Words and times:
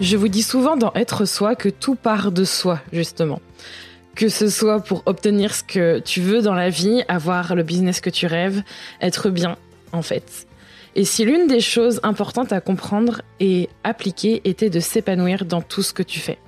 Je 0.00 0.16
vous 0.16 0.28
dis 0.28 0.42
souvent 0.42 0.76
dans 0.76 0.92
Être 0.94 1.24
soi 1.24 1.54
que 1.54 1.70
tout 1.70 1.94
part 1.94 2.30
de 2.30 2.44
soi, 2.44 2.80
justement 2.92 3.40
que 4.16 4.28
ce 4.30 4.48
soit 4.48 4.80
pour 4.80 5.02
obtenir 5.06 5.54
ce 5.54 5.62
que 5.62 6.00
tu 6.00 6.22
veux 6.22 6.40
dans 6.40 6.54
la 6.54 6.70
vie, 6.70 7.04
avoir 7.06 7.54
le 7.54 7.62
business 7.62 8.00
que 8.00 8.10
tu 8.10 8.26
rêves, 8.26 8.62
être 9.02 9.28
bien, 9.28 9.58
en 9.92 10.00
fait. 10.00 10.48
Et 10.96 11.04
si 11.04 11.26
l'une 11.26 11.46
des 11.46 11.60
choses 11.60 12.00
importantes 12.02 12.50
à 12.50 12.62
comprendre 12.62 13.20
et 13.38 13.68
appliquer 13.84 14.40
était 14.44 14.70
de 14.70 14.80
s'épanouir 14.80 15.44
dans 15.44 15.60
tout 15.60 15.82
ce 15.82 15.92
que 15.92 16.02
tu 16.02 16.18
fais. 16.18 16.38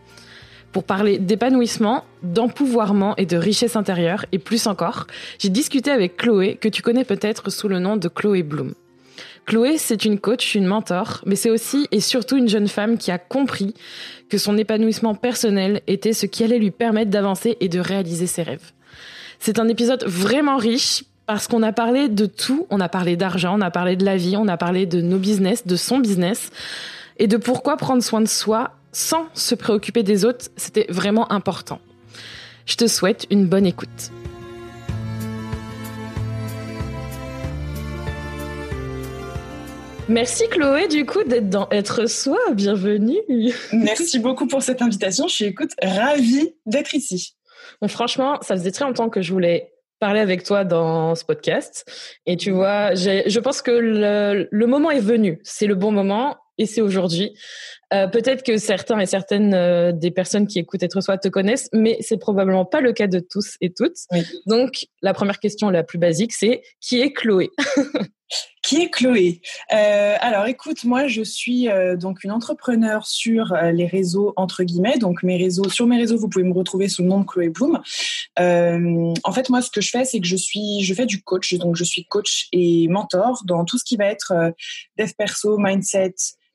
Pour 0.72 0.84
parler 0.84 1.18
d'épanouissement, 1.18 2.04
d'empouvoirment 2.22 3.14
et 3.18 3.26
de 3.26 3.36
richesse 3.36 3.76
intérieure, 3.76 4.24
et 4.32 4.38
plus 4.38 4.66
encore, 4.66 5.06
j'ai 5.38 5.50
discuté 5.50 5.90
avec 5.90 6.16
Chloé, 6.16 6.56
que 6.56 6.68
tu 6.68 6.80
connais 6.80 7.04
peut-être 7.04 7.50
sous 7.50 7.68
le 7.68 7.78
nom 7.78 7.98
de 7.98 8.08
Chloé 8.08 8.42
Bloom. 8.42 8.72
Chloé, 9.48 9.78
c'est 9.78 10.04
une 10.04 10.20
coach, 10.20 10.54
une 10.54 10.66
mentor, 10.66 11.22
mais 11.24 11.34
c'est 11.34 11.48
aussi 11.48 11.86
et 11.90 12.00
surtout 12.00 12.36
une 12.36 12.50
jeune 12.50 12.68
femme 12.68 12.98
qui 12.98 13.10
a 13.10 13.16
compris 13.16 13.72
que 14.28 14.36
son 14.36 14.58
épanouissement 14.58 15.14
personnel 15.14 15.80
était 15.86 16.12
ce 16.12 16.26
qui 16.26 16.44
allait 16.44 16.58
lui 16.58 16.70
permettre 16.70 17.10
d'avancer 17.10 17.56
et 17.60 17.70
de 17.70 17.80
réaliser 17.80 18.26
ses 18.26 18.42
rêves. 18.42 18.72
C'est 19.38 19.58
un 19.58 19.66
épisode 19.68 20.04
vraiment 20.04 20.58
riche 20.58 21.04
parce 21.24 21.48
qu'on 21.48 21.62
a 21.62 21.72
parlé 21.72 22.10
de 22.10 22.26
tout, 22.26 22.66
on 22.68 22.78
a 22.78 22.90
parlé 22.90 23.16
d'argent, 23.16 23.56
on 23.58 23.62
a 23.62 23.70
parlé 23.70 23.96
de 23.96 24.04
la 24.04 24.18
vie, 24.18 24.36
on 24.36 24.48
a 24.48 24.58
parlé 24.58 24.84
de 24.84 25.00
nos 25.00 25.18
business, 25.18 25.66
de 25.66 25.76
son 25.76 25.98
business 25.98 26.50
et 27.18 27.26
de 27.26 27.38
pourquoi 27.38 27.78
prendre 27.78 28.02
soin 28.02 28.20
de 28.20 28.28
soi 28.28 28.72
sans 28.92 29.28
se 29.32 29.54
préoccuper 29.54 30.02
des 30.02 30.26
autres, 30.26 30.50
c'était 30.58 30.84
vraiment 30.90 31.32
important. 31.32 31.80
Je 32.66 32.76
te 32.76 32.86
souhaite 32.86 33.26
une 33.30 33.46
bonne 33.46 33.64
écoute. 33.64 34.10
Merci 40.08 40.48
Chloé 40.48 40.88
du 40.88 41.04
coup 41.04 41.22
d'être 41.22 41.50
dans 41.50 41.68
Être 41.68 42.06
Soi, 42.06 42.38
bienvenue. 42.52 43.18
Merci 43.74 44.18
beaucoup 44.18 44.46
pour 44.46 44.62
cette 44.62 44.80
invitation, 44.80 45.28
je 45.28 45.34
suis 45.34 45.44
écoute 45.44 45.72
ravie 45.82 46.54
d'être 46.64 46.94
ici. 46.94 47.34
Bon, 47.82 47.88
franchement, 47.88 48.38
ça 48.40 48.56
faisait 48.56 48.70
très 48.70 48.86
longtemps 48.86 49.10
que 49.10 49.20
je 49.20 49.30
voulais 49.30 49.70
parler 50.00 50.20
avec 50.20 50.44
toi 50.44 50.64
dans 50.64 51.14
ce 51.14 51.26
podcast 51.26 51.84
et 52.24 52.38
tu 52.38 52.52
vois, 52.52 52.94
je 52.94 53.38
pense 53.38 53.60
que 53.60 53.70
le, 53.70 54.48
le 54.50 54.66
moment 54.66 54.90
est 54.90 55.00
venu, 55.00 55.40
c'est 55.42 55.66
le 55.66 55.74
bon 55.74 55.92
moment 55.92 56.38
et 56.56 56.64
c'est 56.64 56.80
aujourd'hui. 56.80 57.34
Euh, 57.92 58.06
peut-être 58.06 58.42
que 58.42 58.56
certains 58.56 58.98
et 59.00 59.06
certaines 59.06 59.54
euh, 59.54 59.92
des 59.92 60.10
personnes 60.10 60.46
qui 60.46 60.58
écoutent 60.58 60.82
Être 60.82 61.00
Soi 61.02 61.18
te 61.18 61.28
connaissent, 61.28 61.68
mais 61.72 61.98
c'est 62.00 62.18
probablement 62.18 62.64
pas 62.64 62.80
le 62.80 62.92
cas 62.92 63.06
de 63.06 63.20
tous 63.20 63.56
et 63.60 63.72
toutes. 63.72 63.96
Donc, 64.46 64.86
la 65.02 65.14
première 65.14 65.38
question 65.38 65.70
la 65.70 65.84
plus 65.84 65.98
basique, 65.98 66.32
c'est 66.32 66.62
qui 66.80 67.00
est 67.00 67.12
Chloé? 67.12 67.50
Qui 68.68 68.82
est 68.82 68.90
Chloé 68.90 69.40
euh, 69.72 70.16
Alors, 70.20 70.44
écoute, 70.44 70.84
moi, 70.84 71.06
je 71.06 71.22
suis 71.22 71.70
euh, 71.70 71.96
donc 71.96 72.22
une 72.22 72.30
entrepreneur 72.30 73.06
sur 73.06 73.54
euh, 73.54 73.72
les 73.72 73.86
réseaux 73.86 74.34
entre 74.36 74.62
guillemets. 74.62 74.98
Donc, 74.98 75.22
mes 75.22 75.38
réseaux, 75.38 75.70
sur 75.70 75.86
mes 75.86 75.96
réseaux, 75.96 76.18
vous 76.18 76.28
pouvez 76.28 76.44
me 76.44 76.52
retrouver 76.52 76.86
sous 76.90 77.00
le 77.00 77.08
nom 77.08 77.20
de 77.20 77.24
Chloé 77.24 77.48
Bloom. 77.48 77.80
en 78.36 79.32
fait, 79.32 79.48
moi, 79.48 79.62
ce 79.62 79.70
que 79.70 79.80
je 79.80 79.88
fais, 79.88 80.04
c'est 80.04 80.20
que 80.20 80.26
je 80.26 80.36
suis, 80.36 80.82
je 80.82 80.92
fais 80.92 81.06
du 81.06 81.22
coach. 81.22 81.54
Donc, 81.54 81.76
je 81.76 81.84
suis 81.84 82.04
coach 82.04 82.48
et 82.52 82.88
mentor 82.88 83.40
dans 83.46 83.64
tout 83.64 83.78
ce 83.78 83.84
qui 83.84 83.96
va 83.96 84.04
être 84.04 84.34
dev 84.98 85.12
perso, 85.16 85.56
mindset, 85.56 86.12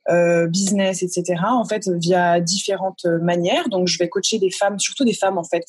euh, 0.10 0.48
business, 0.48 1.04
etc. 1.04 1.42
En 1.48 1.66
fait, 1.66 1.88
via 1.88 2.40
différentes 2.40 3.06
manières. 3.06 3.70
Donc, 3.70 3.88
je 3.88 3.98
vais 3.98 4.10
coacher 4.10 4.40
des 4.40 4.52
femmes, 4.52 4.80
surtout 4.80 5.06
des 5.06 5.14
femmes 5.14 5.38
en 5.38 5.44
fait, 5.44 5.66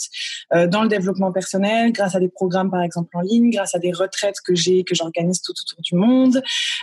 euh, 0.53 0.67
dans 0.67 0.83
le 0.83 0.89
développement 0.89 1.33
personnel, 1.33 1.93
grâce 1.93 2.15
à 2.15 2.21
des 2.21 2.29
programmes 2.29 2.71
par 2.71 2.83
exemple 2.83 3.17
en 3.17 3.21
ligne, 3.21 3.51
grâce 3.51 3.75
à 3.75 3.79
des 3.79 3.93
retraites 3.93 4.37
que 4.45 4.55
j'ai, 4.55 4.85
que 4.85 4.95
j'organise 4.95 5.41
tout 5.41 5.53
autour 5.53 5.83
du 5.83 5.95
monde. 5.95 6.43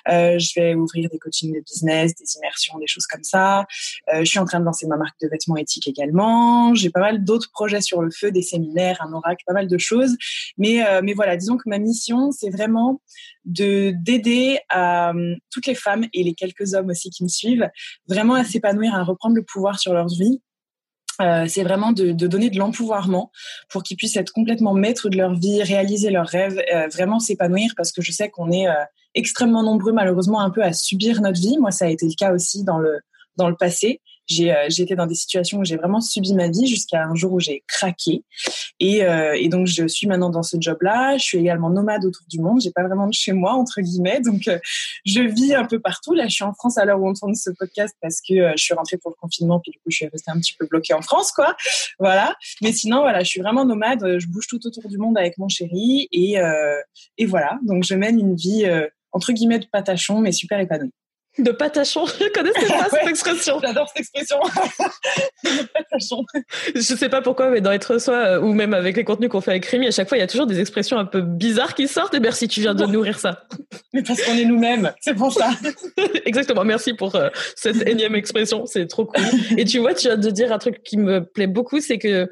Euh, 0.10 0.40
je 0.40 0.60
vais 0.60 0.76
ouvrir 0.76 1.10
des 1.10 1.20
coachings 1.20 1.54
de 1.54 1.60
business, 1.60 2.16
des 2.16 2.38
immersions, 2.38 2.78
des 2.80 2.88
choses 2.88 3.08
comme 3.08 3.24
ça. 3.24 3.66
Euh, 4.14 4.20
je 4.20 4.26
suis 4.26 4.40
en 4.40 4.46
train 4.46 4.60
de 4.60 4.66
lancer 4.66 4.88
ma 4.88 4.98
marque 4.98 5.20
de 5.22 5.28
vêtements 5.28 5.58
éthiques 5.58 5.88
également. 5.88 6.74
J'ai 6.74 6.90
pas 6.90 7.02
mal 7.02 7.24
d'autres 7.24 7.52
projets 7.52 7.82
sur 7.82 8.02
le 8.02 8.12
feu, 8.12 8.32
des 8.32 8.42
séminaires, 8.42 9.02
un 9.02 9.14
oracle, 9.14 9.44
pas 9.46 9.54
mal 9.54 9.68
de 9.68 9.78
choses. 9.78 10.16
Mais 10.58 10.86
euh, 10.86 11.02
mais 11.04 11.14
voilà, 11.14 11.38
disons 11.38 11.58
que 11.58 11.68
ma 11.68 11.80
mission, 11.80 12.32
c'est 12.32 12.50
vraiment 12.50 13.02
de 13.46 13.94
d'aider 13.98 14.60
à 14.70 15.14
toutes 15.50 15.66
les 15.66 15.76
femmes 15.76 16.06
et 16.14 16.24
les 16.24 16.34
quelques 16.34 16.74
hommes 16.74 16.90
aussi 16.90 17.10
qui 17.10 17.24
me 17.24 17.30
suivent 17.30 17.70
vraiment 18.08 18.36
à 18.36 18.44
s'épanouir, 18.44 18.96
à 18.96 19.04
reprendre 19.04 19.36
le 19.36 19.44
pouvoir 19.44 19.80
sur 19.80 19.94
leur 19.94 20.08
vie. 20.08 20.42
Euh, 21.22 21.46
c'est 21.48 21.64
vraiment 21.64 21.92
de, 21.92 22.12
donner 22.12 22.50
de 22.50 22.58
l'empouvoirment 22.58 23.30
pour 23.70 23.84
qu'ils 23.84 23.98
puissent 23.98 24.16
être 24.16 24.32
complètement 24.32 24.74
maîtres 24.74 25.10
de 25.10 25.18
leur 25.18 25.36
vie, 25.36 25.62
réaliser 25.62 26.10
leurs 26.10 26.28
rêves, 26.28 26.62
euh, 26.74 26.88
vraiment 26.88 27.20
s'épanouir 27.20 27.74
parce 27.78 27.92
que 27.92 28.02
je 28.02 28.12
sais 28.12 28.30
qu'on 28.30 28.52
est 28.52 28.68
euh, 28.68 28.74
extrêmement 29.14 29.62
nombreux 29.62 29.92
malheureusement 29.92 30.40
un 30.40 30.50
peu 30.50 30.64
à 30.64 30.74
subir 30.74 31.22
notre 31.22 31.40
vie. 31.40 31.58
Moi, 31.60 31.72
ça 31.72 31.86
a 31.86 31.90
été 31.90 32.08
le 32.08 32.14
cas 32.18 32.34
aussi 32.34 32.64
dans 32.64 32.80
le 32.80 33.00
dans 33.38 33.50
le 33.50 33.56
passé. 33.56 34.02
J'ai 34.32 34.54
euh, 34.54 34.68
été 34.70 34.96
dans 34.96 35.06
des 35.06 35.16
situations 35.16 35.60
où 35.60 35.66
j'ai 35.66 35.76
vraiment 35.76 36.02
subi 36.02 36.34
ma 36.34 36.48
vie 36.48 36.68
jusqu'à 36.68 37.04
un 37.04 37.16
jour 37.16 37.34
où 37.34 37.40
j'ai 37.40 37.64
craqué. 37.68 38.24
Et, 38.80 39.04
euh, 39.04 39.36
et, 39.38 39.50
donc, 39.50 39.68
je 39.68 39.88
suis 39.88 40.08
maintenant 40.08 40.30
dans 40.30 40.44
ce 40.44 40.58
job-là. 40.60 41.18
Je 41.18 41.24
suis 41.24 41.38
également 41.38 41.70
nomade 41.70 42.06
autour 42.06 42.26
du 42.28 42.40
monde. 42.40 42.62
J'ai 42.62 42.72
pas 42.72 42.84
vraiment 42.84 43.08
de 43.08 43.14
chez 43.14 43.34
moi, 43.34 43.54
entre 43.54 43.82
guillemets. 43.82 44.22
Donc, 44.22 44.48
euh, 44.48 44.60
je 45.06 45.22
vis 45.22 45.54
un 45.54 45.66
peu 45.66 45.80
partout. 45.80 46.14
Là, 46.14 46.28
je 46.28 46.34
suis 46.34 46.44
en 46.44 46.54
France 46.54 46.78
à 46.78 46.86
l'heure 46.86 47.00
où 47.00 47.08
on 47.08 47.14
tourne 47.14 47.36
ce 47.36 47.50
podcast 47.52 47.96
parce 48.02 48.22
que 48.22 48.34
euh, 48.34 48.54
je 48.56 48.64
suis 48.64 48.74
rentrée 48.74 48.98
pour 48.98 49.12
le 49.12 49.16
confinement. 49.20 49.60
Puis, 49.60 49.72
du 49.72 49.78
coup, 49.80 49.90
je 49.90 49.98
suis 49.98 50.08
restée 50.08 50.32
un 50.32 50.40
petit 50.40 50.56
peu 50.58 50.66
bloquée 50.66 50.94
en 50.94 51.02
France, 51.02 51.32
quoi. 51.32 51.56
Voilà. 52.00 52.36
Mais 52.62 52.72
sinon, 52.72 53.02
voilà, 53.02 53.24
je 53.24 53.30
suis 53.30 53.42
vraiment 53.42 53.66
nomade. 53.66 54.18
Je 54.20 54.28
bouge 54.28 54.48
tout 54.48 54.66
autour 54.66 54.88
du 54.88 54.98
monde 54.98 55.18
avec 55.18 55.38
mon 55.38 55.48
chéri. 55.48 56.08
Et 56.12 56.38
voilà. 57.26 57.60
Donc, 57.64 57.84
je 57.84 57.96
mène 57.96 58.20
une 58.20 58.36
vie, 58.36 58.66
entre 59.12 59.32
guillemets, 59.34 59.60
de 59.60 59.68
patachon, 59.72 60.20
mais 60.20 60.32
super 60.32 60.60
épanouie. 60.60 60.92
De 61.38 61.52
patachon, 61.52 62.06
je 62.20 62.30
connaissais 62.30 62.68
pas 62.68 62.90
cette 62.90 63.08
expression? 63.08 63.60
J'adore 63.62 63.88
cette 63.88 64.02
expression. 64.02 64.38
de 65.44 65.64
patachon. 65.68 66.26
Je 66.76 66.82
sais 66.82 67.08
pas 67.08 67.22
pourquoi, 67.22 67.50
mais 67.50 67.62
dans 67.62 67.72
Être 67.72 68.00
Soi, 68.00 68.16
euh, 68.16 68.42
ou 68.42 68.54
même 68.54 68.74
avec 68.74 68.98
les 68.98 69.06
contenus 69.06 69.30
qu'on 69.30 69.40
fait 69.40 69.52
avec 69.52 69.66
Rémi, 69.66 69.88
à 69.88 69.92
chaque 69.92 70.10
fois, 70.10 70.18
il 70.18 70.22
y 70.22 70.24
a 70.24 70.28
toujours 70.28 70.46
des 70.46 70.60
expressions 70.60 70.98
un 70.98 71.06
peu 71.06 71.22
bizarres 71.22 71.74
qui 71.74 71.88
sortent. 71.88 72.14
Et 72.16 72.20
merci, 72.20 72.50
tu 72.50 72.60
viens 72.60 72.76
de 72.76 72.86
nourrir 72.86 73.18
ça. 73.18 73.44
Mais 73.94 74.04
parce 74.04 74.22
qu'on 74.22 74.36
est 74.36 74.44
nous-mêmes, 74.44 74.92
c'est 75.00 75.14
pour 75.14 75.32
ça. 75.32 75.52
Exactement, 76.26 76.66
merci 76.66 76.94
pour 76.94 77.16
euh, 77.16 77.30
cette 77.56 77.88
énième 77.88 78.16
expression, 78.16 78.66
c'est 78.66 78.88
trop 78.88 79.06
cool. 79.06 79.24
Et 79.58 79.64
tu 79.64 79.80
vois, 79.80 79.94
tu 79.94 80.08
viens 80.08 80.18
de 80.18 80.30
dire 80.30 80.52
un 80.52 80.58
truc 80.58 80.84
qui 80.84 80.98
me 80.98 81.24
plaît 81.24 81.48
beaucoup, 81.48 81.80
c'est 81.80 81.98
que 81.98 82.30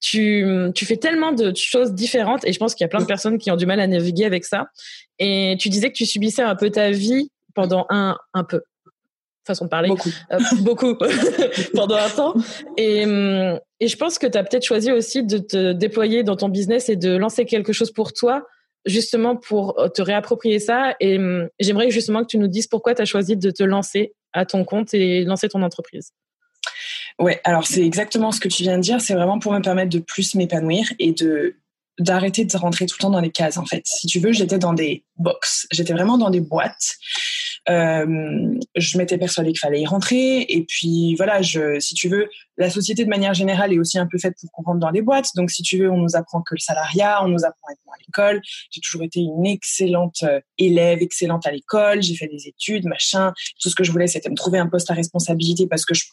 tu, 0.00 0.44
tu 0.74 0.84
fais 0.84 0.96
tellement 0.96 1.32
de 1.32 1.54
choses 1.56 1.92
différentes 1.92 2.44
et 2.44 2.52
je 2.52 2.58
pense 2.58 2.74
qu'il 2.74 2.84
y 2.84 2.86
a 2.86 2.88
plein 2.88 3.00
de 3.00 3.06
personnes 3.06 3.38
qui 3.38 3.50
ont 3.50 3.56
du 3.56 3.66
mal 3.66 3.80
à 3.80 3.86
naviguer 3.86 4.24
avec 4.24 4.44
ça. 4.44 4.66
Et 5.18 5.56
tu 5.60 5.68
disais 5.68 5.88
que 5.90 5.96
tu 5.96 6.04
subissais 6.04 6.42
un 6.42 6.56
peu 6.56 6.70
ta 6.70 6.90
vie 6.90 7.30
pendant 7.54 7.86
un, 7.90 8.16
un 8.34 8.44
peu, 8.44 8.62
façon 9.46 9.64
de 9.64 9.70
parler. 9.70 9.88
Beaucoup. 9.88 10.10
Euh, 10.32 10.38
beaucoup, 10.60 10.96
pendant 11.74 11.96
un 11.96 12.08
temps. 12.10 12.34
Et, 12.76 13.04
hum, 13.04 13.58
et 13.80 13.88
je 13.88 13.96
pense 13.96 14.18
que 14.18 14.26
tu 14.26 14.38
as 14.38 14.44
peut-être 14.44 14.64
choisi 14.64 14.92
aussi 14.92 15.24
de 15.24 15.38
te 15.38 15.72
déployer 15.72 16.22
dans 16.22 16.36
ton 16.36 16.48
business 16.48 16.88
et 16.88 16.96
de 16.96 17.16
lancer 17.16 17.44
quelque 17.44 17.72
chose 17.72 17.90
pour 17.92 18.12
toi, 18.12 18.46
justement 18.86 19.36
pour 19.36 19.76
te 19.94 20.02
réapproprier 20.02 20.58
ça. 20.58 20.94
Et 21.00 21.18
j'aimerais 21.58 21.90
justement 21.90 22.22
que 22.22 22.28
tu 22.28 22.38
nous 22.38 22.48
dises 22.48 22.66
pourquoi 22.66 22.94
tu 22.94 23.02
as 23.02 23.06
choisi 23.06 23.36
de 23.36 23.50
te 23.50 23.62
lancer 23.62 24.14
à 24.32 24.46
ton 24.46 24.64
compte 24.64 24.94
et 24.94 25.24
lancer 25.24 25.48
ton 25.48 25.62
entreprise. 25.62 26.12
Ouais, 27.18 27.40
alors 27.44 27.66
c'est 27.66 27.84
exactement 27.84 28.32
ce 28.32 28.40
que 28.40 28.48
tu 28.48 28.62
viens 28.62 28.76
de 28.76 28.82
dire. 28.82 29.00
C'est 29.00 29.14
vraiment 29.14 29.38
pour 29.38 29.52
me 29.52 29.60
permettre 29.60 29.90
de 29.90 29.98
plus 29.98 30.34
m'épanouir 30.34 30.86
et 30.98 31.12
de 31.12 31.56
d'arrêter 31.98 32.46
de 32.46 32.56
rentrer 32.56 32.86
tout 32.86 32.96
le 32.98 33.02
temps 33.02 33.10
dans 33.10 33.20
les 33.20 33.30
cases 33.30 33.58
en 33.58 33.66
fait. 33.66 33.82
Si 33.86 34.06
tu 34.06 34.18
veux, 34.18 34.32
j'étais 34.32 34.58
dans 34.58 34.72
des 34.72 35.04
box, 35.18 35.66
j'étais 35.70 35.92
vraiment 35.92 36.16
dans 36.16 36.30
des 36.30 36.40
boîtes. 36.40 36.96
Euh, 37.68 38.58
je 38.74 38.98
m'étais 38.98 39.18
persuadée 39.18 39.50
qu'il 39.50 39.60
fallait 39.60 39.82
y 39.82 39.86
rentrer 39.86 40.40
et 40.48 40.64
puis 40.64 41.14
voilà, 41.14 41.42
je, 41.42 41.78
si 41.78 41.94
tu 41.94 42.08
veux, 42.08 42.28
la 42.56 42.70
société 42.70 43.04
de 43.04 43.08
manière 43.08 43.34
générale 43.34 43.72
est 43.72 43.78
aussi 43.78 43.98
un 43.98 44.06
peu 44.06 44.18
faite 44.18 44.34
pour 44.40 44.50
qu'on 44.50 44.62
rentre 44.62 44.80
dans 44.80 44.90
des 44.90 45.02
boîtes. 45.02 45.28
Donc 45.36 45.50
si 45.50 45.62
tu 45.62 45.78
veux, 45.78 45.90
on 45.90 45.98
nous 45.98 46.16
apprend 46.16 46.42
que 46.42 46.54
le 46.54 46.60
salariat, 46.60 47.24
on 47.24 47.28
nous 47.28 47.44
apprend 47.44 47.68
à 47.68 47.72
être 47.72 47.80
à 47.92 47.98
l'école. 48.06 48.42
J'ai 48.70 48.80
toujours 48.80 49.02
été 49.02 49.20
une 49.20 49.46
excellente 49.46 50.22
euh, 50.24 50.40
élève, 50.58 51.02
excellente 51.02 51.46
à 51.46 51.52
l'école. 51.52 52.02
J'ai 52.02 52.16
fait 52.16 52.28
des 52.28 52.48
études, 52.48 52.86
machin. 52.86 53.32
Tout 53.60 53.68
ce 53.68 53.74
que 53.74 53.84
je 53.84 53.92
voulais, 53.92 54.06
c'était 54.08 54.30
me 54.30 54.36
trouver 54.36 54.58
un 54.58 54.68
poste 54.68 54.90
à 54.90 54.94
responsabilité 54.94 55.66
parce 55.66 55.84
que 55.84 55.94
je 55.94 56.04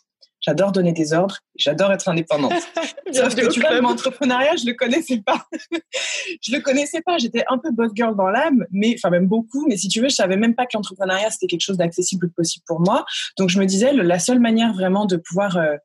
j'adore 0.42 0.72
donner 0.72 0.94
des 0.94 1.14
ordres, 1.14 1.40
j'adore 1.56 1.92
être 1.92 2.08
indépendante. 2.08 2.54
Sauf 3.12 3.36
que 3.36 3.48
tu 3.52 3.60
vois, 3.60 3.80
l'entrepreneuriat, 3.80 4.56
je 4.56 4.66
le 4.66 4.74
connaissais 4.74 5.22
pas. 5.26 5.46
je 6.42 6.52
le 6.52 6.60
connaissais 6.62 7.02
pas. 7.02 7.18
J'étais 7.18 7.44
un 7.50 7.58
peu 7.58 7.72
boss 7.72 7.92
girl 7.96 8.16
dans 8.16 8.30
l'âme, 8.30 8.66
mais 8.72 8.96
enfin 8.98 9.10
même 9.10 9.28
beaucoup. 9.28 9.66
Mais 9.68 9.78
si 9.78 9.88
tu 9.88 10.02
veux, 10.02 10.10
je 10.10 10.16
savais 10.16 10.38
même 10.38 10.56
pas 10.56 10.66
que 10.66 10.72
l'entrepreneuriat 10.76 11.30
c'était 11.32 11.48
quelque 11.48 11.64
chose 11.64 11.78
d'accessible 11.78 12.28
ou 12.28 12.30
possible 12.30 12.64
pour 12.68 12.80
moi. 12.80 13.06
Donc 13.38 13.50
je 13.50 13.60
me 13.60 13.66
disais, 13.66 13.94
la 13.94 14.20
seule 14.20 14.40
manière 14.40 14.74
vraiment 14.74 15.06
de 15.06 15.18
pouvoir 15.18 15.58
euh, 15.58 15.76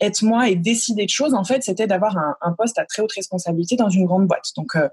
être 0.00 0.22
moi 0.22 0.48
et 0.48 0.56
décider 0.56 1.04
de 1.04 1.10
choses, 1.10 1.34
en 1.34 1.44
fait, 1.44 1.62
c'était 1.62 1.86
d'avoir 1.86 2.16
un, 2.16 2.34
un, 2.40 2.52
poste 2.52 2.78
à 2.78 2.86
très 2.86 3.02
haute 3.02 3.12
responsabilité 3.12 3.76
dans 3.76 3.90
une 3.90 4.06
grande 4.06 4.26
boîte. 4.26 4.50
Donc 4.56 4.74
euh, 4.76 4.88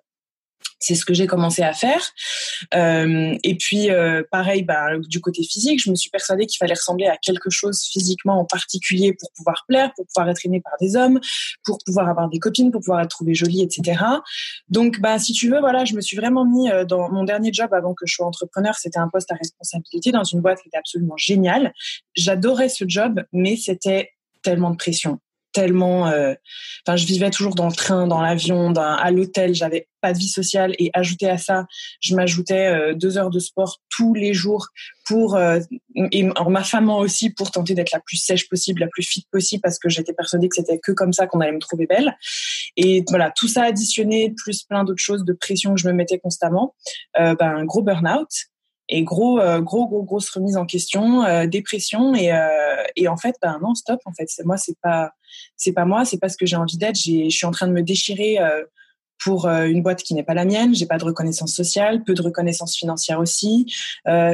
c'est 0.79 0.95
ce 0.95 1.05
que 1.05 1.13
j'ai 1.13 1.27
commencé 1.27 1.63
à 1.63 1.73
faire. 1.73 2.01
Euh, 2.73 3.35
et 3.43 3.55
puis, 3.55 3.89
euh, 3.89 4.23
pareil, 4.31 4.63
bah, 4.63 4.97
du 5.07 5.19
côté 5.21 5.43
physique, 5.43 5.81
je 5.83 5.89
me 5.89 5.95
suis 5.95 6.09
persuadée 6.09 6.45
qu'il 6.45 6.57
fallait 6.57 6.75
ressembler 6.75 7.07
à 7.07 7.17
quelque 7.17 7.49
chose 7.49 7.83
physiquement 7.91 8.39
en 8.39 8.45
particulier 8.45 9.13
pour 9.13 9.31
pouvoir 9.35 9.65
plaire, 9.67 9.91
pour 9.95 10.05
pouvoir 10.05 10.29
être 10.29 10.45
aimée 10.45 10.61
par 10.61 10.73
des 10.79 10.95
hommes, 10.95 11.19
pour 11.63 11.79
pouvoir 11.85 12.09
avoir 12.09 12.29
des 12.29 12.39
copines, 12.39 12.71
pour 12.71 12.81
pouvoir 12.81 13.01
être 13.01 13.09
trouvée 13.09 13.33
jolie, 13.33 13.63
etc. 13.63 14.03
Donc, 14.69 14.99
bah, 14.99 15.17
si 15.19 15.33
tu 15.33 15.49
veux, 15.49 15.59
voilà, 15.59 15.85
je 15.85 15.95
me 15.95 16.01
suis 16.01 16.17
vraiment 16.17 16.45
mis 16.45 16.69
euh, 16.69 16.85
dans 16.85 17.09
mon 17.09 17.23
dernier 17.23 17.51
job 17.51 17.73
avant 17.73 17.93
que 17.93 18.05
je 18.05 18.13
sois 18.13 18.25
entrepreneur. 18.25 18.75
C'était 18.75 18.99
un 18.99 19.09
poste 19.09 19.31
à 19.31 19.35
responsabilité 19.35 20.11
dans 20.11 20.23
une 20.23 20.41
boîte 20.41 20.61
qui 20.61 20.67
était 20.67 20.77
absolument 20.77 21.17
géniale. 21.17 21.73
J'adorais 22.15 22.69
ce 22.69 22.85
job, 22.87 23.23
mais 23.33 23.57
c'était 23.57 24.11
tellement 24.43 24.69
de 24.69 24.77
pression 24.77 25.19
tellement. 25.57 26.07
Euh, 26.07 26.35
enfin, 26.85 26.97
je 26.97 27.07
vivais 27.07 27.31
toujours 27.31 27.55
dans 27.55 27.65
le 27.65 27.73
train, 27.73 28.05
dans 28.05 28.21
l'avion, 28.21 28.71
à 28.75 29.09
l'hôtel. 29.09 29.55
J'avais 29.55 29.87
pas 30.01 30.13
de 30.13 30.19
vie 30.19 30.27
sociale 30.27 30.75
et 30.77 30.91
ajouté 30.93 31.27
à 31.27 31.39
ça, 31.39 31.65
je 31.99 32.15
m'ajoutais 32.15 32.67
euh, 32.67 32.93
deux 32.93 33.17
heures 33.17 33.31
de 33.31 33.39
sport 33.39 33.81
tous 33.89 34.13
les 34.13 34.35
jours 34.35 34.67
pour 35.07 35.35
euh, 35.35 35.59
et 36.11 36.29
ma 36.47 36.63
femme 36.63 36.91
aussi 36.91 37.31
pour 37.31 37.49
tenter 37.49 37.73
d'être 37.73 37.91
la 37.91 37.99
plus 37.99 38.17
sèche 38.17 38.47
possible, 38.47 38.81
la 38.81 38.87
plus 38.87 39.01
fit 39.01 39.25
possible 39.31 39.61
parce 39.63 39.79
que 39.79 39.89
j'étais 39.89 40.13
persuadée 40.13 40.47
que 40.47 40.55
c'était 40.55 40.77
que 40.77 40.91
comme 40.91 41.11
ça 41.11 41.25
qu'on 41.25 41.39
allait 41.39 41.53
me 41.53 41.59
trouver 41.59 41.87
belle. 41.87 42.15
Et 42.75 43.03
voilà, 43.09 43.31
tout 43.35 43.47
ça 43.47 43.63
additionné 43.63 44.35
plus 44.37 44.61
plein 44.61 44.83
d'autres 44.83 45.01
choses 45.01 45.25
de 45.25 45.33
pression 45.33 45.73
que 45.73 45.81
je 45.81 45.87
me 45.87 45.93
mettais 45.93 46.19
constamment, 46.19 46.75
ben 47.15 47.37
un 47.41 47.65
gros 47.65 47.81
burn-out 47.81 48.29
et 48.89 49.03
gros 49.03 49.39
euh, 49.39 49.59
gros 49.59 49.87
gros 49.87 50.03
grosse 50.03 50.29
remise 50.29 50.57
en 50.57 50.65
question 50.65 51.23
euh, 51.23 51.45
dépression. 51.45 52.15
Et 52.15 52.31
euh, 52.31 52.83
et 52.95 53.07
en 53.07 53.17
fait 53.17 53.35
ben 53.41 53.59
non 53.61 53.75
stop 53.75 53.99
en 54.05 54.13
fait. 54.13 54.27
Moi 54.45 54.57
c'est 54.57 54.77
pas 54.81 55.11
c'est 55.55 55.73
pas 55.73 55.85
moi 55.85 56.05
c'est 56.05 56.19
pas 56.19 56.29
ce 56.29 56.37
que 56.37 56.45
j'ai 56.45 56.55
envie 56.55 56.77
d'être. 56.77 56.97
Je 56.97 57.29
suis 57.29 57.45
en 57.45 57.51
train 57.51 57.67
de 57.67 57.73
me 57.73 57.83
déchirer 57.83 58.37
pour 59.23 59.47
une 59.47 59.81
boîte 59.81 60.03
qui 60.03 60.13
n'est 60.13 60.23
pas 60.23 60.33
la 60.33 60.45
mienne. 60.45 60.73
J'ai 60.73 60.85
pas 60.85 60.97
de 60.97 61.05
reconnaissance 61.05 61.53
sociale 61.53 62.03
peu 62.03 62.13
de 62.13 62.21
reconnaissance 62.21 62.75
financière 62.77 63.19
aussi. 63.19 63.71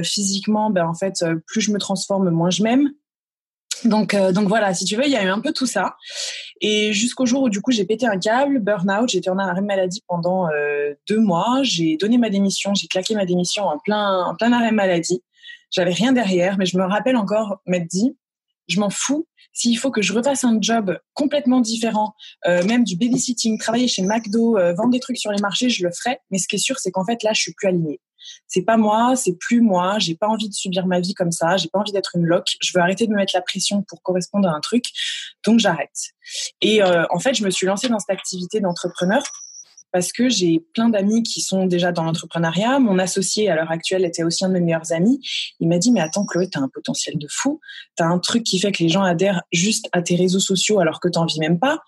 Physiquement 0.04 0.70
ben 0.70 0.86
en 0.86 0.94
fait 0.94 1.24
plus 1.48 1.62
je 1.62 1.72
me 1.72 1.80
transforme 1.80 2.30
moins 2.30 2.50
je 2.50 2.64
m'aime. 2.64 2.92
Donc, 3.86 4.14
euh, 4.14 4.32
donc 4.32 4.48
voilà, 4.48 4.74
si 4.74 4.86
tu 4.86 4.96
veux, 4.96 5.06
il 5.06 5.12
y 5.12 5.16
a 5.16 5.24
eu 5.24 5.30
un 5.30 5.40
peu 5.40 5.52
tout 5.52 5.66
ça. 5.66 5.96
Et 6.65 6.94
jusqu'au 6.94 7.25
jour 7.25 7.44
où 7.44 7.50
du 7.50 7.62
coup 7.62 7.71
j'ai 7.71 7.83
pété 7.83 8.07
un 8.07 8.18
câble, 8.18 8.60
burn-out, 8.60 9.10
j'étais 9.10 9.30
en 9.30 9.38
arrêt 9.38 9.62
maladie 9.62 10.01
pendant 10.07 10.48
euh, 10.48 10.94
deux 11.10 11.19
mois. 11.19 11.60
J'ai 11.62 11.98
donné 11.98 12.18
ma 12.18 12.30
démission, 12.30 12.74
j'ai 12.74 12.88
claqué 12.88 13.15
ma 13.15 13.25
démission 13.25 13.65
en 13.65 13.77
plein, 13.80 14.24
en 14.24 14.33
plein 14.33 14.54
arrêt 14.54 14.71
maladie. 14.71 15.21
J'avais 15.71 15.92
rien 15.92 16.13
derrière, 16.13 16.57
mais 16.57 16.65
je 16.65 16.77
me 16.77 16.86
rappelle 16.86 17.18
encore 17.18 17.57
m'être 17.68 17.88
dit, 17.88 18.18
je 18.69 18.80
m'en 18.80 18.89
fous. 18.89 19.27
S'il 19.51 19.77
faut 19.77 19.92
que 19.92 20.01
je 20.01 20.13
refasse 20.13 20.45
un 20.45 20.57
job 20.62 20.98
complètement 21.13 21.60
différent, 21.60 22.15
euh, 22.48 22.63
même 22.63 22.86
du 22.86 22.95
babysitting, 22.95 23.60
travailler 23.60 23.89
chez 23.89 24.01
McDo, 24.01 24.54
vendre 24.54 24.89
des 24.89 25.01
trucs 25.01 25.18
sur 25.18 25.31
les 25.31 25.42
marchés, 25.42 25.69
je 25.69 25.86
le 25.86 25.92
ferai. 25.92 26.18
Mais 26.31 26.38
ce 26.38 26.48
qui 26.48 26.56
est 26.56 26.60
sûr, 26.60 26.80
c'est 26.80 26.92
qu'en 26.92 27.06
fait 27.06 27.21
là, 27.24 27.33
je 27.33 27.42
suis 27.42 27.54
plus 27.54 27.68
alignée 27.68 28.00
c'est 28.48 28.64
pas 28.64 28.78
moi, 28.78 29.16
c'est 29.16 29.38
plus 29.38 29.62
moi, 29.62 30.00
j'ai 30.00 30.16
pas 30.16 30.28
envie 30.28 30.50
de 30.50 30.54
subir 30.54 30.86
ma 30.88 31.00
vie 31.00 31.14
comme 31.14 31.31
ça, 31.31 31.58
j'ai 31.58 31.70
pas 31.70 31.80
envie 31.80 31.92
d'être 31.92 32.16
une 32.16 32.25
loque, 32.25 32.56
je 32.62 32.72
veux 32.74 32.81
arrêter 32.81 33.08
de 33.08 33.12
me 33.12 33.18
mettre 33.18 33.34
la 33.36 33.42
pression 33.42 33.84
pour 33.84 34.02
correspondre 34.02 34.48
à 34.48 34.52
un 34.54 34.60
truc, 34.60 34.86
donc 35.46 35.60
j'arrête. 35.60 36.14
Et 36.62 36.81
euh, 36.84 37.06
en 37.10 37.20
fait, 37.20 37.34
je 37.34 37.44
me 37.44 37.50
suis 37.50 37.66
lancée 37.66 37.90
dans 37.90 38.00
cette 38.00 38.12
activité 38.12 38.60
d'entrepreneur 38.60 39.24
parce 39.94 40.12
que 40.12 40.28
j'ai 40.28 40.60
plein 40.74 40.90
d'amis 40.90 41.22
qui 41.22 41.40
sont 41.40 41.68
déjà 41.68 41.92
dans 41.92 42.04
l'entrepreneuriat. 42.04 42.80
Mon 42.80 42.98
associé 42.98 43.50
à 43.50 43.56
l'heure 43.56 43.72
actuelle 43.72 44.04
était 44.04 44.24
aussi 44.24 44.44
un 44.44 44.50
de 44.50 44.56
mes 44.56 44.60
meilleurs 44.60 44.92
amis. 44.92 45.22
Il 45.60 45.70
m'a 45.70 45.78
dit 45.78 45.92
mais 45.92 46.02
attends 46.02 46.25
Chloé, 46.25 46.50
t'as 46.50 46.60
un 46.60 46.68
potentiel 46.68 47.18
de 47.18 47.28
fou, 47.30 47.62
t'as 47.96 48.06
un 48.06 48.18
truc 48.18 48.44
qui 48.44 48.60
fait 48.60 48.72
que 48.72 48.81
les 48.81 48.90
gens 48.90 49.04
adhèrent 49.04 49.44
juste 49.54 49.88
à 49.92 50.02
tes 50.02 50.16
réseaux 50.16 50.40
sociaux 50.40 50.80
alors 50.80 51.00
que 51.00 51.08
t'en 51.08 51.25
vis 51.25 51.40
même 51.40 51.60
pas. 51.60 51.80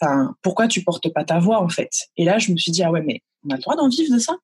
Enfin, 0.00 0.34
pourquoi 0.42 0.66
tu 0.68 0.82
portes 0.82 1.12
pas 1.12 1.24
ta 1.24 1.38
voix 1.38 1.62
en 1.62 1.68
fait? 1.68 1.90
Et 2.16 2.24
là, 2.24 2.38
je 2.38 2.50
me 2.50 2.56
suis 2.56 2.72
dit 2.72 2.82
ah 2.82 2.90
ouais 2.90 3.02
mais 3.02 3.20
on 3.44 3.50
a 3.50 3.56
le 3.56 3.62
droit 3.62 3.76
d'en 3.76 3.88
vivre 3.88 4.12
de 4.12 4.18
ça? 4.18 4.36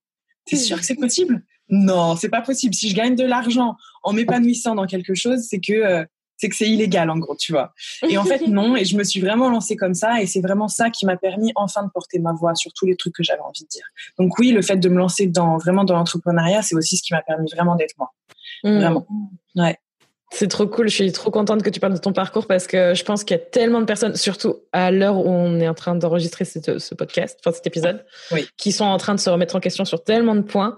T'es 0.46 0.56
sûr 0.56 0.78
que 0.78 0.84
c'est 0.84 0.96
possible? 0.96 1.44
Non, 1.68 2.16
c'est 2.16 2.28
pas 2.28 2.42
possible. 2.42 2.74
Si 2.74 2.90
je 2.90 2.96
gagne 2.96 3.14
de 3.14 3.24
l'argent 3.24 3.76
en 4.02 4.12
m'épanouissant 4.12 4.74
dans 4.74 4.86
quelque 4.86 5.14
chose, 5.14 5.40
c'est 5.48 5.60
que 5.60 5.72
euh, 5.72 6.04
c'est 6.36 6.48
que 6.48 6.56
c'est 6.56 6.68
illégal 6.68 7.10
en 7.10 7.18
gros, 7.18 7.36
tu 7.36 7.52
vois. 7.52 7.72
Et 8.08 8.16
en 8.16 8.24
fait 8.24 8.40
non, 8.48 8.74
et 8.74 8.84
je 8.84 8.96
me 8.96 9.04
suis 9.04 9.20
vraiment 9.20 9.50
lancée 9.50 9.76
comme 9.76 9.94
ça, 9.94 10.22
et 10.22 10.26
c'est 10.26 10.40
vraiment 10.40 10.68
ça 10.68 10.90
qui 10.90 11.06
m'a 11.06 11.16
permis 11.16 11.52
enfin 11.54 11.84
de 11.84 11.90
porter 11.90 12.18
ma 12.18 12.32
voix 12.32 12.54
sur 12.54 12.72
tous 12.72 12.86
les 12.86 12.96
trucs 12.96 13.14
que 13.14 13.22
j'avais 13.22 13.42
envie 13.42 13.62
de 13.62 13.68
dire. 13.68 13.84
Donc 14.18 14.38
oui, 14.38 14.50
le 14.50 14.62
fait 14.62 14.76
de 14.76 14.88
me 14.88 14.96
lancer 14.96 15.26
dans 15.26 15.58
vraiment 15.58 15.84
dans 15.84 15.94
l'entrepreneuriat, 15.94 16.62
c'est 16.62 16.74
aussi 16.74 16.96
ce 16.96 17.02
qui 17.02 17.12
m'a 17.12 17.22
permis 17.22 17.48
vraiment 17.50 17.76
d'être 17.76 17.94
moi. 17.98 18.12
Mmh. 18.64 18.78
Vraiment. 18.78 19.06
Ouais. 19.54 19.76
C'est 20.32 20.48
trop 20.48 20.66
cool. 20.66 20.88
Je 20.88 20.94
suis 20.94 21.12
trop 21.12 21.30
contente 21.30 21.62
que 21.62 21.70
tu 21.70 21.80
parles 21.80 21.94
de 21.94 21.98
ton 21.98 22.12
parcours 22.12 22.46
parce 22.46 22.68
que 22.68 22.94
je 22.94 23.02
pense 23.02 23.24
qu'il 23.24 23.36
y 23.36 23.40
a 23.40 23.42
tellement 23.42 23.80
de 23.80 23.84
personnes, 23.84 24.14
surtout 24.14 24.60
à 24.72 24.92
l'heure 24.92 25.18
où 25.18 25.28
on 25.28 25.58
est 25.58 25.66
en 25.66 25.74
train 25.74 25.96
d'enregistrer 25.96 26.44
ce, 26.44 26.94
podcast, 26.94 27.38
enfin 27.40 27.54
cet 27.54 27.66
épisode, 27.66 28.04
qui 28.56 28.70
sont 28.70 28.84
en 28.84 28.96
train 28.96 29.14
de 29.14 29.20
se 29.20 29.28
remettre 29.28 29.56
en 29.56 29.60
question 29.60 29.84
sur 29.84 30.04
tellement 30.04 30.36
de 30.36 30.42
points. 30.42 30.76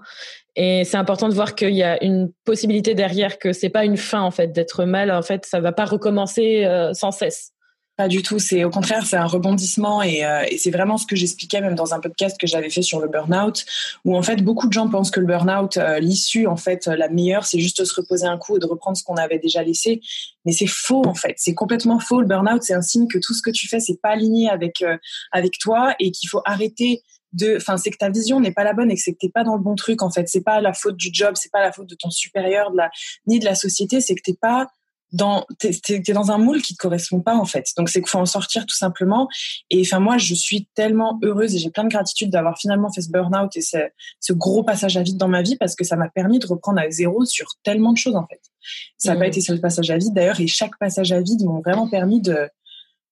Et 0.55 0.83
c'est 0.85 0.97
important 0.97 1.29
de 1.29 1.33
voir 1.33 1.55
qu'il 1.55 1.73
y 1.73 1.83
a 1.83 2.03
une 2.03 2.31
possibilité 2.45 2.95
derrière, 2.95 3.37
que 3.37 3.53
c'est 3.53 3.69
pas 3.69 3.85
une 3.85 3.97
fin 3.97 4.21
en 4.21 4.31
fait 4.31 4.51
d'être 4.51 4.85
mal. 4.85 5.11
En 5.11 5.21
fait, 5.21 5.45
ça 5.45 5.59
va 5.59 5.71
pas 5.71 5.85
recommencer 5.85 6.65
euh, 6.65 6.93
sans 6.93 7.11
cesse. 7.11 7.51
Pas 7.95 8.07
du 8.07 8.23
tout. 8.23 8.39
C'est 8.39 8.63
au 8.63 8.71
contraire, 8.71 9.05
c'est 9.05 9.17
un 9.17 9.27
rebondissement 9.27 10.01
et, 10.01 10.25
euh, 10.25 10.43
et 10.49 10.57
c'est 10.57 10.71
vraiment 10.71 10.97
ce 10.97 11.05
que 11.05 11.15
j'expliquais 11.15 11.61
même 11.61 11.75
dans 11.75 11.93
un 11.93 11.99
podcast 11.99 12.35
que 12.39 12.47
j'avais 12.47 12.71
fait 12.71 12.81
sur 12.81 12.99
le 12.99 13.07
burn-out, 13.07 13.65
où 14.03 14.17
en 14.17 14.23
fait 14.23 14.37
beaucoup 14.37 14.67
de 14.67 14.73
gens 14.73 14.89
pensent 14.89 15.11
que 15.11 15.19
le 15.19 15.27
burn-out, 15.27 15.77
euh, 15.77 15.99
l'issue 15.99 16.47
en 16.47 16.57
fait 16.57 16.87
la 16.87 17.07
meilleure, 17.07 17.45
c'est 17.45 17.59
juste 17.59 17.81
de 17.81 17.85
se 17.85 17.93
reposer 17.93 18.25
un 18.25 18.39
coup 18.39 18.57
et 18.57 18.59
de 18.59 18.65
reprendre 18.65 18.97
ce 18.97 19.03
qu'on 19.03 19.17
avait 19.17 19.37
déjà 19.37 19.61
laissé. 19.61 20.01
Mais 20.43 20.53
c'est 20.53 20.67
faux 20.67 21.05
en 21.05 21.13
fait. 21.13 21.35
C'est 21.37 21.53
complètement 21.53 21.99
faux. 21.99 22.19
Le 22.19 22.25
burn-out, 22.27 22.63
c'est 22.63 22.73
un 22.73 22.81
signe 22.81 23.07
que 23.07 23.19
tout 23.19 23.35
ce 23.35 23.43
que 23.43 23.51
tu 23.51 23.67
fais, 23.67 23.79
c'est 23.79 24.01
pas 24.01 24.09
aligné 24.09 24.49
avec 24.49 24.81
euh, 24.81 24.97
avec 25.31 25.59
toi 25.59 25.93
et 25.99 26.09
qu'il 26.09 26.29
faut 26.29 26.41
arrêter 26.45 27.03
de, 27.33 27.57
enfin, 27.57 27.77
c'est 27.77 27.91
que 27.91 27.97
ta 27.97 28.09
vision 28.09 28.39
n'est 28.39 28.51
pas 28.51 28.63
la 28.63 28.73
bonne 28.73 28.89
et 28.91 28.95
que 28.95 29.01
c'est 29.01 29.13
que 29.13 29.19
t'es 29.19 29.29
pas 29.29 29.43
dans 29.43 29.55
le 29.55 29.61
bon 29.61 29.75
truc 29.75 30.01
en 30.01 30.09
fait. 30.09 30.27
C'est 30.29 30.43
pas 30.43 30.61
la 30.61 30.73
faute 30.73 30.97
du 30.97 31.09
job, 31.11 31.35
c'est 31.35 31.51
pas 31.51 31.61
la 31.61 31.71
faute 31.71 31.89
de 31.89 31.95
ton 31.95 32.09
supérieur, 32.09 32.71
de 32.71 32.77
la, 32.77 32.89
ni 33.27 33.39
de 33.39 33.45
la 33.45 33.55
société, 33.55 34.01
c'est 34.01 34.15
que 34.15 34.21
t'es 34.23 34.37
pas 34.39 34.69
dans 35.13 35.45
t'es, 35.59 35.71
es, 35.87 36.13
dans 36.13 36.31
un 36.31 36.39
moule 36.39 36.61
qui 36.61 36.73
te 36.73 36.79
correspond 36.79 37.21
pas 37.21 37.35
en 37.35 37.45
fait. 37.45 37.69
Donc 37.77 37.87
c'est 37.87 38.01
qu'il 38.01 38.09
faut 38.09 38.17
en 38.17 38.25
sortir 38.25 38.65
tout 38.65 38.75
simplement. 38.75 39.29
Et 39.69 39.81
enfin 39.81 39.99
moi 39.99 40.17
je 40.17 40.33
suis 40.33 40.67
tellement 40.73 41.19
heureuse 41.23 41.55
et 41.55 41.59
j'ai 41.59 41.69
plein 41.69 41.83
de 41.83 41.89
gratitude 41.89 42.31
d'avoir 42.31 42.57
finalement 42.57 42.91
fait 42.91 43.01
ce 43.01 43.11
burn-out 43.11 43.55
et 43.55 43.61
ce, 43.61 43.77
ce 44.19 44.33
gros 44.33 44.63
passage 44.63 44.97
à 44.97 45.03
vide 45.03 45.17
dans 45.17 45.27
ma 45.27 45.43
vie 45.43 45.55
parce 45.55 45.75
que 45.75 45.83
ça 45.83 45.95
m'a 45.95 46.09
permis 46.09 46.39
de 46.39 46.47
reprendre 46.47 46.79
à 46.79 46.89
zéro 46.89 47.25
sur 47.25 47.47
tellement 47.63 47.93
de 47.93 47.97
choses 47.97 48.15
en 48.15 48.25
fait. 48.27 48.41
Ça 48.97 49.13
n'a 49.13 49.19
pas 49.19 49.25
mmh. 49.25 49.29
été 49.29 49.41
seul 49.41 49.61
passage 49.61 49.91
à 49.91 49.97
vide 49.97 50.13
d'ailleurs 50.13 50.39
et 50.39 50.47
chaque 50.47 50.77
passage 50.79 51.11
à 51.11 51.21
vide 51.21 51.43
m'ont 51.43 51.61
vraiment 51.61 51.87
permis 51.87 52.19
de 52.19 52.49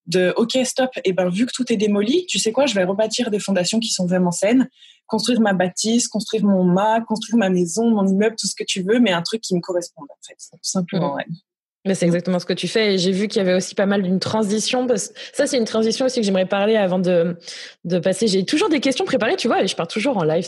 de 0.07 0.33
ok 0.35 0.57
stop 0.65 0.89
et 1.05 1.13
ben 1.13 1.29
vu 1.29 1.45
que 1.45 1.51
tout 1.53 1.71
est 1.71 1.77
démoli 1.77 2.25
tu 2.25 2.39
sais 2.39 2.51
quoi 2.51 2.65
je 2.65 2.73
vais 2.73 2.83
rebâtir 2.83 3.29
des 3.29 3.37
fondations 3.37 3.79
qui 3.79 3.89
sont 3.89 4.07
vraiment 4.07 4.31
saines 4.31 4.67
construire 5.05 5.39
ma 5.41 5.53
bâtisse 5.53 6.07
construire 6.07 6.43
mon 6.43 6.63
mât 6.63 7.01
construire 7.01 7.37
ma 7.37 7.51
maison 7.51 7.91
mon 7.91 8.07
immeuble 8.07 8.35
tout 8.35 8.47
ce 8.47 8.55
que 8.55 8.63
tu 8.63 8.81
veux 8.81 8.99
mais 8.99 9.11
un 9.11 9.21
truc 9.21 9.41
qui 9.41 9.53
me 9.53 9.61
corresponde 9.61 10.07
en 10.09 10.17
fait 10.27 10.37
tout 10.51 10.57
simplement 10.63 11.13
mmh. 11.13 11.17
ouais. 11.17 11.25
Mais 11.85 11.95
c'est 11.95 12.05
exactement 12.05 12.37
ce 12.37 12.45
que 12.45 12.53
tu 12.53 12.67
fais. 12.67 12.93
Et 12.93 12.97
j'ai 12.99 13.11
vu 13.11 13.27
qu'il 13.27 13.41
y 13.41 13.45
avait 13.45 13.55
aussi 13.55 13.73
pas 13.73 13.87
mal 13.87 14.03
d'une 14.03 14.19
transition. 14.19 14.85
Parce... 14.85 15.11
Ça, 15.33 15.47
c'est 15.47 15.57
une 15.57 15.65
transition 15.65 16.05
aussi 16.05 16.19
que 16.19 16.25
j'aimerais 16.25 16.45
parler 16.45 16.75
avant 16.75 16.99
de, 16.99 17.35
de 17.85 17.97
passer. 17.97 18.27
J'ai 18.27 18.45
toujours 18.45 18.69
des 18.69 18.79
questions 18.79 19.03
préparées, 19.03 19.35
tu 19.35 19.47
vois, 19.47 19.63
et 19.63 19.67
je 19.67 19.75
pars 19.75 19.87
toujours 19.87 20.17
en 20.17 20.23
live. 20.23 20.47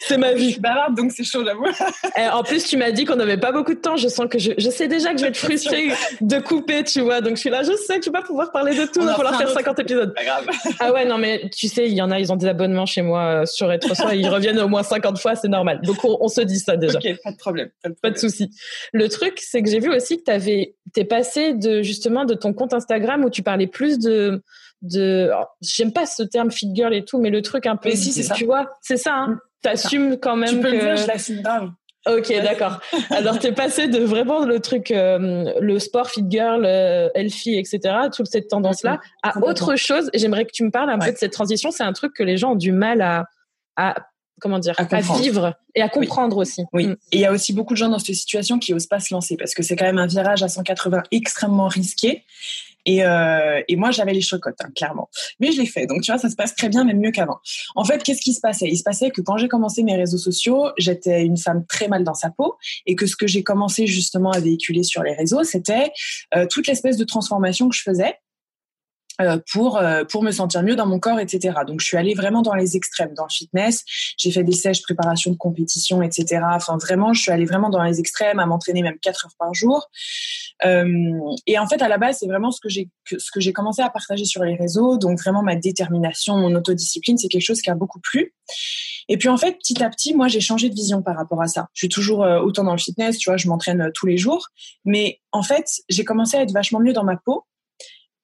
C'est 0.00 0.16
ma 0.18 0.34
vie. 0.34 0.58
Bavarde, 0.60 0.94
donc 0.94 1.12
c'est 1.12 1.24
chaud, 1.24 1.42
j'avoue. 1.44 1.64
en 2.32 2.42
plus, 2.42 2.64
tu 2.64 2.76
m'as 2.76 2.90
dit 2.90 3.06
qu'on 3.06 3.16
n'avait 3.16 3.38
pas 3.38 3.52
beaucoup 3.52 3.72
de 3.72 3.80
temps. 3.80 3.96
Je 3.96 4.08
sens 4.08 4.26
que 4.28 4.38
je, 4.38 4.52
je 4.58 4.68
sais 4.68 4.88
déjà 4.88 5.12
que 5.12 5.18
je 5.18 5.22
vais 5.22 5.30
être 5.30 5.36
frustrée 5.38 5.88
de 6.20 6.38
couper, 6.38 6.84
tu 6.84 7.00
vois. 7.00 7.22
Donc 7.22 7.36
je 7.36 7.40
suis 7.40 7.50
là, 7.50 7.62
je 7.62 7.74
sais 7.76 7.98
que 7.98 8.04
je 8.04 8.10
vais 8.10 8.18
pas 8.18 8.26
pouvoir 8.26 8.52
parler 8.52 8.76
de 8.76 8.84
tout. 8.84 9.00
Il 9.00 9.06
va 9.06 9.14
falloir 9.14 9.38
faire 9.38 9.48
50 9.50 9.78
épisodes. 9.78 10.14
Pas 10.14 10.24
grave. 10.24 10.46
Ah 10.78 10.92
ouais, 10.92 11.06
non, 11.06 11.16
mais 11.16 11.48
tu 11.56 11.68
sais, 11.68 11.86
il 11.86 11.94
y 11.94 12.02
en 12.02 12.10
a, 12.10 12.20
ils 12.20 12.32
ont 12.32 12.36
des 12.36 12.46
abonnements 12.46 12.86
chez 12.86 13.00
moi 13.00 13.42
euh, 13.42 13.46
sur 13.46 13.68
Retro 13.68 13.94
ils 14.12 14.28
reviennent 14.28 14.58
au 14.58 14.68
moins 14.68 14.82
50 14.82 15.18
fois, 15.18 15.34
c'est 15.34 15.48
normal. 15.48 15.80
Donc 15.82 15.96
on, 16.04 16.28
se 16.28 16.40
dit 16.40 16.58
ça 16.58 16.76
déjà. 16.76 16.98
Ok, 16.98 17.16
pas 17.22 17.32
de 17.32 17.36
problème. 17.36 17.70
Pas 17.82 17.88
de, 17.88 17.94
pas 17.94 18.10
de 18.10 18.18
souci. 18.18 18.50
Le 18.92 19.08
truc, 19.08 19.40
c'est 19.50 19.62
que 19.62 19.70
j'ai 19.70 19.78
vu 19.78 19.94
aussi 19.94 20.18
que 20.18 20.24
tu 20.24 20.30
avais, 20.30 20.74
t'es 20.92 21.04
passé 21.04 21.54
de 21.54 21.82
justement 21.82 22.24
de 22.24 22.34
ton 22.34 22.52
compte 22.52 22.74
Instagram 22.74 23.24
où 23.24 23.30
tu 23.30 23.42
parlais 23.42 23.66
plus 23.66 23.98
de, 23.98 24.42
de, 24.82 25.30
j'aime 25.60 25.92
pas 25.92 26.06
ce 26.06 26.22
terme 26.22 26.50
fit 26.50 26.70
girl 26.74 26.92
et 26.92 27.04
tout, 27.04 27.18
mais 27.18 27.30
le 27.30 27.42
truc 27.42 27.66
un 27.66 27.76
peu, 27.76 27.90
si, 27.92 28.12
c'est 28.12 28.22
ça. 28.22 28.34
tu 28.34 28.44
vois, 28.44 28.76
c'est 28.80 28.96
ça, 28.96 29.14
hein. 29.14 29.38
T'assumes 29.62 30.18
quand 30.18 30.36
même 30.36 30.56
tu 30.56 30.60
peux 30.60 30.70
que... 30.70 30.74
le 30.74 30.80
dire, 30.80 30.96
je 30.96 31.06
l'assume 31.06 31.42
grave. 31.42 31.70
Ok, 32.08 32.28
d'accord. 32.40 32.80
Alors, 33.10 33.38
t'es 33.38 33.50
passé 33.50 33.88
de 33.88 33.98
vraiment 33.98 34.44
le 34.44 34.60
truc, 34.60 34.92
euh, 34.92 35.52
le 35.60 35.78
sport, 35.80 36.08
fit 36.08 36.24
girl, 36.28 36.64
euh, 36.64 37.08
healthy, 37.14 37.58
etc., 37.58 37.80
toute 38.14 38.26
cette 38.26 38.48
tendance-là, 38.48 39.00
à 39.24 39.38
autre 39.44 39.74
chose. 39.74 40.08
J'aimerais 40.14 40.44
que 40.44 40.52
tu 40.52 40.62
me 40.62 40.70
parles 40.70 40.90
un 40.90 40.98
peu 40.98 41.10
de 41.10 41.16
cette 41.16 41.32
transition. 41.32 41.72
C'est 41.72 41.82
un 41.82 41.92
truc 41.92 42.12
que 42.14 42.22
les 42.22 42.36
gens 42.36 42.52
ont 42.52 42.56
du 42.56 42.70
mal 42.70 43.00
à, 43.00 43.26
à 43.76 43.96
comment 44.40 44.58
dire, 44.58 44.74
à, 44.78 45.00
vivre 45.00 45.54
et 45.74 45.82
à 45.82 45.88
comprendre 45.88 46.36
aussi. 46.38 46.64
Oui. 46.72 46.86
Mm. 46.86 46.96
Et 47.12 47.16
il 47.16 47.20
y 47.20 47.24
a 47.24 47.32
aussi 47.32 47.52
beaucoup 47.52 47.74
de 47.74 47.78
gens 47.78 47.88
dans 47.88 47.98
cette 47.98 48.14
situation 48.14 48.58
qui 48.58 48.74
osent 48.74 48.86
pas 48.86 49.00
se 49.00 49.12
lancer 49.12 49.36
parce 49.36 49.54
que 49.54 49.62
c'est 49.62 49.76
quand 49.76 49.84
même 49.84 49.98
un 49.98 50.06
virage 50.06 50.42
à 50.42 50.48
180 50.48 51.02
extrêmement 51.10 51.68
risqué. 51.68 52.24
Et, 52.86 53.04
euh, 53.04 53.60
et 53.66 53.74
moi, 53.74 53.90
j'avais 53.90 54.12
les 54.12 54.20
chocottes, 54.20 54.60
hein, 54.62 54.70
clairement. 54.74 55.10
Mais 55.40 55.50
je 55.50 55.60
l'ai 55.60 55.66
fait. 55.66 55.86
Donc, 55.86 56.02
tu 56.02 56.12
vois, 56.12 56.20
ça 56.20 56.30
se 56.30 56.36
passe 56.36 56.54
très 56.54 56.68
bien, 56.68 56.84
même 56.84 57.00
mieux 57.00 57.10
qu'avant. 57.10 57.38
En 57.74 57.84
fait, 57.84 58.02
qu'est-ce 58.02 58.20
qui 58.20 58.32
se 58.32 58.40
passait? 58.40 58.68
Il 58.68 58.76
se 58.76 58.84
passait 58.84 59.10
que 59.10 59.20
quand 59.20 59.36
j'ai 59.38 59.48
commencé 59.48 59.82
mes 59.82 59.96
réseaux 59.96 60.18
sociaux, 60.18 60.68
j'étais 60.78 61.24
une 61.24 61.36
femme 61.36 61.66
très 61.66 61.88
mal 61.88 62.04
dans 62.04 62.14
sa 62.14 62.30
peau. 62.30 62.54
Et 62.86 62.94
que 62.94 63.06
ce 63.06 63.16
que 63.16 63.26
j'ai 63.26 63.42
commencé 63.42 63.88
justement 63.88 64.30
à 64.30 64.38
véhiculer 64.38 64.84
sur 64.84 65.02
les 65.02 65.14
réseaux, 65.14 65.42
c'était 65.42 65.90
euh, 66.36 66.46
toute 66.48 66.68
l'espèce 66.68 66.96
de 66.96 67.04
transformation 67.04 67.68
que 67.68 67.74
je 67.74 67.82
faisais 67.82 68.14
pour 69.52 69.78
euh, 69.78 70.04
pour 70.04 70.22
me 70.22 70.30
sentir 70.30 70.62
mieux 70.62 70.76
dans 70.76 70.86
mon 70.86 70.98
corps, 70.98 71.18
etc. 71.18 71.58
Donc 71.66 71.80
je 71.80 71.86
suis 71.86 71.96
allée 71.96 72.14
vraiment 72.14 72.42
dans 72.42 72.54
les 72.54 72.76
extrêmes, 72.76 73.14
dans 73.14 73.24
le 73.24 73.32
fitness. 73.32 73.84
J'ai 74.18 74.30
fait 74.30 74.44
des 74.44 74.52
sèches 74.52 74.82
préparation 74.82 75.30
de 75.30 75.36
compétition, 75.36 76.02
etc. 76.02 76.42
Enfin 76.52 76.76
vraiment, 76.76 77.12
je 77.12 77.22
suis 77.22 77.32
allée 77.32 77.46
vraiment 77.46 77.70
dans 77.70 77.82
les 77.82 78.00
extrêmes, 78.00 78.38
à 78.38 78.46
m'entraîner 78.46 78.82
même 78.82 78.98
quatre 79.00 79.26
heures 79.26 79.34
par 79.38 79.54
jour. 79.54 79.88
Euh, 80.64 80.86
et 81.46 81.58
en 81.58 81.66
fait, 81.66 81.82
à 81.82 81.88
la 81.88 81.98
base, 81.98 82.18
c'est 82.20 82.26
vraiment 82.26 82.50
ce 82.50 82.60
que 82.60 82.68
j'ai 82.68 82.88
ce 83.06 83.30
que 83.30 83.40
j'ai 83.40 83.52
commencé 83.52 83.82
à 83.82 83.90
partager 83.90 84.24
sur 84.24 84.44
les 84.44 84.54
réseaux. 84.54 84.98
Donc 84.98 85.18
vraiment 85.20 85.42
ma 85.42 85.56
détermination, 85.56 86.36
mon 86.36 86.54
autodiscipline, 86.54 87.18
c'est 87.18 87.28
quelque 87.28 87.42
chose 87.42 87.62
qui 87.62 87.70
a 87.70 87.74
beaucoup 87.74 88.00
plu. 88.00 88.34
Et 89.08 89.16
puis 89.18 89.28
en 89.28 89.36
fait, 89.36 89.52
petit 89.52 89.82
à 89.82 89.88
petit, 89.88 90.14
moi, 90.14 90.28
j'ai 90.28 90.40
changé 90.40 90.68
de 90.68 90.74
vision 90.74 91.02
par 91.02 91.16
rapport 91.16 91.40
à 91.40 91.46
ça. 91.46 91.68
Je 91.74 91.80
suis 91.80 91.88
toujours 91.88 92.20
autant 92.20 92.64
dans 92.64 92.72
le 92.72 92.78
fitness, 92.78 93.18
tu 93.18 93.30
vois, 93.30 93.36
je 93.36 93.48
m'entraîne 93.48 93.90
tous 93.94 94.06
les 94.06 94.16
jours. 94.16 94.48
Mais 94.84 95.20
en 95.30 95.42
fait, 95.42 95.70
j'ai 95.88 96.04
commencé 96.04 96.36
à 96.36 96.42
être 96.42 96.52
vachement 96.52 96.80
mieux 96.80 96.92
dans 96.92 97.04
ma 97.04 97.16
peau 97.16 97.44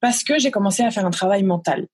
parce 0.02 0.25
que 0.25 0.38
j'ai 0.38 0.50
commencé 0.50 0.82
à 0.82 0.90
faire 0.90 1.06
un 1.06 1.11
travail 1.11 1.44
mental. 1.44 1.87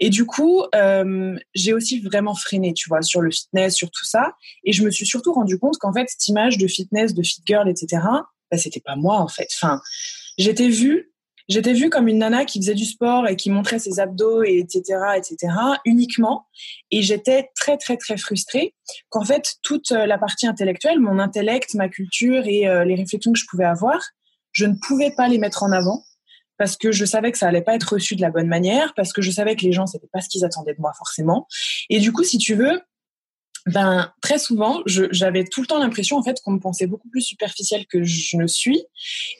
Et 0.00 0.10
du 0.10 0.24
coup, 0.24 0.62
euh, 0.74 1.36
j'ai 1.54 1.74
aussi 1.74 2.00
vraiment 2.00 2.34
freiné, 2.34 2.72
tu 2.72 2.88
vois, 2.88 3.02
sur 3.02 3.20
le 3.20 3.30
fitness, 3.30 3.74
sur 3.74 3.90
tout 3.90 4.04
ça. 4.04 4.34
Et 4.64 4.72
je 4.72 4.82
me 4.84 4.90
suis 4.90 5.06
surtout 5.06 5.32
rendu 5.32 5.58
compte 5.58 5.76
qu'en 5.78 5.92
fait, 5.92 6.06
cette 6.08 6.26
image 6.28 6.56
de 6.56 6.66
fitness, 6.66 7.14
de 7.14 7.22
fit 7.22 7.42
girl, 7.44 7.68
etc., 7.68 8.02
bah, 8.50 8.58
c'était 8.58 8.80
pas 8.80 8.96
moi, 8.96 9.18
en 9.18 9.28
fait. 9.28 9.48
Enfin, 9.54 9.80
j'étais 10.38 10.68
vue, 10.68 11.12
j'étais 11.48 11.72
vue 11.72 11.90
comme 11.90 12.08
une 12.08 12.18
nana 12.18 12.44
qui 12.44 12.60
faisait 12.60 12.74
du 12.74 12.84
sport 12.84 13.28
et 13.28 13.36
qui 13.36 13.50
montrait 13.50 13.78
ses 13.78 13.98
abdos, 13.98 14.44
et 14.44 14.58
etc., 14.58 14.98
etc., 15.16 15.52
uniquement. 15.84 16.46
Et 16.92 17.02
j'étais 17.02 17.50
très, 17.56 17.76
très, 17.76 17.96
très 17.96 18.16
frustrée 18.16 18.74
qu'en 19.10 19.24
fait, 19.24 19.54
toute 19.62 19.90
la 19.90 20.18
partie 20.18 20.46
intellectuelle, 20.46 21.00
mon 21.00 21.18
intellect, 21.18 21.74
ma 21.74 21.88
culture 21.88 22.46
et 22.46 22.68
euh, 22.68 22.84
les 22.84 22.94
réflexions 22.94 23.32
que 23.32 23.38
je 23.38 23.46
pouvais 23.48 23.64
avoir, 23.64 24.00
je 24.52 24.66
ne 24.66 24.74
pouvais 24.86 25.10
pas 25.10 25.28
les 25.28 25.38
mettre 25.38 25.62
en 25.62 25.72
avant 25.72 26.04
parce 26.62 26.76
que 26.76 26.92
je 26.92 27.04
savais 27.04 27.32
que 27.32 27.38
ça 27.38 27.48
allait 27.48 27.60
pas 27.60 27.74
être 27.74 27.94
reçu 27.94 28.14
de 28.14 28.20
la 28.20 28.30
bonne 28.30 28.46
manière, 28.46 28.94
parce 28.94 29.12
que 29.12 29.20
je 29.20 29.32
savais 29.32 29.56
que 29.56 29.62
les 29.62 29.72
gens 29.72 29.88
c'était 29.88 30.06
pas 30.12 30.20
ce 30.20 30.28
qu'ils 30.28 30.44
attendaient 30.44 30.74
de 30.74 30.80
moi 30.80 30.92
forcément. 30.96 31.48
Et 31.90 31.98
du 31.98 32.12
coup, 32.12 32.22
si 32.22 32.38
tu 32.38 32.54
veux, 32.54 32.80
ben 33.66 34.12
très 34.20 34.38
souvent, 34.38 34.82
j'avais 34.86 35.44
tout 35.44 35.60
le 35.60 35.66
temps 35.66 35.78
l'impression 35.78 36.16
en 36.16 36.22
fait 36.22 36.40
qu'on 36.42 36.52
me 36.52 36.58
pensait 36.58 36.86
beaucoup 36.86 37.08
plus 37.08 37.20
superficielle 37.20 37.86
que 37.86 38.02
je 38.02 38.36
ne 38.36 38.46
suis, 38.46 38.82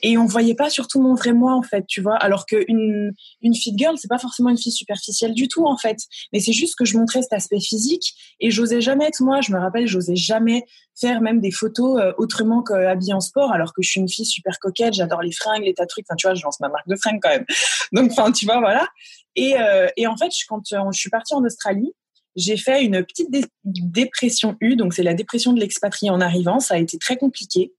et 0.02 0.16
on 0.16 0.26
voyait 0.26 0.54
pas 0.54 0.70
surtout 0.70 1.00
mon 1.00 1.14
vrai 1.14 1.32
moi 1.32 1.54
en 1.54 1.62
fait, 1.62 1.84
tu 1.88 2.00
vois. 2.00 2.16
Alors 2.16 2.46
qu'une 2.46 3.12
une 3.40 3.54
fit 3.54 3.74
girl, 3.76 3.96
c'est 3.98 4.08
pas 4.08 4.18
forcément 4.18 4.50
une 4.50 4.58
fille 4.58 4.72
superficielle 4.72 5.34
du 5.34 5.48
tout 5.48 5.66
en 5.66 5.76
fait, 5.76 5.98
mais 6.32 6.40
c'est 6.40 6.52
juste 6.52 6.76
que 6.76 6.84
je 6.84 6.96
montrais 6.96 7.22
cet 7.22 7.32
aspect 7.32 7.60
physique 7.60 8.14
et 8.40 8.50
j'osais 8.50 8.80
jamais 8.80 9.06
être 9.06 9.22
moi. 9.22 9.40
Je 9.40 9.52
me 9.52 9.58
rappelle, 9.58 9.86
j'osais 9.86 10.16
jamais 10.16 10.64
faire 10.98 11.20
même 11.20 11.40
des 11.40 11.50
photos 11.50 12.00
euh, 12.00 12.12
autrement 12.18 12.62
qu'habillée 12.62 13.14
en 13.14 13.20
sport, 13.20 13.52
alors 13.52 13.72
que 13.72 13.82
je 13.82 13.90
suis 13.90 14.00
une 14.00 14.08
fille 14.08 14.26
super 14.26 14.58
coquette, 14.60 14.94
j'adore 14.94 15.22
les 15.22 15.32
fringues, 15.32 15.64
les 15.64 15.74
tas 15.74 15.84
de 15.84 15.88
trucs. 15.88 16.06
Enfin, 16.08 16.16
tu 16.16 16.26
vois, 16.26 16.34
je 16.34 16.42
lance 16.42 16.60
ma 16.60 16.68
marque 16.68 16.88
de 16.88 16.96
fringues 16.96 17.20
quand 17.20 17.30
même. 17.30 17.46
Donc, 17.92 18.12
enfin, 18.12 18.30
tu 18.30 18.44
vois, 18.44 18.60
voilà. 18.60 18.86
Et, 19.34 19.58
euh, 19.58 19.88
et 19.96 20.06
en 20.06 20.16
fait, 20.16 20.30
quand 20.48 20.72
euh, 20.72 20.90
je 20.92 20.98
suis 20.98 21.10
partie 21.10 21.34
en 21.34 21.44
Australie, 21.44 21.92
j'ai 22.36 22.56
fait 22.56 22.84
une 22.84 23.04
petite 23.04 23.28
dépression 23.64 24.56
U, 24.60 24.76
donc 24.76 24.94
c'est 24.94 25.02
la 25.02 25.14
dépression 25.14 25.52
de 25.52 25.60
l'expatrié 25.60 26.10
en 26.10 26.20
arrivant. 26.20 26.60
Ça 26.60 26.74
a 26.74 26.78
été 26.78 26.98
très 26.98 27.16
compliqué. 27.16 27.72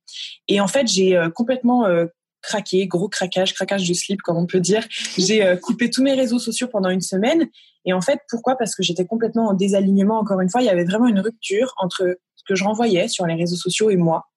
Et 0.47 0.59
en 0.59 0.67
fait, 0.67 0.87
j'ai 0.87 1.15
euh, 1.15 1.29
complètement 1.29 1.85
euh, 1.85 2.05
craqué, 2.41 2.87
gros 2.87 3.09
craquage, 3.09 3.53
craquage 3.53 3.87
de 3.87 3.93
slip, 3.93 4.21
comme 4.21 4.37
on 4.37 4.45
peut 4.45 4.59
dire. 4.59 4.85
J'ai 5.17 5.43
euh, 5.43 5.55
coupé 5.55 5.89
tous 5.89 6.03
mes 6.03 6.13
réseaux 6.13 6.39
sociaux 6.39 6.67
pendant 6.67 6.89
une 6.89 7.01
semaine. 7.01 7.49
Et 7.85 7.93
en 7.93 8.01
fait, 8.01 8.19
pourquoi? 8.29 8.55
Parce 8.55 8.75
que 8.75 8.83
j'étais 8.83 9.05
complètement 9.05 9.49
en 9.49 9.53
désalignement. 9.53 10.19
Encore 10.19 10.41
une 10.41 10.49
fois, 10.49 10.61
il 10.61 10.65
y 10.65 10.69
avait 10.69 10.85
vraiment 10.85 11.07
une 11.07 11.19
rupture 11.19 11.73
entre 11.77 12.17
ce 12.35 12.43
que 12.47 12.55
je 12.55 12.63
renvoyais 12.63 13.07
sur 13.07 13.25
les 13.25 13.35
réseaux 13.35 13.55
sociaux 13.55 13.89
et 13.89 13.95
moi 13.95 14.27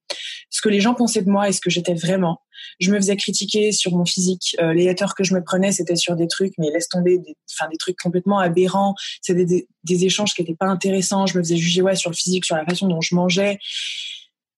ce 0.50 0.60
que 0.60 0.68
les 0.68 0.80
gens 0.80 0.94
pensaient 0.94 1.22
de 1.22 1.30
moi 1.30 1.48
et 1.48 1.52
ce 1.52 1.60
que 1.60 1.70
j'étais 1.70 1.94
vraiment. 1.94 2.40
Je 2.80 2.90
me 2.90 2.96
faisais 2.96 3.16
critiquer 3.16 3.72
sur 3.72 3.92
mon 3.92 4.04
physique. 4.04 4.56
Euh, 4.60 4.72
les 4.72 4.88
haters 4.88 5.14
que 5.14 5.24
je 5.24 5.34
me 5.34 5.42
prenais, 5.42 5.72
c'était 5.72 5.96
sur 5.96 6.16
des 6.16 6.28
trucs, 6.28 6.52
mais 6.58 6.70
laisse 6.70 6.88
tomber, 6.88 7.18
des, 7.18 7.36
enfin 7.52 7.68
des 7.70 7.76
trucs 7.76 7.98
complètement 7.98 8.38
aberrants. 8.38 8.94
C'était 9.20 9.44
des, 9.44 9.68
des, 9.84 10.04
échanges 10.04 10.34
qui 10.34 10.42
n'étaient 10.42 10.56
pas 10.56 10.66
intéressants. 10.66 11.26
Je 11.26 11.38
me 11.38 11.42
faisais 11.42 11.56
juger 11.56 11.82
ouais 11.82 11.96
sur 11.96 12.10
le 12.10 12.16
physique, 12.16 12.44
sur 12.44 12.56
la 12.56 12.64
façon 12.64 12.86
dont 12.88 13.00
je 13.00 13.14
mangeais. 13.14 13.58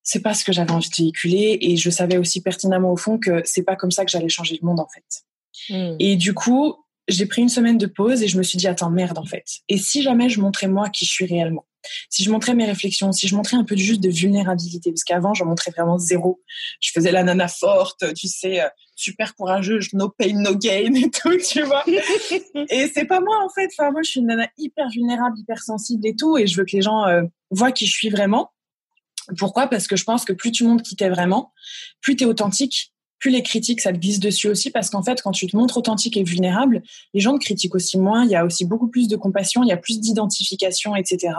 C'est 0.02 0.20
pas 0.20 0.34
ce 0.34 0.44
que 0.44 0.52
j'avais 0.52 0.70
envie 0.70 0.88
de 0.88 0.96
véhiculer 0.96 1.58
et 1.60 1.76
je 1.76 1.90
savais 1.90 2.16
aussi 2.16 2.40
pertinemment 2.40 2.92
au 2.92 2.96
fond 2.96 3.18
que 3.18 3.42
c'est 3.44 3.62
pas 3.62 3.76
comme 3.76 3.90
ça 3.90 4.04
que 4.04 4.10
j'allais 4.10 4.28
changer 4.28 4.58
le 4.60 4.66
monde 4.66 4.80
en 4.80 4.88
fait. 4.88 5.74
Hmm. 5.74 5.96
Et 5.98 6.16
du 6.16 6.32
coup, 6.32 6.76
j'ai 7.08 7.26
pris 7.26 7.42
une 7.42 7.50
semaine 7.50 7.76
de 7.76 7.86
pause 7.86 8.22
et 8.22 8.28
je 8.28 8.38
me 8.38 8.42
suis 8.42 8.56
dit 8.56 8.66
attends 8.68 8.90
merde 8.90 9.18
en 9.18 9.26
fait. 9.26 9.44
Et 9.68 9.76
si 9.76 10.02
jamais 10.02 10.30
je 10.30 10.40
montrais 10.40 10.68
moi 10.68 10.88
qui 10.88 11.04
je 11.04 11.10
suis 11.10 11.26
réellement 11.26 11.66
si 12.10 12.24
je 12.24 12.30
montrais 12.30 12.54
mes 12.54 12.64
réflexions, 12.64 13.12
si 13.12 13.28
je 13.28 13.36
montrais 13.36 13.56
un 13.56 13.64
peu 13.64 13.76
juste 13.76 14.00
de 14.00 14.10
vulnérabilité, 14.10 14.90
parce 14.90 15.04
qu'avant, 15.04 15.34
j'en 15.34 15.46
montrais 15.46 15.70
vraiment 15.70 15.98
zéro. 15.98 16.40
Je 16.80 16.90
faisais 16.92 17.12
la 17.12 17.22
nana 17.22 17.48
forte, 17.48 18.14
tu 18.14 18.28
sais, 18.28 18.60
euh, 18.60 18.68
super 18.96 19.34
courageuse, 19.34 19.92
no 19.92 20.08
pain, 20.08 20.34
no 20.34 20.54
gain 20.56 20.94
et 20.94 21.10
tout, 21.10 21.36
tu 21.48 21.62
vois. 21.62 21.84
et 21.86 22.88
c'est 22.88 23.04
pas 23.04 23.20
moi, 23.20 23.44
en 23.44 23.48
fait. 23.48 23.70
Enfin, 23.78 23.90
moi, 23.90 24.02
je 24.02 24.10
suis 24.10 24.20
une 24.20 24.26
nana 24.26 24.48
hyper 24.58 24.88
vulnérable, 24.90 25.38
hyper 25.38 25.62
sensible 25.62 26.06
et 26.06 26.16
tout, 26.16 26.36
et 26.38 26.46
je 26.46 26.56
veux 26.56 26.64
que 26.64 26.76
les 26.76 26.82
gens 26.82 27.06
euh, 27.06 27.22
voient 27.50 27.72
qui 27.72 27.86
je 27.86 27.92
suis 27.92 28.10
vraiment. 28.10 28.50
Pourquoi? 29.36 29.66
Parce 29.66 29.86
que 29.86 29.96
je 29.96 30.04
pense 30.04 30.24
que 30.24 30.32
plus 30.32 30.52
tu 30.52 30.64
montres 30.64 30.82
qui 30.82 30.96
t'es 30.96 31.10
vraiment, 31.10 31.52
plus 32.00 32.16
tu 32.16 32.24
es 32.24 32.26
authentique, 32.26 32.92
plus 33.18 33.30
les 33.30 33.42
critiques, 33.42 33.80
ça 33.80 33.92
te 33.92 33.98
glisse 33.98 34.20
dessus 34.20 34.48
aussi, 34.48 34.70
parce 34.70 34.90
qu'en 34.90 35.02
fait, 35.02 35.20
quand 35.22 35.32
tu 35.32 35.46
te 35.46 35.56
montres 35.56 35.76
authentique 35.76 36.16
et 36.16 36.22
vulnérable, 36.22 36.82
les 37.14 37.20
gens 37.20 37.34
te 37.34 37.44
critiquent 37.44 37.74
aussi 37.74 37.98
moins, 37.98 38.24
il 38.24 38.30
y 38.30 38.36
a 38.36 38.44
aussi 38.44 38.64
beaucoup 38.64 38.88
plus 38.88 39.08
de 39.08 39.16
compassion, 39.16 39.62
il 39.62 39.68
y 39.68 39.72
a 39.72 39.76
plus 39.76 40.00
d'identification, 40.00 40.94
etc. 40.96 41.34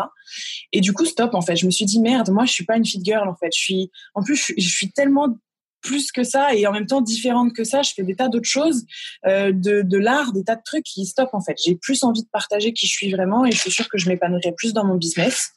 Et 0.73 0.81
du 0.81 0.93
coup, 0.93 1.05
stop, 1.05 1.33
en 1.33 1.41
fait, 1.41 1.55
je 1.55 1.65
me 1.65 1.71
suis 1.71 1.85
dit, 1.85 1.99
merde, 1.99 2.29
moi, 2.29 2.45
je 2.45 2.51
suis 2.51 2.65
pas 2.65 2.77
une 2.77 2.85
fit 2.85 3.01
girl, 3.03 3.27
en 3.27 3.35
fait, 3.35 3.49
je 3.53 3.59
suis, 3.59 3.91
en 4.13 4.23
plus, 4.23 4.51
je 4.57 4.69
suis 4.69 4.91
tellement 4.91 5.37
plus 5.81 6.11
que 6.11 6.23
ça 6.23 6.53
et 6.55 6.67
en 6.67 6.71
même 6.71 6.85
temps 6.85 7.01
différente 7.01 7.53
que 7.53 7.63
ça. 7.63 7.81
Je 7.81 7.91
fais 7.95 8.03
des 8.03 8.15
tas 8.15 8.29
d'autres 8.29 8.49
choses, 8.49 8.85
euh, 9.25 9.51
de, 9.51 9.81
de 9.81 9.97
l'art, 9.97 10.33
des 10.33 10.43
tas 10.43 10.55
de 10.55 10.61
trucs 10.63 10.83
qui 10.83 11.05
stoppent 11.05 11.33
en 11.33 11.41
fait. 11.41 11.57
J'ai 11.63 11.75
plus 11.75 12.03
envie 12.03 12.23
de 12.23 12.29
partager 12.31 12.73
qui 12.73 12.87
je 12.87 12.91
suis 12.91 13.11
vraiment 13.11 13.45
et 13.45 13.51
je 13.51 13.57
suis 13.57 13.71
sûre 13.71 13.89
que 13.89 13.97
je 13.97 14.09
m'épanouirai 14.09 14.53
plus 14.57 14.73
dans 14.73 14.85
mon 14.85 14.95
business. 14.95 15.49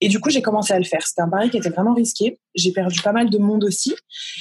Et 0.00 0.08
du 0.08 0.20
coup, 0.20 0.30
j'ai 0.30 0.42
commencé 0.42 0.72
à 0.72 0.78
le 0.78 0.84
faire. 0.84 1.06
C'était 1.06 1.22
un 1.22 1.28
pari 1.28 1.50
qui 1.50 1.56
était 1.56 1.70
vraiment 1.70 1.94
risqué. 1.94 2.38
J'ai 2.54 2.72
perdu 2.72 3.00
pas 3.00 3.12
mal 3.12 3.30
de 3.30 3.38
monde 3.38 3.64
aussi. 3.64 3.94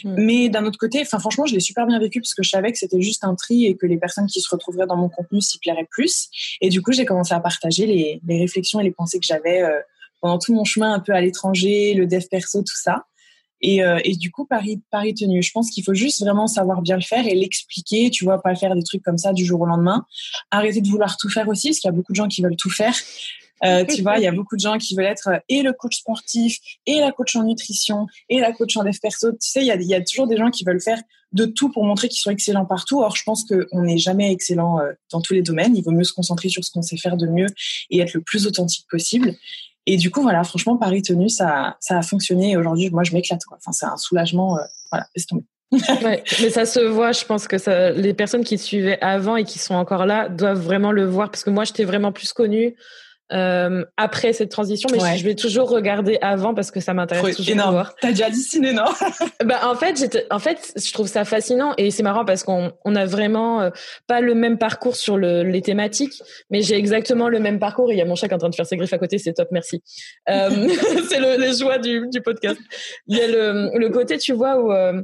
Hmm. 0.03 0.15
Mais 0.17 0.49
d'un 0.49 0.65
autre 0.65 0.77
côté, 0.77 1.01
enfin 1.01 1.19
franchement, 1.19 1.45
je 1.45 1.53
l'ai 1.53 1.59
super 1.59 1.85
bien 1.85 1.99
vécu 1.99 2.19
parce 2.19 2.33
que 2.33 2.43
je 2.43 2.49
savais 2.49 2.71
que 2.71 2.77
c'était 2.77 3.01
juste 3.01 3.23
un 3.23 3.35
tri 3.35 3.65
et 3.65 3.75
que 3.75 3.85
les 3.85 3.97
personnes 3.97 4.27
qui 4.27 4.41
se 4.41 4.49
retrouveraient 4.49 4.87
dans 4.87 4.97
mon 4.97 5.09
contenu 5.09 5.41
s'y 5.41 5.59
plairaient 5.59 5.87
plus. 5.89 6.29
Et 6.61 6.69
du 6.69 6.81
coup, 6.81 6.91
j'ai 6.91 7.05
commencé 7.05 7.33
à 7.33 7.39
partager 7.39 7.85
les, 7.85 8.21
les 8.27 8.39
réflexions 8.39 8.79
et 8.79 8.83
les 8.83 8.91
pensées 8.91 9.19
que 9.19 9.25
j'avais 9.25 9.61
euh, 9.61 9.79
pendant 10.21 10.39
tout 10.39 10.53
mon 10.53 10.63
chemin 10.63 10.93
un 10.93 10.99
peu 10.99 11.11
à 11.11 11.21
l'étranger, 11.21 11.93
le 11.93 12.07
dev 12.07 12.23
perso, 12.31 12.61
tout 12.61 12.77
ça. 12.77 13.05
Et, 13.63 13.81
euh, 13.81 13.99
et 14.03 14.15
du 14.15 14.29
coup, 14.29 14.45
Paris, 14.45 14.81
Paris 14.91 15.15
tenu. 15.15 15.41
Je 15.41 15.51
pense 15.51 15.71
qu'il 15.71 15.83
faut 15.83 15.93
juste 15.93 16.21
vraiment 16.21 16.47
savoir 16.47 16.81
bien 16.81 16.97
le 16.97 17.01
faire 17.01 17.25
et 17.25 17.33
l'expliquer. 17.33 18.11
Tu 18.11 18.25
vois, 18.25 18.41
pas 18.41 18.53
faire 18.55 18.75
des 18.75 18.83
trucs 18.83 19.01
comme 19.01 19.17
ça 19.17 19.31
du 19.33 19.45
jour 19.45 19.61
au 19.61 19.65
lendemain. 19.65 20.05
Arrêter 20.51 20.81
de 20.81 20.87
vouloir 20.87 21.17
tout 21.17 21.29
faire 21.29 21.47
aussi, 21.47 21.69
parce 21.69 21.79
qu'il 21.79 21.87
y 21.87 21.93
a 21.93 21.95
beaucoup 21.95 22.11
de 22.11 22.17
gens 22.17 22.27
qui 22.27 22.41
veulent 22.41 22.57
tout 22.57 22.69
faire. 22.69 22.93
Euh, 23.63 23.85
tu 23.89 24.01
vois, 24.01 24.17
il 24.17 24.23
y 24.23 24.27
a 24.27 24.33
beaucoup 24.33 24.57
de 24.57 24.61
gens 24.61 24.77
qui 24.77 24.95
veulent 24.95 25.05
être 25.05 25.29
euh, 25.29 25.39
et 25.47 25.61
le 25.61 25.71
coach 25.71 25.99
sportif, 25.99 26.59
et 26.85 26.99
la 26.99 27.13
coach 27.13 27.37
en 27.37 27.43
nutrition, 27.43 28.05
et 28.27 28.41
la 28.41 28.51
coach 28.51 28.75
en 28.75 28.83
dev 28.83 28.97
perso. 29.01 29.31
Tu 29.31 29.37
sais, 29.39 29.61
il 29.61 29.67
y 29.67 29.71
a, 29.71 29.81
y 29.81 29.95
a, 29.95 30.01
toujours 30.01 30.27
des 30.27 30.35
gens 30.35 30.51
qui 30.51 30.65
veulent 30.65 30.81
faire 30.81 31.01
de 31.31 31.45
tout 31.45 31.71
pour 31.71 31.85
montrer 31.85 32.09
qu'ils 32.09 32.19
sont 32.19 32.31
excellents 32.31 32.65
partout. 32.65 32.99
Or, 32.99 33.15
je 33.15 33.23
pense 33.23 33.45
qu'on 33.45 33.81
n'est 33.81 33.97
jamais 33.97 34.31
excellent 34.31 34.81
dans 35.09 35.21
tous 35.21 35.33
les 35.33 35.41
domaines. 35.41 35.75
Il 35.75 35.83
vaut 35.83 35.91
mieux 35.91 36.03
se 36.03 36.13
concentrer 36.13 36.49
sur 36.49 36.63
ce 36.63 36.69
qu'on 36.69 36.83
sait 36.83 36.97
faire 36.97 37.17
de 37.17 37.25
mieux 37.25 37.47
et 37.89 38.01
être 38.01 38.13
le 38.13 38.21
plus 38.21 38.45
authentique 38.45 38.85
possible. 38.87 39.33
Et 39.85 39.97
du 39.97 40.11
coup, 40.11 40.21
voilà, 40.21 40.43
franchement, 40.43 40.77
Paris 40.77 41.01
tenu, 41.01 41.29
ça, 41.29 41.77
ça 41.79 41.97
a 41.97 42.01
fonctionné. 42.01 42.51
Et 42.51 42.57
aujourd'hui, 42.57 42.89
moi, 42.89 43.03
je 43.03 43.13
m'éclate. 43.13 43.43
Quoi. 43.45 43.57
Enfin, 43.59 43.71
c'est 43.71 43.85
un 43.85 43.97
soulagement. 43.97 44.57
Euh, 44.57 44.61
voilà, 44.91 45.07
laisse 45.15 45.27
tomber. 45.27 45.43
ouais, 46.03 46.23
mais 46.39 46.49
ça 46.51 46.65
se 46.65 46.79
voit, 46.79 47.13
je 47.13 47.25
pense 47.25 47.47
que 47.47 47.57
ça, 47.57 47.89
les 47.89 48.13
personnes 48.13 48.43
qui 48.43 48.59
suivaient 48.59 48.99
avant 49.01 49.35
et 49.35 49.43
qui 49.43 49.57
sont 49.57 49.73
encore 49.73 50.05
là 50.05 50.29
doivent 50.29 50.61
vraiment 50.61 50.91
le 50.91 51.03
voir 51.03 51.31
parce 51.31 51.43
que 51.43 51.49
moi, 51.49 51.63
je 51.63 51.73
t'ai 51.73 51.83
vraiment 51.83 52.11
plus 52.11 52.31
connue 52.31 52.75
euh, 53.31 53.85
après 53.97 54.33
cette 54.33 54.51
transition, 54.51 54.89
mais 54.91 55.17
je 55.17 55.23
vais 55.23 55.35
toujours 55.35 55.69
regarder 55.69 56.17
avant 56.21 56.53
parce 56.53 56.71
que 56.71 56.79
ça 56.79 56.93
m'intéresse 56.93 57.37
toujours 57.37 57.53
énorme. 57.53 57.69
de 57.69 57.75
voir. 57.75 57.95
T'as 58.01 58.09
déjà 58.09 58.29
dessiné, 58.29 58.73
non? 58.73 58.85
Bah 59.45 59.61
en 59.63 59.75
fait, 59.75 59.97
j'étais, 59.97 60.25
en 60.29 60.39
fait, 60.39 60.73
je 60.75 60.91
trouve 60.93 61.07
ça 61.07 61.25
fascinant 61.25 61.73
et 61.77 61.89
c'est 61.89 62.03
marrant 62.03 62.25
parce 62.25 62.43
qu'on 62.43 62.73
on 62.85 62.95
a 62.95 63.05
vraiment 63.05 63.61
euh, 63.61 63.69
pas 64.07 64.21
le 64.21 64.35
même 64.35 64.57
parcours 64.57 64.95
sur 64.95 65.17
le, 65.17 65.43
les 65.43 65.61
thématiques, 65.61 66.21
mais 66.49 66.61
j'ai 66.61 66.75
exactement 66.75 67.29
le 67.29 67.39
même 67.39 67.59
parcours. 67.59 67.91
Il 67.91 67.97
y 67.97 68.01
a 68.01 68.05
mon 68.05 68.15
chat 68.15 68.27
qui 68.27 68.33
est 68.33 68.35
en 68.35 68.39
train 68.39 68.49
de 68.49 68.55
faire 68.55 68.65
ses 68.65 68.77
griffes 68.77 68.93
à 68.93 68.97
côté, 68.97 69.17
c'est 69.17 69.33
top, 69.33 69.47
merci. 69.51 69.81
Euh, 70.29 70.49
c'est 71.09 71.19
le, 71.19 71.39
les 71.39 71.57
joies 71.57 71.77
du, 71.77 72.07
du 72.11 72.21
podcast. 72.21 72.59
Il 73.07 73.17
y 73.17 73.21
a 73.21 73.27
le, 73.27 73.71
le 73.77 73.89
côté, 73.89 74.17
tu 74.17 74.33
vois, 74.33 74.59
où 74.59 74.71
euh, 74.71 75.01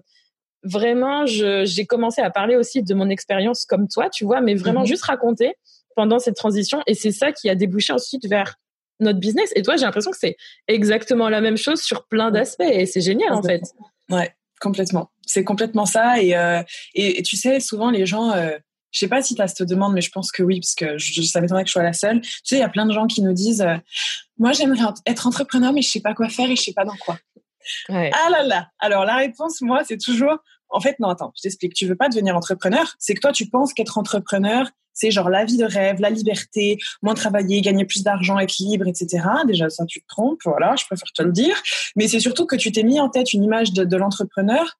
vraiment, 0.63 1.25
j'ai 1.25 1.85
commencé 1.85 2.21
à 2.21 2.29
parler 2.29 2.55
aussi 2.55 2.83
de 2.83 2.93
mon 2.93 3.09
expérience 3.09 3.65
comme 3.65 3.87
toi, 3.87 4.09
tu 4.09 4.25
vois, 4.25 4.41
mais 4.41 4.55
vraiment 4.55 4.81
mhm. 4.81 4.87
juste 4.87 5.03
raconter 5.03 5.55
pendant 5.95 6.19
cette 6.19 6.35
transition. 6.35 6.81
Et 6.87 6.93
c'est 6.93 7.11
ça 7.11 7.31
qui 7.31 7.49
a 7.49 7.55
débouché 7.55 7.93
ensuite 7.93 8.25
vers 8.27 8.55
notre 8.99 9.19
business. 9.19 9.51
Et 9.55 9.61
toi, 9.61 9.77
j'ai 9.77 9.85
l'impression 9.85 10.11
que 10.11 10.17
c'est 10.17 10.35
exactement 10.67 11.29
la 11.29 11.41
même 11.41 11.57
chose 11.57 11.81
sur 11.81 12.05
plein 12.07 12.31
d'aspects 12.31 12.61
et 12.61 12.85
c'est 12.85 13.01
génial 13.01 13.33
en 13.33 13.41
fait. 13.41 13.61
Ouais, 14.09 14.33
complètement. 14.59 15.11
C'est 15.25 15.43
complètement 15.43 15.85
ça. 15.85 16.21
Et, 16.21 16.35
euh, 16.35 16.61
et, 16.95 17.21
tu 17.23 17.37
sais, 17.37 17.59
souvent 17.59 17.91
les 17.91 18.05
gens, 18.05 18.31
euh, 18.31 18.57
je 18.91 18.99
sais 18.99 19.07
pas 19.07 19.21
si 19.21 19.35
tu 19.35 19.41
as 19.41 19.47
cette 19.47 19.67
demande, 19.67 19.93
mais 19.93 20.01
je 20.01 20.11
pense 20.11 20.31
que 20.31 20.43
oui, 20.43 20.59
parce 20.59 20.75
que 20.75 20.97
je, 20.97 21.21
ça 21.21 21.39
m'étonnerait 21.41 21.63
que 21.63 21.69
je 21.69 21.73
sois 21.73 21.83
la 21.83 21.93
seule. 21.93 22.21
Tu 22.21 22.31
sais, 22.43 22.55
il 22.57 22.59
y 22.59 22.63
a 22.63 22.69
plein 22.69 22.85
de 22.85 22.93
gens 22.93 23.07
qui 23.07 23.21
nous 23.21 23.33
disent, 23.33 23.61
euh, 23.61 23.77
moi 24.37 24.51
j'aimerais 24.51 24.91
être 25.05 25.27
entrepreneur, 25.27 25.71
mais 25.71 25.81
je 25.81 25.89
sais 25.89 26.01
pas 26.01 26.13
quoi 26.13 26.29
faire 26.29 26.49
et 26.49 26.55
je 26.55 26.61
sais 26.61 26.73
pas 26.73 26.85
dans 26.85 26.97
quoi. 26.97 27.17
Ouais. 27.89 28.09
Ah 28.13 28.29
là 28.31 28.43
là. 28.43 28.67
Alors 28.79 29.05
la 29.05 29.15
réponse, 29.17 29.61
moi, 29.61 29.83
c'est 29.87 29.99
toujours, 29.99 30.37
en 30.69 30.79
fait, 30.79 30.99
non, 30.99 31.09
attends, 31.09 31.31
je 31.35 31.43
t'explique. 31.43 31.73
Tu 31.73 31.85
veux 31.85 31.95
pas 31.95 32.09
devenir 32.09 32.35
entrepreneur, 32.35 32.95
c'est 32.97 33.13
que 33.13 33.21
toi, 33.21 33.31
tu 33.31 33.47
penses 33.47 33.73
qu'être 33.73 33.97
entrepreneur, 33.97 34.69
c'est 34.99 35.11
genre 35.11 35.29
la 35.29 35.45
vie 35.45 35.57
de 35.57 35.63
rêve, 35.63 36.01
la 36.01 36.09
liberté, 36.09 36.77
moins 37.01 37.13
travailler, 37.13 37.61
gagner 37.61 37.85
plus 37.85 38.03
d'argent, 38.03 38.37
être 38.37 38.57
libre, 38.59 38.87
etc. 38.87 39.23
Déjà, 39.47 39.69
ça, 39.69 39.85
tu 39.85 40.01
te 40.01 40.07
trompes, 40.07 40.41
voilà, 40.43 40.75
je 40.77 40.85
préfère 40.85 41.11
te 41.15 41.23
le 41.23 41.31
dire. 41.31 41.55
Mais 41.95 42.07
c'est 42.07 42.19
surtout 42.19 42.45
que 42.45 42.57
tu 42.57 42.71
t'es 42.71 42.83
mis 42.83 42.99
en 42.99 43.09
tête 43.09 43.33
une 43.33 43.43
image 43.43 43.71
de, 43.71 43.85
de 43.85 43.97
l'entrepreneur 43.97 44.77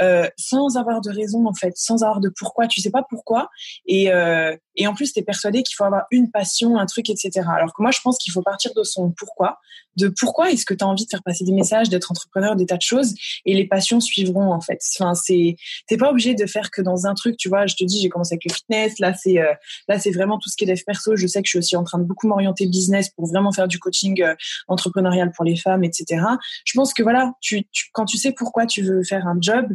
euh, 0.00 0.28
sans 0.36 0.76
avoir 0.76 1.00
de 1.00 1.10
raison 1.10 1.46
en 1.46 1.54
fait, 1.54 1.72
sans 1.76 2.02
avoir 2.02 2.20
de 2.20 2.30
pourquoi. 2.38 2.66
Tu 2.66 2.80
sais 2.80 2.90
pas 2.90 3.04
pourquoi. 3.08 3.48
Et, 3.86 4.12
euh, 4.12 4.56
et 4.76 4.86
en 4.86 4.94
plus, 4.94 5.12
tu 5.12 5.20
es 5.20 5.22
persuadé 5.22 5.62
qu'il 5.62 5.74
faut 5.74 5.84
avoir 5.84 6.04
une 6.10 6.30
passion, 6.30 6.78
un 6.78 6.86
truc, 6.86 7.10
etc. 7.10 7.30
Alors 7.54 7.74
que 7.74 7.82
moi, 7.82 7.90
je 7.90 8.00
pense 8.00 8.16
qu'il 8.18 8.32
faut 8.32 8.42
partir 8.42 8.72
de 8.74 8.82
son 8.82 9.10
pourquoi, 9.10 9.58
de 9.96 10.08
pourquoi 10.08 10.50
est-ce 10.50 10.64
que 10.64 10.74
tu 10.74 10.84
as 10.84 10.86
envie 10.86 11.04
de 11.04 11.10
faire 11.10 11.22
passer 11.22 11.44
des 11.44 11.52
messages, 11.52 11.88
d'être 11.88 12.10
entrepreneur, 12.10 12.56
des 12.56 12.66
tas 12.66 12.76
de 12.76 12.82
choses, 12.82 13.14
et 13.44 13.54
les 13.54 13.66
passions 13.66 14.00
suivront 14.00 14.52
en 14.52 14.60
fait. 14.60 14.80
Enfin, 14.98 15.14
c'est 15.14 15.56
t'es 15.86 15.96
pas 15.96 16.10
obligé 16.10 16.34
de 16.34 16.46
faire 16.46 16.70
que 16.70 16.80
dans 16.82 17.06
un 17.06 17.14
truc. 17.14 17.36
Tu 17.36 17.48
vois, 17.48 17.66
je 17.66 17.74
te 17.74 17.84
dis, 17.84 18.00
j'ai 18.00 18.08
commencé 18.08 18.34
avec 18.34 18.44
le 18.44 18.54
fitness. 18.54 18.98
Là, 19.00 19.12
c'est 19.14 19.38
euh, 19.38 19.52
là, 19.88 19.98
c'est 19.98 20.12
vraiment 20.12 20.38
tout 20.38 20.48
ce 20.48 20.56
qui 20.56 20.64
est 20.64 20.68
dev 20.68 20.80
perso. 20.86 21.16
Je 21.16 21.26
sais 21.26 21.42
que 21.42 21.46
je 21.46 21.50
suis 21.50 21.58
aussi 21.58 21.76
en 21.76 21.84
train 21.84 21.98
de 21.98 22.04
beaucoup 22.04 22.28
m'orienter 22.28 22.66
business 22.66 23.10
pour 23.10 23.26
vraiment 23.26 23.52
faire 23.52 23.68
du 23.68 23.78
coaching 23.78 24.22
euh, 24.22 24.34
entrepreneurial 24.68 25.32
pour 25.32 25.44
les 25.44 25.56
femmes, 25.56 25.84
etc. 25.84 26.22
Je 26.64 26.72
pense 26.74 26.94
que 26.94 27.02
voilà, 27.02 27.32
tu, 27.40 27.64
tu, 27.72 27.90
quand 27.92 28.04
tu 28.04 28.16
sais 28.16 28.32
pourquoi 28.32 28.66
tu 28.66 28.82
veux 28.82 29.02
faire 29.02 29.26
un 29.26 29.36
job, 29.40 29.66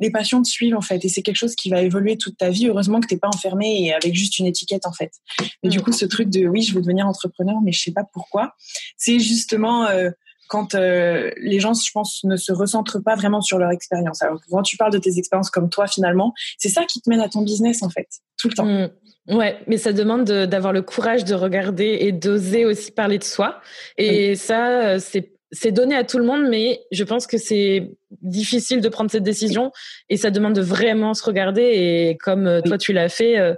les 0.00 0.10
passions 0.10 0.42
te 0.42 0.48
suivent 0.48 0.76
en 0.76 0.80
fait 0.80 1.04
et 1.04 1.08
c'est 1.08 1.22
quelque 1.22 1.36
chose 1.36 1.54
qui 1.54 1.70
va 1.70 1.82
évoluer 1.82 2.16
toute 2.16 2.36
ta 2.36 2.50
vie. 2.50 2.66
Heureusement 2.66 3.00
que 3.00 3.06
t'es 3.06 3.18
pas 3.18 3.28
enfermé 3.28 3.84
et 3.84 3.94
avec 3.94 4.14
juste 4.14 4.38
une 4.38 4.46
étiquette 4.46 4.86
en 4.86 4.92
fait. 4.92 5.12
Mais 5.62 5.68
du 5.68 5.78
mm. 5.78 5.82
coup, 5.82 5.92
ce 5.92 6.06
truc 6.06 6.30
de 6.30 6.46
oui, 6.46 6.62
je 6.62 6.74
veux 6.74 6.80
devenir 6.80 7.06
entrepreneur, 7.06 7.56
mais 7.62 7.72
je 7.72 7.80
sais 7.80 7.92
pas 7.92 8.04
pourquoi, 8.12 8.54
c'est 8.96 9.18
justement 9.18 9.86
euh, 9.86 10.10
quand 10.48 10.74
euh, 10.74 11.30
les 11.40 11.60
gens, 11.60 11.74
je 11.74 11.90
pense, 11.92 12.24
ne 12.24 12.36
se 12.36 12.52
recentrent 12.52 12.98
pas 12.98 13.14
vraiment 13.14 13.40
sur 13.40 13.58
leur 13.58 13.70
expérience. 13.70 14.20
Alors 14.22 14.40
quand 14.50 14.62
tu 14.62 14.76
parles 14.76 14.92
de 14.92 14.98
tes 14.98 15.16
expériences 15.18 15.50
comme 15.50 15.70
toi, 15.70 15.86
finalement, 15.86 16.34
c'est 16.58 16.70
ça 16.70 16.84
qui 16.84 17.00
te 17.00 17.08
mène 17.08 17.20
à 17.20 17.28
ton 17.28 17.42
business 17.42 17.82
en 17.82 17.90
fait, 17.90 18.08
tout 18.36 18.48
le 18.48 18.54
temps. 18.54 18.66
Mm. 18.66 18.88
Ouais, 19.28 19.60
mais 19.68 19.76
ça 19.76 19.92
demande 19.92 20.24
d'avoir 20.24 20.72
le 20.72 20.82
courage 20.82 21.24
de 21.24 21.34
regarder 21.34 21.98
et 22.00 22.10
d'oser 22.10 22.64
aussi 22.64 22.90
parler 22.90 23.18
de 23.18 23.24
soi. 23.24 23.60
Et 23.96 24.34
ça, 24.34 24.66
euh, 24.66 24.98
c'est 24.98 25.34
c'est 25.52 25.72
donné 25.72 25.96
à 25.96 26.04
tout 26.04 26.18
le 26.18 26.24
monde, 26.24 26.48
mais 26.48 26.80
je 26.92 27.04
pense 27.04 27.26
que 27.26 27.38
c'est 27.38 27.90
difficile 28.22 28.80
de 28.80 28.88
prendre 28.88 29.10
cette 29.10 29.22
décision 29.22 29.72
et 30.08 30.16
ça 30.16 30.30
demande 30.30 30.54
de 30.54 30.60
vraiment 30.60 31.14
se 31.14 31.24
regarder. 31.24 31.62
Et 31.62 32.16
comme 32.18 32.46
euh, 32.46 32.60
toi, 32.60 32.78
tu 32.78 32.92
l'as 32.92 33.08
fait, 33.08 33.38
euh, 33.38 33.54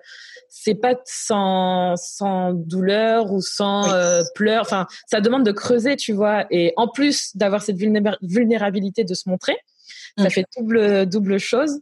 c'est 0.49 0.75
pas 0.75 0.95
sans, 1.05 1.97
sans 1.97 2.55
douleur 2.55 3.33
ou 3.33 3.41
sans 3.43 3.93
euh, 3.93 4.23
pleurs. 4.35 4.63
Enfin, 4.63 4.87
ça 5.11 5.21
demande 5.21 5.45
de 5.45 5.53
creuser, 5.53 5.97
tu 5.97 6.13
vois. 6.13 6.47
Et 6.51 6.73
en 6.77 6.89
plus 6.89 7.37
d'avoir 7.37 7.63
cette 7.63 7.77
vulnérabilité 7.77 9.05
de 9.05 9.15
se 9.15 9.29
montrer, 9.29 9.57
ça 10.19 10.29
fait 10.29 10.45
double, 10.57 11.07
double 11.07 11.39
chose. 11.39 11.81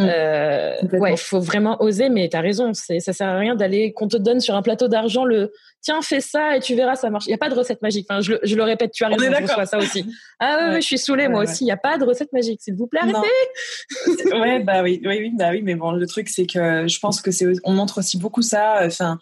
Mm. 0.00 0.08
Euh, 0.08 0.74
ouais, 0.94 1.12
il 1.12 1.18
faut 1.18 1.40
vraiment 1.40 1.80
oser, 1.82 2.08
mais 2.08 2.28
tu 2.28 2.36
as 2.36 2.40
raison, 2.40 2.72
c'est, 2.74 3.00
ça 3.00 3.12
sert 3.12 3.28
à 3.28 3.38
rien 3.38 3.54
d'aller, 3.54 3.92
qu'on 3.92 4.08
te 4.08 4.16
donne 4.16 4.40
sur 4.40 4.54
un 4.54 4.62
plateau 4.62 4.88
d'argent 4.88 5.24
le 5.24 5.52
tiens, 5.82 6.02
fais 6.02 6.20
ça 6.20 6.56
et 6.56 6.60
tu 6.60 6.74
verras, 6.74 6.96
ça 6.96 7.10
marche. 7.10 7.26
Il 7.26 7.30
n'y 7.30 7.34
a 7.34 7.38
pas 7.38 7.48
de 7.48 7.54
recette 7.54 7.82
magique. 7.82 8.06
Enfin, 8.08 8.20
je, 8.20 8.34
je 8.42 8.56
le 8.56 8.62
répète, 8.62 8.92
tu 8.92 9.04
as 9.04 9.08
raison, 9.08 9.24
je 9.24 9.42
reçois 9.42 9.66
ça 9.66 9.78
aussi. 9.78 10.04
Ah 10.42 10.70
ouais, 10.70 10.80
je 10.80 10.86
suis 10.86 10.96
saoulée, 10.96 11.28
moi 11.28 11.42
aussi. 11.42 11.64
Il 11.64 11.66
n'y 11.66 11.72
a 11.72 11.76
pas 11.76 11.98
de 11.98 12.04
recette 12.04 12.32
magique, 12.32 12.62
s'il 12.62 12.74
vous 12.74 12.86
plaît, 12.86 13.00
arrêtez. 13.02 14.32
ouais, 14.32 14.60
bah 14.60 14.82
oui, 14.82 15.02
oui, 15.04 15.18
oui, 15.20 15.32
bah 15.36 15.50
oui, 15.50 15.60
mais 15.62 15.74
bon, 15.74 15.92
le 15.92 16.06
truc, 16.06 16.30
c'est 16.30 16.46
que 16.46 16.88
je 16.88 16.98
pense 16.98 17.20
que 17.20 17.30
c'est, 17.30 17.46
on 17.64 17.72
montre 17.72 17.98
aussi 17.98 18.16
beaucoup 18.16 18.40
ça. 18.40 18.80
Enfin, 18.82 19.18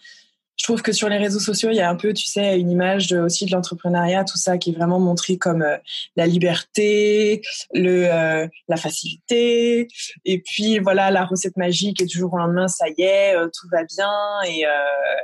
je 0.59 0.65
trouve 0.65 0.83
que 0.83 0.93
sur 0.93 1.09
les 1.09 1.19
réseaux 1.19 1.39
sociaux, 1.39 1.71
il 1.71 1.77
y 1.77 1.81
a 1.81 1.89
un 1.89 1.95
peu, 1.95 2.13
tu 2.13 2.27
sais, 2.27 2.59
une 2.59 2.71
image 2.71 3.13
aussi 3.13 3.47
de 3.47 3.53
l'entrepreneuriat, 3.53 4.25
tout 4.25 4.37
ça 4.37 4.59
qui 4.59 4.71
est 4.71 4.73
vraiment 4.73 4.99
montré 4.99 5.39
comme 5.39 5.63
euh, 5.63 5.77
la 6.17 6.27
liberté, 6.27 7.43
le 7.73 8.07
euh, 8.07 8.49
la 8.67 8.77
facilité, 8.77 9.87
et 10.25 10.43
puis 10.43 10.81
voilà 10.81 11.13
la 11.13 11.25
recette 11.25 11.57
magique 11.57 12.03
et 12.03 12.07
du 12.07 12.19
jour 12.19 12.35
au 12.35 12.39
lendemain, 12.39 12.67
ça 12.67 12.87
y 12.89 13.03
est, 13.03 13.37
euh, 13.37 13.47
tout 13.47 13.69
va 13.71 13.85
bien 13.85 14.11
et, 14.47 14.65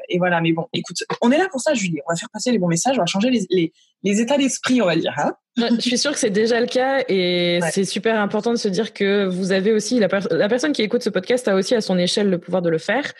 et 0.08 0.18
voilà. 0.18 0.40
Mais 0.40 0.52
bon, 0.52 0.66
écoute, 0.72 1.02
on 1.20 1.30
est 1.32 1.38
là 1.38 1.48
pour 1.50 1.60
ça, 1.60 1.74
Julie. 1.74 1.98
On 2.06 2.12
va 2.12 2.16
faire 2.16 2.30
passer 2.32 2.52
les 2.52 2.58
bons 2.58 2.68
messages, 2.68 2.96
on 2.96 3.02
va 3.02 3.06
changer 3.06 3.30
les, 3.30 3.46
les, 3.50 3.72
les 4.04 4.20
états 4.20 4.38
d'esprit, 4.38 4.80
on 4.80 4.86
va 4.86 4.96
dire. 4.96 5.14
Hein 5.16 5.34
je 5.56 5.80
suis 5.80 5.98
sûre 5.98 6.12
que 6.12 6.18
c'est 6.18 6.30
déjà 6.30 6.60
le 6.60 6.66
cas 6.66 7.04
et 7.08 7.60
c'est 7.70 7.84
super 7.84 8.18
important 8.20 8.52
de 8.52 8.58
se 8.58 8.68
dire 8.68 8.92
que 8.92 9.26
vous 9.26 9.52
avez 9.52 9.72
aussi 9.72 10.00
la, 10.00 10.08
la, 10.30 10.48
personne 10.48 10.72
qui 10.72 10.82
écoute 10.82 11.02
ce 11.02 11.10
podcast 11.10 11.46
a 11.48 11.54
aussi 11.54 11.74
à 11.74 11.80
son 11.80 11.98
échelle 11.98 12.28
le 12.28 12.38
pouvoir 12.38 12.62
de 12.62 12.70
le 12.70 12.78
faire. 12.78 13.12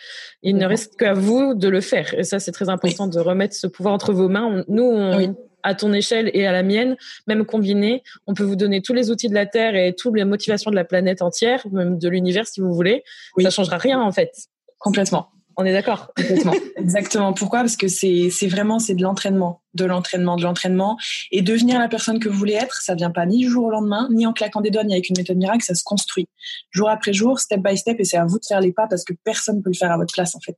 Il 0.43 0.57
ne 0.57 0.65
reste 0.65 0.97
qu'à 0.97 1.13
vous 1.13 1.53
de 1.53 1.69
le 1.69 1.81
faire 1.81 2.13
et 2.13 2.23
ça 2.23 2.39
c'est 2.39 2.51
très 2.51 2.69
important 2.69 3.07
de 3.07 3.19
remettre 3.19 3.55
ce 3.55 3.67
pouvoir 3.67 3.93
entre 3.93 4.11
vos 4.13 4.27
mains. 4.27 4.63
nous, 4.67 5.35
à 5.63 5.73
ton 5.73 5.93
échelle 5.93 6.29
et 6.33 6.45
à 6.45 6.51
la 6.51 6.61
mienne, 6.61 6.95
même 7.25 7.43
combiné, 7.43 8.03
on 8.27 8.35
peut 8.35 8.43
vous 8.43 8.55
donner 8.55 8.81
tous 8.81 8.93
les 8.93 9.09
outils 9.09 9.29
de 9.29 9.33
la 9.33 9.47
Terre 9.47 9.75
et 9.75 9.95
toutes 9.97 10.15
les 10.15 10.23
motivations 10.23 10.69
de 10.69 10.75
la 10.75 10.85
planète 10.85 11.23
entière, 11.23 11.65
même 11.71 11.97
de 11.97 12.07
l'univers 12.07 12.45
si 12.47 12.61
vous 12.61 12.71
voulez. 12.71 13.03
Ça 13.41 13.49
changera 13.49 13.77
rien 13.77 13.99
en 13.99 14.11
fait. 14.11 14.31
Complètement. 14.77 15.29
On 15.57 15.65
est 15.65 15.73
d'accord. 15.73 16.11
Exactement. 16.75 17.33
Pourquoi? 17.33 17.59
Parce 17.59 17.77
que 17.77 17.87
c'est 17.87 18.47
vraiment 18.47 18.79
c'est 18.79 18.93
de 18.93 19.01
l'entraînement, 19.01 19.61
de 19.73 19.85
l'entraînement, 19.85 20.35
de 20.35 20.43
l'entraînement 20.43 20.97
et 21.31 21.41
devenir 21.41 21.79
la 21.79 21.87
personne 21.87 22.19
que 22.19 22.27
vous 22.27 22.37
voulez 22.37 22.53
être, 22.53 22.81
ça 22.81 22.95
vient 22.95 23.11
pas 23.11 23.25
ni 23.25 23.39
du 23.39 23.49
jour 23.49 23.65
au 23.65 23.69
lendemain, 23.69 24.07
ni 24.11 24.27
en 24.27 24.33
claquant 24.33 24.61
des 24.61 24.71
doigts, 24.71 24.83
ni 24.83 24.93
avec 24.93 25.09
une 25.09 25.17
méthode 25.17 25.37
miracle, 25.37 25.63
ça 25.63 25.75
se 25.75 25.83
construit 25.83 26.27
jour 26.71 26.89
après 26.89 27.13
jour, 27.13 27.39
step 27.39 27.61
by 27.61 27.77
step, 27.77 27.99
et 27.99 28.05
c'est 28.05 28.17
à 28.17 28.25
vous 28.25 28.39
de 28.39 28.45
faire 28.45 28.59
les 28.59 28.73
pas 28.73 28.87
parce 28.87 29.03
que 29.03 29.13
personne 29.23 29.61
peut 29.61 29.69
le 29.69 29.77
faire 29.77 29.91
à 29.91 29.97
votre 29.97 30.13
place 30.13 30.35
en 30.35 30.39
fait. 30.39 30.57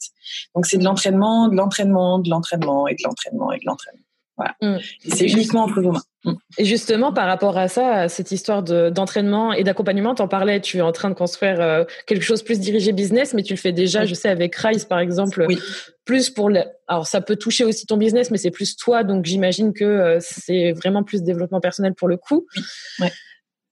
Donc 0.56 0.66
c'est 0.66 0.78
de 0.78 0.84
l'entraînement, 0.84 1.48
de 1.48 1.56
l'entraînement, 1.56 2.20
de 2.20 2.30
l'entraînement 2.30 2.88
et 2.88 2.96
de 2.96 3.04
l'entraînement 3.04 3.52
et 3.52 3.60
de 3.60 3.66
l'entraînement. 3.66 4.07
Voilà. 4.38 4.56
Mm. 4.62 4.80
C'est 5.10 5.28
uniquement 5.28 5.64
entre 5.64 5.82
vos 5.82 5.92
mains. 5.92 6.04
Mm. 6.24 6.34
Et 6.60 6.66
justement, 6.66 7.12
par 7.12 7.26
rapport 7.26 7.58
à 7.58 7.68
ça, 7.68 7.92
à 7.94 8.10
cette 8.10 8.32
histoire 8.32 8.62
d'entraînement 8.64 9.52
et 9.52 9.64
d'accompagnement, 9.64 10.14
t'en 10.14 10.28
parlais, 10.28 10.62
tu 10.62 10.78
es 10.78 10.82
en 10.82 10.92
train 10.92 11.10
de 11.10 11.16
construire 11.16 11.60
euh, 11.60 11.84
quelque 12.06 12.24
chose 12.24 12.44
plus 12.44 12.60
dirigé 12.60 12.92
business, 12.92 13.34
mais 13.34 13.44
tu 13.44 13.54
le 13.54 13.60
fais 13.60 13.72
déjà, 13.72 14.06
je 14.06 14.14
sais, 14.14 14.30
avec 14.30 14.56
Rise, 14.56 14.86
par 14.86 15.00
exemple, 15.00 15.46
oui. 15.48 15.58
plus 16.06 16.30
pour 16.30 16.50
le... 16.50 16.62
Alors, 16.88 17.08
ça 17.08 17.20
peut 17.22 17.36
toucher 17.36 17.64
aussi 17.66 17.88
ton 17.88 17.98
business, 17.98 18.30
mais 18.30 18.38
c'est 18.38 18.52
plus 18.52 18.78
toi, 18.78 19.04
donc 19.04 19.26
j'imagine 19.26 19.74
que 19.74 19.84
euh, 19.84 20.18
c'est 20.22 20.72
vraiment 20.74 21.04
plus 21.04 21.24
développement 21.24 21.60
personnel 21.60 21.96
pour 21.96 22.08
le 22.08 22.18
coup. 22.18 22.46
Oui. 22.56 22.64
Ouais. 23.02 23.12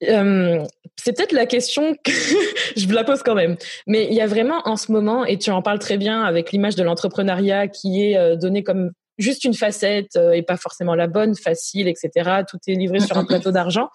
Euh, 0.09 0.61
c'est 0.97 1.15
peut-être 1.15 1.31
la 1.31 1.45
question 1.45 1.95
que 2.03 2.11
je 2.75 2.91
la 2.91 3.03
pose 3.03 3.23
quand 3.23 3.35
même. 3.35 3.55
Mais 3.87 4.07
il 4.09 4.13
y 4.13 4.21
a 4.21 4.27
vraiment 4.27 4.61
en 4.65 4.77
ce 4.77 4.91
moment, 4.91 5.25
et 5.25 5.37
tu 5.37 5.51
en 5.51 5.61
parles 5.61 5.79
très 5.79 5.97
bien 5.97 6.23
avec 6.23 6.51
l'image 6.51 6.75
de 6.75 6.83
l'entrepreneuriat 6.83 7.67
qui 7.67 8.03
est 8.03 8.35
donnée 8.35 8.63
comme 8.63 8.91
juste 9.17 9.43
une 9.43 9.53
facette 9.53 10.15
euh, 10.15 10.31
et 10.31 10.41
pas 10.41 10.57
forcément 10.57 10.95
la 10.95 11.07
bonne, 11.07 11.35
facile, 11.35 11.87
etc. 11.87 12.41
Tout 12.47 12.57
est 12.67 12.75
livré 12.75 12.99
sur 12.99 13.17
un 13.17 13.25
plateau 13.25 13.51
d'argent. 13.51 13.89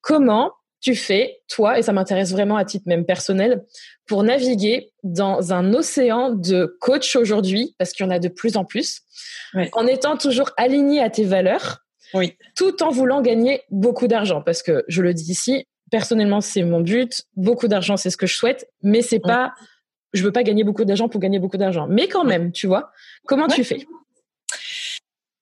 Comment 0.00 0.52
tu 0.80 0.94
fais, 0.94 1.40
toi, 1.48 1.78
et 1.78 1.82
ça 1.82 1.92
m'intéresse 1.92 2.30
vraiment 2.30 2.56
à 2.56 2.64
titre 2.64 2.84
même 2.86 3.04
personnel, 3.04 3.64
pour 4.06 4.22
naviguer 4.22 4.92
dans 5.02 5.52
un 5.52 5.74
océan 5.74 6.30
de 6.30 6.76
coach 6.80 7.16
aujourd'hui, 7.16 7.74
parce 7.78 7.92
qu'il 7.92 8.06
y 8.06 8.08
en 8.08 8.12
a 8.12 8.18
de 8.18 8.28
plus 8.28 8.56
en 8.56 8.64
plus, 8.64 9.00
en 9.72 9.86
étant 9.86 10.16
toujours 10.16 10.50
aligné 10.56 11.00
à 11.00 11.10
tes 11.10 11.24
valeurs, 11.24 11.78
oui. 12.14 12.36
tout 12.54 12.82
en 12.82 12.90
voulant 12.90 13.22
gagner 13.22 13.62
beaucoup 13.70 14.06
d'argent, 14.06 14.40
parce 14.40 14.62
que 14.62 14.84
je 14.86 15.02
le 15.02 15.14
dis 15.14 15.32
ici, 15.32 15.66
personnellement, 15.90 16.40
c'est 16.40 16.62
mon 16.62 16.80
but, 16.80 17.22
beaucoup 17.34 17.66
d'argent, 17.66 17.96
c'est 17.96 18.10
ce 18.10 18.16
que 18.16 18.26
je 18.26 18.36
souhaite, 18.36 18.68
mais 18.82 19.02
c'est 19.02 19.20
pas, 19.20 19.52
je 20.12 20.22
veux 20.22 20.32
pas 20.32 20.44
gagner 20.44 20.62
beaucoup 20.62 20.84
d'argent 20.84 21.08
pour 21.08 21.20
gagner 21.20 21.40
beaucoup 21.40 21.56
d'argent. 21.56 21.86
Mais 21.88 22.06
quand 22.06 22.24
même, 22.24 22.52
tu 22.52 22.66
vois, 22.66 22.92
comment 23.26 23.48
tu 23.48 23.64
fais? 23.64 23.86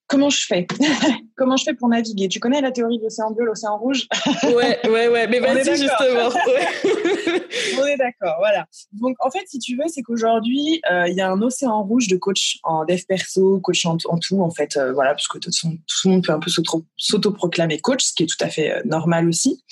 Comment 0.08 0.30
je 0.30 0.46
fais? 0.46 0.66
Comment 1.36 1.56
je 1.56 1.64
fais 1.64 1.74
pour 1.74 1.88
naviguer? 1.88 2.28
Tu 2.28 2.38
connais 2.38 2.60
la 2.60 2.70
théorie 2.70 2.98
de 2.98 3.04
l'océan 3.04 3.32
bleu, 3.32 3.44
l'océan 3.44 3.76
rouge? 3.76 4.06
Ouais, 4.44 4.78
ouais, 4.88 5.08
ouais. 5.08 5.26
Mais 5.26 5.40
vas-y 5.40 5.76
justement. 5.76 6.30
On 7.80 7.86
est 7.86 7.96
d'accord, 7.96 8.36
voilà. 8.38 8.66
Donc 8.92 9.16
en 9.20 9.30
fait, 9.30 9.44
si 9.46 9.58
tu 9.58 9.76
veux, 9.76 9.84
c'est 9.88 10.02
qu'aujourd'hui, 10.02 10.80
euh, 10.90 11.08
il 11.08 11.14
y 11.14 11.20
a 11.20 11.30
un 11.30 11.42
océan 11.42 11.82
rouge 11.82 12.08
de 12.08 12.16
coach 12.16 12.58
en 12.62 12.84
dev 12.84 13.00
perso, 13.08 13.60
coach 13.60 13.84
en, 13.84 13.96
tout, 13.96 14.40
en 14.40 14.50
fait, 14.50 14.76
euh, 14.76 14.92
voilà, 14.92 15.10
parce 15.10 15.28
que 15.28 15.38
tout, 15.38 15.50
le 15.64 16.10
monde 16.10 16.24
peut 16.24 16.32
un 16.32 16.40
peu 16.40 16.50
s'auto-proclamer 16.96 17.80
coach, 17.80 18.04
ce 18.04 18.14
qui 18.14 18.22
est 18.22 18.26
tout 18.26 18.44
à 18.44 18.48
fait 18.48 18.72
euh, 18.72 18.82
normal 18.84 19.28
aussi. 19.28 19.62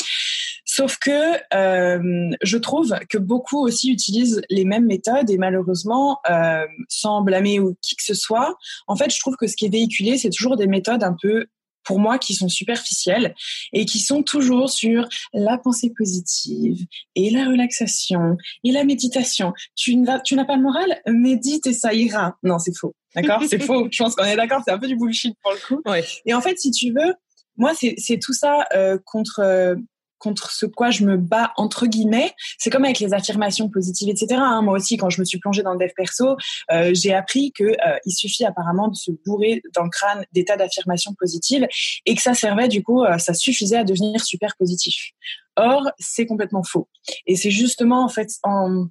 Sauf 0.77 0.99
que 0.99 1.37
euh, 1.55 2.35
je 2.43 2.59
trouve 2.59 2.93
que 3.09 3.17
beaucoup 3.17 3.65
aussi 3.65 3.93
utilisent 3.93 4.43
les 4.51 4.65
mêmes 4.65 4.87
méthodes 4.87 5.31
et 5.31 5.39
malheureusement, 5.39 6.19
euh, 6.29 6.67
sans 6.89 7.23
blâmer 7.23 7.61
ou 7.61 7.77
qui 7.81 7.95
que 7.95 8.03
ce 8.03 8.15
soit, 8.15 8.57
en 8.89 8.97
fait, 8.97 9.15
je 9.15 9.21
trouve 9.21 9.37
que 9.37 9.47
ce 9.47 9.55
qui 9.55 9.67
est 9.67 9.69
véhiculé, 9.69 10.19
c'est 10.19 10.31
toujours 10.31 10.57
des 10.57 10.67
méthodes 10.67 11.05
un 11.05 11.15
peu 11.23 11.47
pour 11.85 12.01
moi 12.01 12.19
qui 12.19 12.35
sont 12.35 12.49
superficielles 12.49 13.37
et 13.73 13.85
qui 13.85 14.01
sont 14.01 14.25
toujours 14.25 14.69
sur 14.69 15.09
la 15.33 15.59
pensée 15.59 15.93
positive 15.97 16.85
et 17.15 17.31
la 17.31 17.45
relaxation 17.45 18.37
et 18.65 18.73
la 18.73 18.83
méditation. 18.83 19.53
Tu 19.77 19.95
n'as, 19.95 20.19
tu 20.19 20.35
n'as 20.35 20.45
pas 20.45 20.57
le 20.57 20.63
moral 20.63 21.01
Médite 21.07 21.69
et 21.69 21.73
ça 21.73 21.95
ira. 21.95 22.37
Non, 22.43 22.59
c'est 22.59 22.77
faux. 22.77 22.97
D'accord? 23.15 23.43
C'est 23.49 23.63
faux. 23.63 23.87
Je 23.93 24.03
pense 24.03 24.17
qu'on 24.17 24.25
est 24.25 24.35
d'accord. 24.35 24.63
C'est 24.67 24.73
un 24.73 24.79
peu 24.79 24.89
du 24.89 24.97
bullshit 24.97 25.37
pour 25.41 25.53
le 25.53 25.59
coup. 25.59 25.81
Ouais. 25.89 26.05
Et 26.27 26.35
en 26.35 26.41
fait, 26.41 26.59
si 26.59 26.73
tu 26.73 26.91
veux, 26.91 27.15
moi, 27.57 27.73
c'est 27.75 28.19
tout 28.19 28.33
ça 28.33 28.67
euh, 28.75 28.99
contre 29.05 29.39
euh, 29.39 29.77
contre 30.25 30.51
ce 30.51 30.67
quoi 30.67 30.91
je 30.91 31.05
me 31.05 31.17
bats 31.17 31.53
entre 31.57 31.87
guillemets. 31.87 32.33
C'est 32.59 32.71
comme 32.71 32.85
avec 32.85 32.99
les 32.99 33.15
affirmations 33.15 33.69
positives, 33.69 34.09
etc. 34.09 34.27
Hein. 34.39 34.63
Moi 34.63 34.75
aussi, 34.75 34.97
quand 34.97 35.11
je 35.11 35.21
me 35.21 35.25
suis 35.25 35.39
plongée 35.39 35.63
dans 35.63 35.73
le 35.73 35.79
dev 35.79 35.93
perso, 35.95 36.37
euh, 36.73 36.91
j'ai 36.95 37.15
appris 37.15 37.53
que 37.53 37.65
euh, 37.65 37.99
il 38.07 38.13
suffit 38.13 38.45
apparemment 38.45 38.89
de 38.89 38.97
se 38.97 39.11
bourrer 39.25 39.63
dans 39.75 39.85
le 39.85 39.91
crâne 39.91 40.25
des 40.33 40.45
tas 40.45 40.57
d'affirmations 40.57 41.15
positives 41.15 41.67
et 42.07 42.15
que 42.15 42.23
ça 42.23 42.35
servait 42.35 42.69
du 42.69 42.83
coup, 42.83 43.05
euh, 43.05 43.19
ça 43.19 43.35
suffisait 43.35 43.77
à 43.77 43.85
devenir 43.85 44.21
super 44.25 44.57
positif. 44.57 45.13
Or, 45.57 45.91
c'est 45.99 46.27
complètement 46.27 46.63
faux. 46.65 46.89
Et 47.27 47.37
c'est 47.37 47.51
justement 47.51 48.05
en 48.05 48.09
fait 48.09 48.31
en 48.43 48.87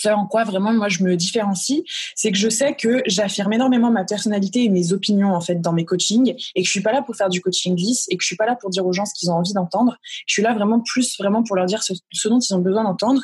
ce 0.00 0.08
en 0.08 0.26
quoi 0.26 0.44
vraiment 0.44 0.72
moi 0.72 0.88
je 0.88 1.02
me 1.02 1.16
différencie, 1.16 1.82
c'est 2.14 2.30
que 2.30 2.38
je 2.38 2.48
sais 2.48 2.74
que 2.74 3.02
j'affirme 3.06 3.52
énormément 3.52 3.90
ma 3.90 4.04
personnalité 4.04 4.64
et 4.64 4.68
mes 4.68 4.92
opinions 4.92 5.34
en 5.34 5.40
fait 5.40 5.60
dans 5.60 5.72
mes 5.72 5.84
coachings 5.84 6.34
et 6.54 6.62
que 6.62 6.66
je 6.66 6.70
suis 6.70 6.82
pas 6.82 6.92
là 6.92 7.02
pour 7.02 7.16
faire 7.16 7.28
du 7.28 7.40
coaching 7.40 7.76
lisse 7.76 8.06
et 8.10 8.16
que 8.16 8.22
je 8.22 8.26
suis 8.26 8.36
pas 8.36 8.46
là 8.46 8.56
pour 8.56 8.70
dire 8.70 8.86
aux 8.86 8.92
gens 8.92 9.06
ce 9.06 9.14
qu'ils 9.14 9.30
ont 9.30 9.34
envie 9.34 9.52
d'entendre. 9.52 9.96
Je 10.26 10.34
suis 10.34 10.42
là 10.42 10.54
vraiment 10.54 10.80
plus 10.80 11.16
vraiment 11.18 11.42
pour 11.42 11.56
leur 11.56 11.66
dire 11.66 11.82
ce, 11.82 11.94
dont 12.28 12.38
ils 12.38 12.54
ont 12.54 12.58
besoin 12.58 12.84
d'entendre. 12.84 13.22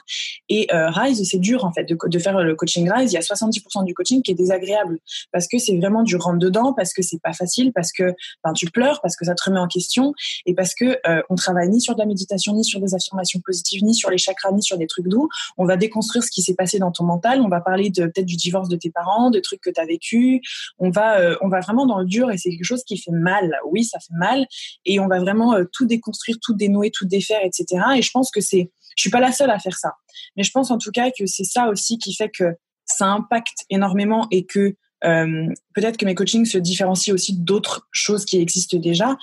Et 0.48 0.72
euh, 0.72 0.90
Rise, 0.90 1.22
c'est 1.28 1.38
dur 1.38 1.64
en 1.64 1.72
fait 1.72 1.84
de, 1.84 2.18
faire 2.18 2.38
le 2.40 2.54
coaching 2.54 2.90
Rise. 2.90 3.12
Il 3.12 3.14
y 3.14 3.18
a 3.18 3.20
70% 3.20 3.84
du 3.84 3.94
coaching 3.94 4.22
qui 4.22 4.30
est 4.30 4.34
désagréable 4.34 4.98
parce 5.32 5.46
que 5.48 5.58
c'est 5.58 5.76
vraiment 5.76 6.02
du 6.02 6.16
rentre 6.16 6.38
dedans, 6.38 6.72
parce 6.72 6.92
que 6.92 7.02
c'est 7.02 7.20
pas 7.20 7.32
facile, 7.32 7.72
parce 7.72 7.92
que 7.92 8.14
ben, 8.44 8.52
tu 8.54 8.66
pleures, 8.70 9.00
parce 9.02 9.16
que 9.16 9.24
ça 9.24 9.34
te 9.34 9.42
remet 9.44 9.60
en 9.60 9.68
question 9.68 10.14
et 10.46 10.54
parce 10.54 10.74
que 10.74 10.98
euh, 11.06 11.22
on 11.30 11.34
travaille 11.34 11.68
ni 11.68 11.80
sur 11.80 11.94
de 11.94 12.00
la 12.00 12.06
méditation, 12.06 12.54
ni 12.54 12.64
sur 12.64 12.80
des 12.80 12.94
affirmations 12.94 13.40
positives, 13.40 13.82
ni 13.82 13.94
sur 13.94 14.10
les 14.10 14.18
chakras, 14.18 14.52
ni 14.52 14.62
sur 14.62 14.78
des 14.78 14.86
trucs 14.86 15.08
doux. 15.08 15.28
On 15.58 15.64
va 15.64 15.76
déconstruire 15.76 16.24
ce 16.24 16.30
qui 16.30 16.42
s'est 16.42 16.54
dans 16.78 16.92
ton 16.92 17.04
mental. 17.04 17.40
On 17.40 17.48
va 17.48 17.60
parler 17.60 17.90
de 17.90 18.04
peut-être 18.04 18.26
du 18.26 18.36
divorce 18.36 18.68
de 18.68 18.76
tes 18.76 18.90
parents, 18.90 19.30
de 19.30 19.40
trucs 19.40 19.60
que 19.60 19.70
tu 19.70 19.80
as 19.80 19.86
vécu. 19.86 20.40
On 20.78 20.90
va 20.90 21.18
euh, 21.20 21.36
on 21.40 21.48
va 21.48 21.60
vraiment 21.60 21.86
dans 21.86 21.98
le 21.98 22.06
dur 22.06 22.30
et 22.30 22.38
c'est 22.38 22.50
quelque 22.50 22.64
chose 22.64 22.84
qui 22.84 22.98
fait 22.98 23.12
mal. 23.12 23.58
Oui, 23.70 23.84
ça 23.84 23.98
fait 23.98 24.14
mal 24.14 24.46
et 24.84 25.00
on 25.00 25.08
va 25.08 25.20
vraiment 25.20 25.54
euh, 25.54 25.64
tout 25.72 25.86
déconstruire, 25.86 26.36
tout 26.42 26.54
dénouer, 26.54 26.90
tout 26.90 27.06
défaire, 27.06 27.40
etc. 27.42 27.82
Et 27.96 28.02
je 28.02 28.10
pense 28.10 28.30
que 28.30 28.40
c'est 28.40 28.70
je 28.96 29.00
suis 29.00 29.10
pas 29.10 29.20
la 29.20 29.32
seule 29.32 29.50
à 29.50 29.58
faire 29.58 29.76
ça, 29.76 29.94
mais 30.36 30.42
je 30.42 30.50
pense 30.50 30.70
en 30.70 30.78
tout 30.78 30.90
cas 30.90 31.10
que 31.10 31.26
c'est 31.26 31.44
ça 31.44 31.68
aussi 31.68 31.98
qui 31.98 32.14
fait 32.14 32.28
que 32.28 32.54
ça 32.84 33.06
impacte 33.06 33.64
énormément 33.70 34.26
et 34.30 34.44
que 34.44 34.76
euh, 35.04 35.48
peut-être 35.74 35.96
que 35.96 36.04
mes 36.04 36.14
coachings 36.14 36.46
se 36.46 36.58
différencient 36.58 37.14
aussi 37.14 37.36
d'autres 37.36 37.88
choses 37.90 38.24
qui 38.24 38.38
existent 38.38 38.76
déjà. 38.76 39.16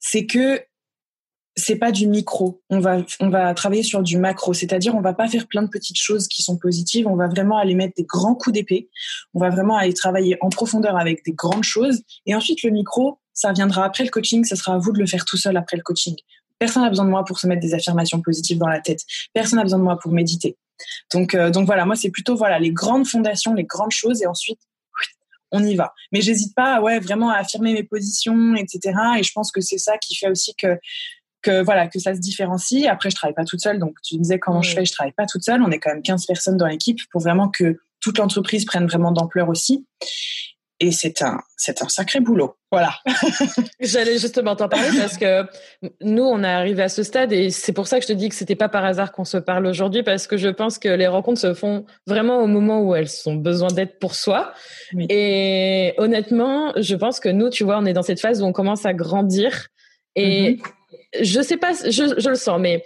C'est 0.00 0.26
que 0.26 0.60
c'est 1.56 1.76
pas 1.76 1.92
du 1.92 2.06
micro. 2.06 2.62
On 2.70 2.80
va, 2.80 2.98
on 3.20 3.28
va 3.28 3.52
travailler 3.54 3.82
sur 3.82 4.02
du 4.02 4.18
macro. 4.18 4.54
C'est-à-dire, 4.54 4.94
on 4.94 5.00
va 5.00 5.12
pas 5.12 5.28
faire 5.28 5.46
plein 5.46 5.62
de 5.62 5.68
petites 5.68 5.98
choses 5.98 6.28
qui 6.28 6.42
sont 6.42 6.56
positives. 6.56 7.06
On 7.06 7.16
va 7.16 7.28
vraiment 7.28 7.58
aller 7.58 7.74
mettre 7.74 7.94
des 7.96 8.04
grands 8.04 8.34
coups 8.34 8.54
d'épée. 8.54 8.88
On 9.34 9.40
va 9.40 9.50
vraiment 9.50 9.76
aller 9.76 9.92
travailler 9.92 10.36
en 10.40 10.48
profondeur 10.48 10.96
avec 10.96 11.24
des 11.24 11.32
grandes 11.32 11.64
choses. 11.64 12.02
Et 12.26 12.34
ensuite, 12.34 12.62
le 12.62 12.70
micro, 12.70 13.18
ça 13.32 13.52
viendra 13.52 13.84
après 13.84 14.04
le 14.04 14.10
coaching. 14.10 14.44
Ce 14.44 14.56
sera 14.56 14.74
à 14.74 14.78
vous 14.78 14.92
de 14.92 14.98
le 14.98 15.06
faire 15.06 15.24
tout 15.24 15.36
seul 15.36 15.56
après 15.56 15.76
le 15.76 15.82
coaching. 15.82 16.14
Personne 16.58 16.82
n'a 16.82 16.90
besoin 16.90 17.06
de 17.06 17.10
moi 17.10 17.24
pour 17.24 17.38
se 17.38 17.46
mettre 17.46 17.62
des 17.62 17.74
affirmations 17.74 18.20
positives 18.20 18.58
dans 18.58 18.68
la 18.68 18.80
tête. 18.80 19.00
Personne 19.32 19.56
n'a 19.56 19.64
besoin 19.64 19.78
de 19.78 19.84
moi 19.84 19.98
pour 19.98 20.12
méditer. 20.12 20.56
Donc, 21.12 21.34
euh, 21.34 21.50
donc 21.50 21.66
voilà, 21.66 21.84
moi, 21.84 21.96
c'est 21.96 22.10
plutôt, 22.10 22.36
voilà, 22.36 22.58
les 22.58 22.70
grandes 22.70 23.06
fondations, 23.06 23.54
les 23.54 23.64
grandes 23.64 23.92
choses. 23.92 24.22
Et 24.22 24.26
ensuite, 24.26 24.60
on 25.52 25.64
y 25.64 25.74
va. 25.74 25.92
Mais 26.12 26.20
j'hésite 26.20 26.54
pas, 26.54 26.80
ouais, 26.80 27.00
vraiment 27.00 27.30
à 27.30 27.36
affirmer 27.36 27.72
mes 27.72 27.82
positions, 27.82 28.54
etc. 28.54 28.94
Et 29.18 29.22
je 29.22 29.32
pense 29.32 29.50
que 29.50 29.60
c'est 29.60 29.78
ça 29.78 29.98
qui 29.98 30.14
fait 30.14 30.28
aussi 30.28 30.54
que 30.54 30.78
que 31.42 31.62
voilà 31.62 31.88
que 31.88 31.98
ça 31.98 32.14
se 32.14 32.20
différencie. 32.20 32.86
Après, 32.86 33.10
je 33.10 33.16
travaille 33.16 33.34
pas 33.34 33.44
toute 33.44 33.60
seule, 33.60 33.78
donc 33.78 33.96
tu 34.02 34.16
disais 34.16 34.38
comment 34.38 34.62
je 34.62 34.74
fais, 34.74 34.84
je 34.84 34.92
travaille 34.92 35.12
pas 35.12 35.26
toute 35.26 35.42
seule. 35.42 35.62
On 35.62 35.70
est 35.70 35.78
quand 35.78 35.90
même 35.90 36.02
15 36.02 36.26
personnes 36.26 36.56
dans 36.56 36.66
l'équipe 36.66 37.00
pour 37.10 37.20
vraiment 37.20 37.48
que 37.48 37.78
toute 38.00 38.18
l'entreprise 38.18 38.64
prenne 38.64 38.86
vraiment 38.86 39.12
d'ampleur 39.12 39.48
aussi. 39.48 39.86
Et 40.82 40.92
c'est 40.92 41.20
un 41.20 41.42
c'est 41.58 41.82
un 41.82 41.88
sacré 41.88 42.20
boulot. 42.20 42.56
Voilà. 42.72 42.94
J'allais 43.80 44.16
justement 44.16 44.56
t'en 44.56 44.70
parler 44.70 44.98
parce 44.98 45.18
que 45.18 45.44
nous, 46.00 46.22
on 46.22 46.42
est 46.42 46.48
arrivé 46.48 46.82
à 46.82 46.88
ce 46.88 47.02
stade 47.02 47.32
et 47.34 47.50
c'est 47.50 47.74
pour 47.74 47.86
ça 47.86 47.98
que 47.98 48.02
je 48.04 48.08
te 48.08 48.12
dis 48.14 48.30
que 48.30 48.34
c'était 48.34 48.56
pas 48.56 48.70
par 48.70 48.86
hasard 48.86 49.12
qu'on 49.12 49.26
se 49.26 49.36
parle 49.36 49.66
aujourd'hui 49.66 50.02
parce 50.02 50.26
que 50.26 50.38
je 50.38 50.48
pense 50.48 50.78
que 50.78 50.88
les 50.88 51.06
rencontres 51.06 51.40
se 51.40 51.52
font 51.52 51.84
vraiment 52.06 52.38
au 52.42 52.46
moment 52.46 52.80
où 52.80 52.94
elles 52.94 53.10
ont 53.26 53.34
besoin 53.34 53.68
d'être 53.68 53.98
pour 53.98 54.14
soi. 54.14 54.54
Et 55.10 55.92
honnêtement, 55.98 56.72
je 56.76 56.96
pense 56.96 57.20
que 57.20 57.28
nous, 57.28 57.50
tu 57.50 57.62
vois, 57.62 57.76
on 57.78 57.84
est 57.84 57.92
dans 57.92 58.02
cette 58.02 58.20
phase 58.20 58.40
où 58.40 58.46
on 58.46 58.52
commence 58.52 58.86
à 58.86 58.94
grandir 58.94 59.68
et 60.16 60.52
mm-hmm 60.52 60.79
je 61.18 61.40
sais 61.40 61.56
pas, 61.56 61.72
je, 61.72 62.14
je 62.18 62.28
le 62.28 62.34
sens, 62.34 62.60
mais 62.60 62.84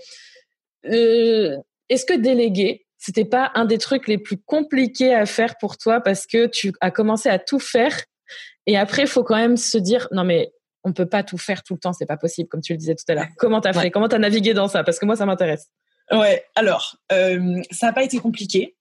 euh, 0.87 1.57
est-ce 1.89 2.05
que 2.05 2.15
déléguer, 2.15 2.87
c'était 2.99 3.25
pas 3.25 3.53
un 3.55 3.65
des 3.65 3.79
trucs 3.79 4.09
les 4.09 4.19
plus 4.19 4.39
compliqués 4.39 5.15
à 5.15 5.27
faire 5.27 5.57
pour 5.59 5.77
toi 5.77 6.01
parce 6.01 6.27
que 6.27 6.47
tu 6.47 6.73
as 6.81 6.91
commencé 6.91 7.29
à 7.29 7.39
tout 7.39 7.59
faire 7.59 8.03
et 8.67 8.77
après 8.79 9.03
il 9.03 9.09
faut 9.09 9.25
quand 9.25 9.37
même 9.37 9.59
se 9.59 9.77
dire 9.77 10.09
non 10.11 10.25
mais 10.25 10.53
on 10.85 10.93
peut 10.93 11.07
pas 11.07 11.23
tout 11.23 11.39
faire 11.39 11.63
tout 11.63 11.75
le 11.75 11.81
temps, 11.81 11.93
c'est 11.93 12.07
pas 12.07 12.17
possible 12.17 12.49
comme 12.49 12.61
tu 12.61 12.73
le 12.73 12.79
disais 12.79 12.95
tout 12.95 13.05
à 13.09 13.15
l'heure. 13.15 13.27
Comment 13.39 13.61
t'as 13.61 13.73
fait? 13.73 13.91
Comment 13.91 14.09
t'as 14.09 14.19
navigué 14.19 14.53
dans 14.53 14.69
ça? 14.69 14.85
Parce 14.85 14.99
que 14.99 15.07
moi 15.07 15.17
ça 15.17 15.27
m'intéresse. 15.27 15.69
Ouais, 16.11 16.45
alors 16.55 16.99
euh, 17.13 17.63
ça 17.71 17.87
n'a 17.87 17.93
pas 17.93 18.05
été 18.05 18.19
compliqué. 18.19 18.77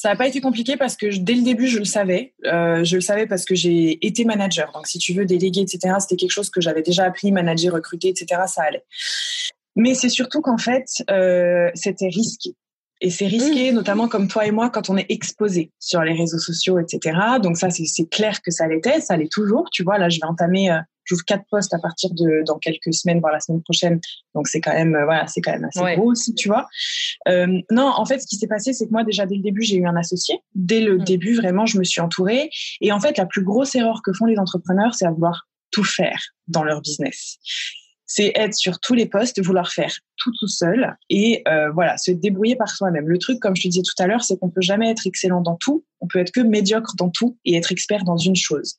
Ça 0.00 0.08
n'a 0.08 0.16
pas 0.16 0.26
été 0.26 0.40
compliqué 0.40 0.78
parce 0.78 0.96
que 0.96 1.14
dès 1.14 1.34
le 1.34 1.42
début, 1.42 1.66
je 1.66 1.78
le 1.78 1.84
savais. 1.84 2.32
Euh, 2.46 2.82
je 2.84 2.94
le 2.94 3.02
savais 3.02 3.26
parce 3.26 3.44
que 3.44 3.54
j'ai 3.54 3.98
été 4.00 4.24
manager. 4.24 4.72
Donc, 4.72 4.86
si 4.86 4.98
tu 4.98 5.12
veux, 5.12 5.26
déléguer, 5.26 5.60
etc., 5.60 5.96
c'était 5.98 6.16
quelque 6.16 6.30
chose 6.30 6.48
que 6.48 6.62
j'avais 6.62 6.80
déjà 6.80 7.04
appris, 7.04 7.30
manager, 7.32 7.74
recruter, 7.74 8.08
etc., 8.08 8.40
ça 8.46 8.62
allait. 8.62 8.86
Mais 9.76 9.92
c'est 9.92 10.08
surtout 10.08 10.40
qu'en 10.40 10.56
fait, 10.56 10.86
euh, 11.10 11.70
c'était 11.74 12.08
risqué. 12.08 12.54
Et 13.00 13.10
c'est 13.10 13.26
risqué, 13.26 13.72
mmh. 13.72 13.74
notamment 13.74 14.08
comme 14.08 14.28
toi 14.28 14.46
et 14.46 14.50
moi, 14.50 14.68
quand 14.70 14.90
on 14.90 14.96
est 14.96 15.06
exposé 15.08 15.72
sur 15.78 16.02
les 16.02 16.12
réseaux 16.12 16.38
sociaux, 16.38 16.78
etc. 16.78 17.18
Donc 17.42 17.56
ça, 17.56 17.70
c'est 17.70 18.08
clair 18.10 18.42
que 18.42 18.50
ça 18.50 18.66
l'était, 18.66 19.00
ça 19.00 19.16
l'est 19.16 19.32
toujours. 19.32 19.68
Tu 19.72 19.82
vois, 19.82 19.98
là, 19.98 20.08
je 20.08 20.16
vais 20.16 20.26
entamer 20.26 20.70
euh, 20.70 20.78
j'ouvre 21.10 21.24
quatre 21.24 21.44
postes 21.50 21.74
à 21.74 21.78
partir 21.78 22.10
de 22.12 22.42
dans 22.46 22.58
quelques 22.58 22.94
semaines, 22.94 23.20
voire 23.20 23.32
la 23.32 23.40
semaine 23.40 23.62
prochaine. 23.62 24.00
Donc 24.34 24.48
c'est 24.48 24.60
quand 24.60 24.72
même 24.72 24.94
euh, 24.94 25.04
voilà, 25.04 25.26
c'est 25.26 25.40
quand 25.40 25.52
même 25.52 25.64
assez 25.64 25.96
gros 25.96 26.10
aussi, 26.10 26.34
tu 26.34 26.48
vois. 26.48 26.68
Euh, 27.28 27.60
non, 27.70 27.92
en 27.94 28.04
fait, 28.04 28.20
ce 28.20 28.26
qui 28.26 28.36
s'est 28.36 28.46
passé, 28.46 28.72
c'est 28.72 28.86
que 28.86 28.92
moi 28.92 29.04
déjà 29.04 29.26
dès 29.26 29.36
le 29.36 29.42
début, 29.42 29.62
j'ai 29.62 29.76
eu 29.76 29.86
un 29.86 29.96
associé. 29.96 30.38
Dès 30.54 30.80
le 30.80 30.98
mm. 30.98 31.04
début, 31.04 31.34
vraiment, 31.34 31.66
je 31.66 31.78
me 31.78 31.84
suis 31.84 32.00
entourée. 32.00 32.50
Et 32.80 32.92
en 32.92 33.00
fait, 33.00 33.18
la 33.18 33.26
plus 33.26 33.42
grosse 33.42 33.74
erreur 33.74 34.02
que 34.04 34.12
font 34.12 34.26
les 34.26 34.38
entrepreneurs, 34.38 34.94
c'est 34.94 35.06
à 35.06 35.10
vouloir 35.10 35.48
tout 35.70 35.84
faire 35.84 36.18
dans 36.48 36.64
leur 36.64 36.80
business 36.80 37.38
c'est 38.10 38.32
être 38.34 38.54
sur 38.54 38.80
tous 38.80 38.94
les 38.94 39.06
postes, 39.06 39.40
vouloir 39.40 39.70
faire 39.70 39.94
tout 40.16 40.32
tout 40.40 40.48
seul 40.48 40.96
et 41.10 41.44
euh, 41.46 41.70
voilà, 41.70 41.96
se 41.96 42.10
débrouiller 42.10 42.56
par 42.56 42.68
soi-même. 42.68 43.08
Le 43.08 43.18
truc, 43.18 43.38
comme 43.38 43.54
je 43.54 43.62
te 43.62 43.68
disais 43.68 43.82
tout 43.82 44.02
à 44.02 44.08
l'heure, 44.08 44.24
c'est 44.24 44.36
qu'on 44.36 44.50
peut 44.50 44.60
jamais 44.60 44.90
être 44.90 45.06
excellent 45.06 45.40
dans 45.40 45.54
tout, 45.54 45.84
on 46.00 46.08
peut 46.08 46.18
être 46.18 46.32
que 46.32 46.40
médiocre 46.40 46.96
dans 46.96 47.08
tout 47.08 47.38
et 47.44 47.54
être 47.54 47.70
expert 47.70 48.02
dans 48.02 48.16
une 48.16 48.34
chose. 48.34 48.74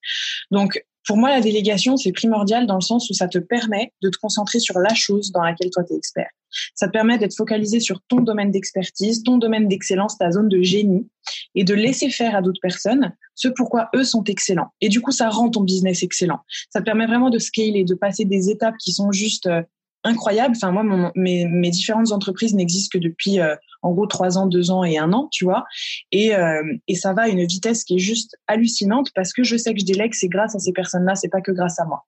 Donc 0.52 0.84
pour 1.06 1.18
moi, 1.18 1.30
la 1.30 1.42
délégation, 1.42 1.98
c'est 1.98 2.12
primordial 2.12 2.68
dans 2.68 2.76
le 2.76 2.82
sens 2.82 3.10
où 3.10 3.14
ça 3.14 3.28
te 3.28 3.38
permet 3.40 3.94
de 4.02 4.10
te 4.10 4.18
concentrer 4.18 4.60
sur 4.60 4.80
la 4.80 4.94
chose 4.94 5.32
dans 5.32 5.42
laquelle 5.42 5.70
toi, 5.72 5.84
tu 5.84 5.94
es 5.94 5.98
expert. 5.98 6.30
Ça 6.76 6.88
te 6.88 6.92
permet 6.92 7.18
d'être 7.18 7.36
focalisé 7.36 7.80
sur 7.80 8.02
ton 8.08 8.18
domaine 8.18 8.52
d'expertise, 8.52 9.24
ton 9.24 9.38
domaine 9.38 9.68
d'excellence, 9.68 10.18
ta 10.18 10.32
zone 10.32 10.50
de 10.50 10.62
génie, 10.62 11.08
et 11.56 11.64
de 11.64 11.74
laisser 11.74 12.10
faire 12.10 12.36
à 12.36 12.42
d'autres 12.42 12.60
personnes 12.62 13.14
ce 13.36 13.48
pourquoi 13.48 13.90
eux 13.96 14.04
sont 14.04 14.24
excellents. 14.26 14.70
Et 14.82 14.90
du 14.90 15.02
coup, 15.02 15.12
ça 15.12 15.30
rend 15.30 15.50
ton 15.50 15.62
business 15.62 16.04
excellent. 16.04 16.40
Ça 16.70 16.80
te 16.80 16.86
permet 16.86 17.08
vraiment 17.08 17.30
de 17.30 17.40
scaler, 17.40 17.86
de 17.86 17.96
passer 17.96 18.26
des 18.26 18.50
étapes 18.50 18.76
qui 18.78 18.92
sont 18.92 19.12
juste 19.12 19.50
incroyables. 20.04 20.56
Enfin, 20.56 20.72
moi, 20.72 21.12
mes, 21.16 21.46
mes, 21.46 21.70
différentes 21.70 22.12
entreprises 22.12 22.54
n'existent 22.54 22.98
que 22.98 23.04
depuis 23.04 23.40
euh, 23.40 23.56
en 23.82 23.92
gros 23.92 24.08
trois 24.08 24.38
ans, 24.38 24.48
deux 24.48 24.72
ans 24.72 24.84
et 24.84 24.98
un 24.98 25.14
an, 25.14 25.28
tu 25.32 25.46
vois. 25.46 25.66
Et, 26.12 26.36
euh, 26.36 26.64
et 26.88 26.96
ça 26.96 27.14
va 27.14 27.24
à 27.24 27.28
une 27.28 27.46
vitesse 27.46 27.84
qui 27.84 27.96
est 27.96 28.00
juste 28.00 28.36
hallucinante 28.48 29.12
parce 29.16 29.34
que 29.34 29.44
je 29.44 29.58
sais 29.58 29.74
que 29.74 29.80
je 29.80 29.86
délègue, 29.86 30.14
c'est 30.14 30.28
grâce 30.28 30.56
à 30.56 30.60
ces 30.60 30.74
personnes-là, 30.74 31.16
c'est 31.16 31.30
pas 31.30 31.42
que 31.42 31.52
grâce 31.52 31.80
à 31.80 31.86
moi. 31.86 32.06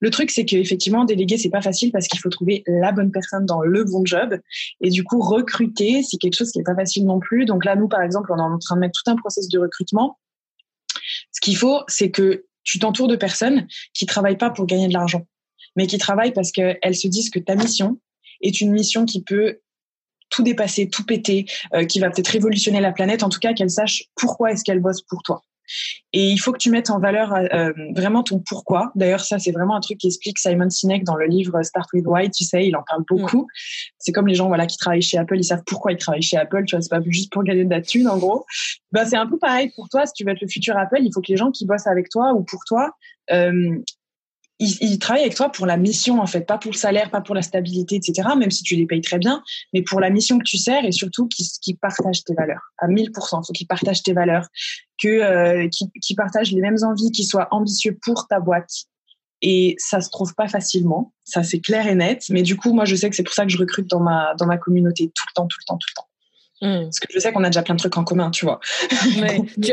Le 0.00 0.10
truc, 0.10 0.30
c'est 0.30 0.44
qu'effectivement, 0.44 1.04
déléguer, 1.04 1.38
c'est 1.38 1.50
pas 1.50 1.62
facile 1.62 1.92
parce 1.92 2.08
qu'il 2.08 2.18
faut 2.18 2.28
trouver 2.28 2.64
la 2.66 2.92
bonne 2.92 3.12
personne 3.12 3.46
dans 3.46 3.62
le 3.62 3.84
bon 3.84 4.04
job. 4.04 4.38
Et 4.80 4.90
du 4.90 5.04
coup, 5.04 5.20
recruter, 5.20 6.02
c'est 6.02 6.16
quelque 6.16 6.36
chose 6.36 6.50
qui 6.50 6.58
est 6.58 6.64
pas 6.64 6.74
facile 6.74 7.06
non 7.06 7.20
plus. 7.20 7.44
Donc 7.44 7.64
là, 7.64 7.76
nous, 7.76 7.88
par 7.88 8.02
exemple, 8.02 8.32
on 8.32 8.38
est 8.38 8.42
en 8.42 8.58
train 8.58 8.74
de 8.76 8.80
mettre 8.80 9.00
tout 9.02 9.10
un 9.10 9.16
processus 9.16 9.48
de 9.50 9.58
recrutement. 9.58 10.18
Ce 11.30 11.40
qu'il 11.40 11.56
faut, 11.56 11.82
c'est 11.86 12.10
que 12.10 12.44
tu 12.64 12.78
t'entoures 12.78 13.08
de 13.08 13.16
personnes 13.16 13.66
qui 13.94 14.06
travaillent 14.06 14.38
pas 14.38 14.50
pour 14.50 14.66
gagner 14.66 14.88
de 14.88 14.92
l'argent, 14.92 15.26
mais 15.76 15.86
qui 15.86 15.98
travaillent 15.98 16.32
parce 16.32 16.52
qu'elles 16.52 16.96
se 16.96 17.08
disent 17.08 17.30
que 17.30 17.38
ta 17.38 17.54
mission 17.54 17.98
est 18.40 18.60
une 18.60 18.72
mission 18.72 19.04
qui 19.04 19.22
peut 19.22 19.60
tout 20.30 20.42
dépasser, 20.42 20.88
tout 20.88 21.04
péter, 21.04 21.46
euh, 21.74 21.84
qui 21.84 22.00
va 22.00 22.10
peut-être 22.10 22.28
révolutionner 22.28 22.80
la 22.80 22.92
planète, 22.92 23.22
en 23.22 23.28
tout 23.28 23.38
cas 23.38 23.52
qu'elle 23.52 23.70
sache 23.70 24.04
pourquoi 24.16 24.52
est-ce 24.52 24.64
qu'elle 24.64 24.80
bosse 24.80 25.02
pour 25.02 25.22
toi. 25.22 25.42
Et 26.12 26.28
il 26.28 26.38
faut 26.38 26.52
que 26.52 26.58
tu 26.58 26.70
mettes 26.70 26.90
en 26.90 26.98
valeur 26.98 27.32
euh, 27.32 27.72
vraiment 27.94 28.22
ton 28.22 28.40
pourquoi. 28.40 28.92
D'ailleurs, 28.94 29.20
ça, 29.20 29.38
c'est 29.38 29.52
vraiment 29.52 29.76
un 29.76 29.80
truc 29.80 29.98
qui 29.98 30.08
explique 30.08 30.38
Simon 30.38 30.68
Sinek 30.68 31.04
dans 31.04 31.16
le 31.16 31.26
livre 31.26 31.62
Start 31.62 31.88
with 31.92 32.04
Why. 32.06 32.30
Tu 32.30 32.44
sais, 32.44 32.66
il 32.66 32.76
en 32.76 32.82
parle 32.82 33.04
beaucoup. 33.08 33.46
C'est 33.98 34.12
comme 34.12 34.26
les 34.26 34.34
gens, 34.34 34.48
voilà, 34.48 34.66
qui 34.66 34.76
travaillent 34.76 35.02
chez 35.02 35.18
Apple, 35.18 35.36
ils 35.38 35.44
savent 35.44 35.62
pourquoi 35.66 35.92
ils 35.92 35.98
travaillent 35.98 36.22
chez 36.22 36.36
Apple. 36.36 36.64
Tu 36.66 36.74
vois, 36.74 36.82
c'est 36.82 36.90
pas 36.90 37.00
juste 37.06 37.32
pour 37.32 37.42
gagner 37.44 37.64
de 37.64 37.70
la 37.70 37.80
thune, 37.80 38.08
en 38.08 38.18
gros. 38.18 38.44
Ben, 38.90 39.06
c'est 39.06 39.16
un 39.16 39.26
peu 39.26 39.38
pareil 39.38 39.70
pour 39.74 39.88
toi. 39.88 40.04
Si 40.04 40.12
tu 40.12 40.24
veux 40.24 40.30
être 40.30 40.42
le 40.42 40.48
futur 40.48 40.76
Apple, 40.76 41.00
il 41.00 41.10
faut 41.12 41.22
que 41.22 41.30
les 41.30 41.36
gens 41.36 41.50
qui 41.50 41.64
bossent 41.64 41.86
avec 41.86 42.08
toi 42.10 42.32
ou 42.34 42.42
pour 42.42 42.64
toi, 42.66 42.90
euh, 43.30 43.78
ils, 44.62 44.98
travaillent 44.98 45.22
avec 45.22 45.34
toi 45.34 45.50
pour 45.50 45.66
la 45.66 45.76
mission 45.76 46.20
en 46.20 46.26
fait, 46.26 46.42
pas 46.42 46.58
pour 46.58 46.72
le 46.72 46.76
salaire, 46.76 47.10
pas 47.10 47.20
pour 47.20 47.34
la 47.34 47.42
stabilité, 47.42 47.96
etc. 47.96 48.28
Même 48.36 48.50
si 48.50 48.62
tu 48.62 48.76
les 48.76 48.86
payes 48.86 49.00
très 49.00 49.18
bien, 49.18 49.42
mais 49.72 49.82
pour 49.82 50.00
la 50.00 50.10
mission 50.10 50.38
que 50.38 50.44
tu 50.44 50.58
sers 50.58 50.84
et 50.84 50.92
surtout 50.92 51.28
qu'ils 51.28 51.76
partagent 51.78 52.24
tes 52.24 52.34
valeurs 52.34 52.72
à 52.78 52.86
1000%. 52.86 53.06
Il 53.06 53.46
faut 53.46 53.52
qu'ils 53.52 53.66
partagent 53.66 54.02
tes 54.02 54.12
valeurs, 54.12 54.46
que 55.02 55.08
euh, 55.08 55.68
qu'ils 56.00 56.16
partagent 56.16 56.52
les 56.52 56.60
mêmes 56.60 56.78
envies, 56.82 57.10
qu'ils 57.10 57.26
soient 57.26 57.48
ambitieux 57.50 57.98
pour 58.02 58.26
ta 58.28 58.40
boîte. 58.40 58.70
Et 59.44 59.74
ça 59.78 60.00
se 60.00 60.08
trouve 60.08 60.34
pas 60.34 60.46
facilement, 60.46 61.12
ça 61.24 61.42
c'est 61.42 61.58
clair 61.58 61.88
et 61.88 61.96
net. 61.96 62.24
Mais 62.30 62.42
du 62.42 62.56
coup, 62.56 62.72
moi 62.72 62.84
je 62.84 62.94
sais 62.94 63.10
que 63.10 63.16
c'est 63.16 63.24
pour 63.24 63.34
ça 63.34 63.44
que 63.44 63.50
je 63.50 63.58
recrute 63.58 63.88
dans 63.88 64.00
ma 64.00 64.34
dans 64.38 64.46
ma 64.46 64.56
communauté 64.56 65.10
tout 65.12 65.24
le 65.28 65.34
temps, 65.34 65.46
tout 65.48 65.58
le 65.60 65.64
temps, 65.66 65.78
tout 65.78 65.88
le 65.90 65.94
temps. 65.96 66.08
Hmm. 66.60 66.84
Parce 66.84 67.00
que 67.00 67.08
je 67.12 67.18
sais 67.18 67.32
qu'on 67.32 67.42
a 67.42 67.48
déjà 67.48 67.62
plein 67.62 67.74
de 67.74 67.80
trucs 67.80 67.96
en 67.96 68.04
commun, 68.04 68.30
tu 68.30 68.44
vois. 68.44 68.60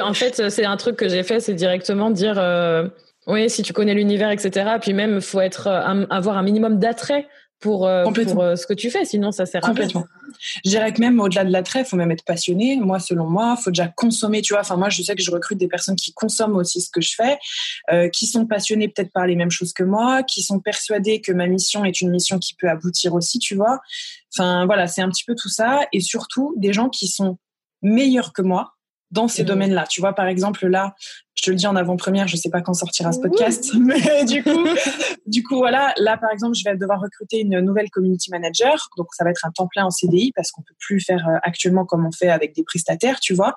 en 0.01 0.13
fait, 0.15 0.49
c'est 0.49 0.65
un 0.65 0.75
truc 0.75 0.95
que 0.95 1.07
j'ai 1.07 1.21
fait, 1.21 1.39
c'est 1.39 1.53
directement 1.53 2.09
dire. 2.09 2.39
Euh 2.39 2.87
oui, 3.29 3.49
si 3.49 3.63
tu 3.63 3.73
connais 3.73 3.93
l'univers, 3.93 4.31
etc. 4.31 4.77
Puis 4.81 4.93
même, 4.93 5.21
faut 5.21 5.39
être 5.39 5.67
euh, 5.67 6.05
avoir 6.09 6.37
un 6.37 6.43
minimum 6.43 6.79
d'attrait 6.79 7.27
pour, 7.59 7.87
euh, 7.87 8.05
pour 8.05 8.41
euh, 8.41 8.55
ce 8.55 8.65
que 8.65 8.73
tu 8.73 8.89
fais, 8.89 9.03
sinon 9.03 9.31
ça 9.31 9.45
sert 9.45 9.63
à 9.65 9.67
Complètement. 9.67 10.05
Je 10.63 10.69
dirais 10.69 10.93
que 10.93 11.01
même 11.01 11.19
au-delà 11.19 11.43
de 11.43 11.51
l'attrait, 11.51 11.81
il 11.81 11.85
faut 11.85 11.97
même 11.97 12.11
être 12.11 12.23
passionné. 12.23 12.77
Moi, 12.77 12.99
selon 12.99 13.29
moi, 13.29 13.55
il 13.59 13.61
faut 13.61 13.71
déjà 13.71 13.87
consommer, 13.89 14.41
tu 14.41 14.53
vois. 14.53 14.61
Enfin, 14.61 14.77
moi, 14.77 14.89
je 14.89 15.01
sais 15.01 15.15
que 15.15 15.21
je 15.21 15.31
recrute 15.31 15.57
des 15.57 15.67
personnes 15.67 15.97
qui 15.97 16.13
consomment 16.13 16.55
aussi 16.55 16.79
ce 16.79 16.89
que 16.89 17.01
je 17.01 17.13
fais, 17.15 17.37
euh, 17.91 18.07
qui 18.09 18.27
sont 18.27 18.45
passionnées 18.45 18.87
peut-être 18.87 19.11
par 19.11 19.27
les 19.27 19.35
mêmes 19.35 19.51
choses 19.51 19.73
que 19.73 19.83
moi, 19.83 20.23
qui 20.23 20.41
sont 20.41 20.59
persuadées 20.59 21.19
que 21.19 21.33
ma 21.33 21.47
mission 21.47 21.83
est 21.83 21.99
une 21.99 22.11
mission 22.11 22.39
qui 22.39 22.55
peut 22.55 22.69
aboutir 22.69 23.13
aussi, 23.13 23.39
tu 23.39 23.55
vois. 23.55 23.79
Enfin, 24.33 24.65
voilà, 24.65 24.87
c'est 24.87 25.01
un 25.01 25.09
petit 25.09 25.25
peu 25.25 25.35
tout 25.35 25.49
ça. 25.49 25.81
Et 25.91 25.99
surtout, 25.99 26.53
des 26.57 26.71
gens 26.71 26.87
qui 26.87 27.07
sont 27.07 27.37
meilleurs 27.81 28.31
que 28.31 28.41
moi, 28.41 28.75
dans 29.11 29.27
ces 29.27 29.43
mmh. 29.43 29.47
domaines-là. 29.47 29.85
Tu 29.87 30.01
vois, 30.01 30.13
par 30.13 30.27
exemple, 30.27 30.67
là, 30.67 30.95
je 31.35 31.43
te 31.43 31.49
le 31.49 31.55
dis 31.55 31.67
en 31.67 31.75
avant-première, 31.75 32.27
je 32.27 32.35
sais 32.35 32.49
pas 32.49 32.61
quand 32.61 32.73
sortira 32.73 33.11
ce 33.11 33.19
podcast, 33.19 33.73
mais 33.79 34.25
du 34.25 34.43
coup, 34.43 34.67
du 35.25 35.43
coup, 35.43 35.57
voilà, 35.57 35.93
là, 35.97 36.17
par 36.17 36.31
exemple, 36.31 36.55
je 36.55 36.69
vais 36.69 36.75
devoir 36.75 36.99
recruter 36.99 37.39
une 37.39 37.59
nouvelle 37.61 37.89
community 37.89 38.29
manager. 38.29 38.89
Donc, 38.97 39.07
ça 39.13 39.23
va 39.23 39.31
être 39.31 39.45
un 39.45 39.51
temps 39.51 39.67
plein 39.67 39.85
en 39.85 39.89
CDI 39.89 40.31
parce 40.35 40.51
qu'on 40.51 40.61
peut 40.61 40.75
plus 40.79 40.99
faire 40.99 41.25
euh, 41.27 41.37
actuellement 41.43 41.85
comme 41.85 42.05
on 42.05 42.11
fait 42.11 42.29
avec 42.29 42.55
des 42.55 42.63
prestataires, 42.63 43.19
tu 43.19 43.33
vois. 43.33 43.55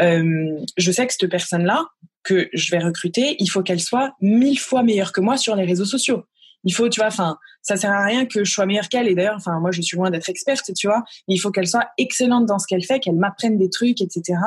Euh, 0.00 0.56
je 0.76 0.92
sais 0.92 1.06
que 1.06 1.12
cette 1.12 1.28
personne-là, 1.28 1.86
que 2.22 2.48
je 2.52 2.70
vais 2.70 2.78
recruter, 2.78 3.36
il 3.38 3.46
faut 3.48 3.62
qu'elle 3.62 3.80
soit 3.80 4.12
mille 4.20 4.58
fois 4.58 4.82
meilleure 4.82 5.12
que 5.12 5.20
moi 5.20 5.36
sur 5.36 5.54
les 5.54 5.64
réseaux 5.64 5.84
sociaux 5.84 6.24
il 6.66 6.74
faut, 6.74 6.88
tu 6.88 7.00
vois, 7.00 7.06
enfin, 7.06 7.38
ça 7.62 7.76
sert 7.76 7.92
à 7.92 8.04
rien 8.04 8.26
que 8.26 8.42
je 8.42 8.50
sois 8.50 8.66
meilleure 8.66 8.88
qu'elle. 8.88 9.08
Et 9.08 9.14
d'ailleurs, 9.14 9.36
enfin, 9.36 9.60
moi, 9.60 9.70
je 9.70 9.80
suis 9.80 9.96
loin 9.96 10.10
d'être 10.10 10.28
experte, 10.28 10.74
tu 10.74 10.88
vois. 10.88 11.04
il 11.28 11.38
faut 11.38 11.52
qu'elle 11.52 11.68
soit 11.68 11.88
excellente 11.96 12.44
dans 12.46 12.58
ce 12.58 12.66
qu'elle 12.66 12.84
fait, 12.84 12.98
qu'elle 12.98 13.14
m'apprenne 13.14 13.56
des 13.56 13.70
trucs, 13.70 14.00
etc. 14.00 14.38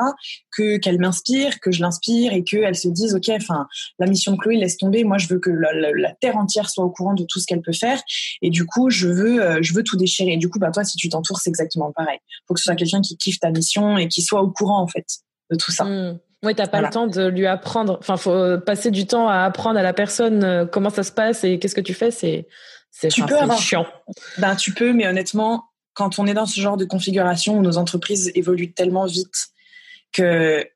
Que 0.54 0.76
qu'elle 0.76 0.98
m'inspire, 1.00 1.60
que 1.60 1.72
je 1.72 1.80
l'inspire 1.80 2.34
et 2.34 2.44
qu'elle 2.44 2.76
se 2.76 2.88
dise, 2.88 3.14
ok, 3.14 3.30
enfin, 3.30 3.66
la 3.98 4.06
mission 4.06 4.32
de 4.32 4.36
Chloé 4.36 4.56
laisse 4.56 4.76
tomber. 4.76 5.02
Moi, 5.02 5.16
je 5.16 5.28
veux 5.28 5.38
que 5.38 5.48
la, 5.50 6.12
terre 6.20 6.36
entière 6.36 6.68
soit 6.68 6.84
au 6.84 6.90
courant 6.90 7.14
de 7.14 7.24
tout 7.26 7.40
ce 7.40 7.46
qu'elle 7.46 7.62
peut 7.62 7.72
faire. 7.72 8.00
Et 8.42 8.50
du 8.50 8.66
coup, 8.66 8.90
je 8.90 9.08
veux, 9.08 9.42
euh, 9.42 9.58
je 9.62 9.72
veux 9.72 9.82
tout 9.82 9.96
déchirer. 9.96 10.34
Et 10.34 10.36
du 10.36 10.50
coup, 10.50 10.58
bah 10.58 10.70
toi, 10.70 10.84
si 10.84 10.98
tu 10.98 11.08
t'entoures, 11.08 11.38
c'est 11.38 11.48
exactement 11.48 11.90
pareil. 11.92 12.18
Faut 12.46 12.52
que 12.52 12.60
ce 12.60 12.64
soit 12.64 12.76
quelqu'un 12.76 13.00
qui 13.00 13.16
kiffe 13.16 13.40
ta 13.40 13.50
mission 13.50 13.96
et 13.96 14.08
qui 14.08 14.20
soit 14.20 14.42
au 14.42 14.50
courant 14.50 14.82
en 14.82 14.86
fait 14.86 15.06
de 15.50 15.56
tout 15.56 15.72
ça. 15.72 15.84
Mmh. 15.84 16.18
Oui, 16.42 16.54
t'as 16.54 16.66
pas 16.66 16.80
le 16.80 16.88
temps 16.88 17.06
de 17.06 17.26
lui 17.26 17.46
apprendre. 17.46 17.98
Enfin, 18.00 18.16
faut 18.16 18.58
passer 18.60 18.90
du 18.90 19.06
temps 19.06 19.28
à 19.28 19.40
apprendre 19.40 19.78
à 19.78 19.82
la 19.82 19.92
personne 19.92 20.42
euh, 20.42 20.64
comment 20.64 20.88
ça 20.88 21.02
se 21.02 21.12
passe 21.12 21.44
et 21.44 21.58
qu'est-ce 21.58 21.74
que 21.74 21.80
tu 21.82 21.92
fais. 21.92 22.10
C'est 22.10 22.48
c'est 22.90 23.10
chiant. 23.10 23.86
Ben 24.38 24.56
tu 24.56 24.72
peux, 24.72 24.92
mais 24.92 25.06
honnêtement, 25.06 25.70
quand 25.94 26.18
on 26.18 26.26
est 26.26 26.34
dans 26.34 26.46
ce 26.46 26.60
genre 26.60 26.76
de 26.76 26.84
configuration 26.84 27.58
où 27.58 27.62
nos 27.62 27.76
entreprises 27.76 28.32
évoluent 28.34 28.72
tellement 28.72 29.06
vite 29.06 29.48
que 30.12 30.66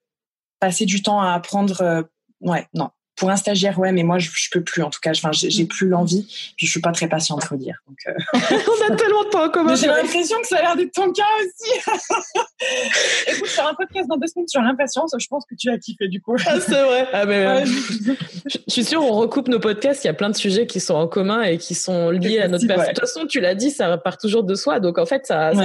passer 0.61 0.85
du 0.85 1.03
temps 1.03 1.21
à 1.21 1.33
apprendre, 1.33 1.81
euh, 1.81 2.03
ouais, 2.41 2.69
non, 2.75 2.91
pour 3.17 3.31
un 3.31 3.37
stagiaire, 3.37 3.79
ouais, 3.79 3.93
mais 3.93 4.03
moi, 4.03 4.19
je, 4.19 4.31
je 4.35 4.49
peux 4.51 4.63
plus, 4.63 4.83
en 4.83 4.91
tout 4.91 5.01
cas. 5.01 5.11
Enfin, 5.11 5.31
j'ai 5.33 5.65
plus 5.67 5.89
l'envie. 5.89 6.27
Puis, 6.57 6.67
je 6.67 6.71
suis 6.71 6.81
pas 6.81 6.93
très 6.93 7.09
patiente, 7.09 7.45
faut 7.45 7.57
dire. 7.57 7.77
Donc, 7.87 7.99
euh. 8.07 8.13
On 8.89 8.93
a 8.93 8.97
tellement 8.97 9.25
de 9.25 9.29
temps 9.29 9.45
en 9.45 9.51
commun. 9.51 9.75
J'ai 9.77 9.87
l'impression 9.87 10.41
que 10.41 10.47
ça 10.47 10.59
a 10.59 10.63
l'air 10.63 10.77
d'être 10.77 10.93
ton 10.93 11.13
cas 11.13 11.23
aussi. 11.41 11.71
Écoute, 13.29 13.49
faire 13.49 13.69
un 13.69 13.75
podcast 13.75 14.09
dans 14.09 14.17
deux 14.17 14.27
semaines 14.27 14.49
sur 14.49 14.63
l'impatience, 14.63 15.15
je 15.17 15.27
pense 15.29 15.45
que 15.47 15.55
tu 15.55 15.71
as 15.71 15.79
kiffé, 15.79 16.09
du 16.09 16.21
coup. 16.21 16.37
Ah, 16.47 16.59
c'est 16.59 16.83
vrai. 16.83 17.09
Ah, 17.13 17.25
mais, 17.27 17.47
euh, 17.47 17.65
je 18.45 18.59
suis 18.73 18.85
sûre, 18.85 19.03
on 19.03 19.13
recoupe 19.13 19.49
nos 19.49 19.61
podcasts. 19.61 20.03
Il 20.05 20.09
y 20.09 20.11
a 20.11 20.15
plein 20.15 20.31
de 20.31 20.37
sujets 20.37 20.67
qui 20.67 20.81
sont 20.81 20.95
en 20.95 21.07
commun 21.07 21.43
et 21.43 21.59
qui 21.59 21.75
sont 21.75 22.11
liés 22.11 22.41
à 22.41 22.49
notre 22.49 22.67
personne. 22.67 22.89
De 22.89 22.91
toute 22.93 23.01
façon, 23.01 23.27
tu 23.27 23.41
l'as 23.41 23.55
dit, 23.55 23.71
ça 23.71 23.97
part 23.99 24.19
toujours 24.19 24.43
de 24.43 24.55
soi. 24.55 24.81
Donc, 24.81 24.99
en 24.99 25.07
fait, 25.07 25.27
ça, 25.27 25.53
ça 25.55 25.63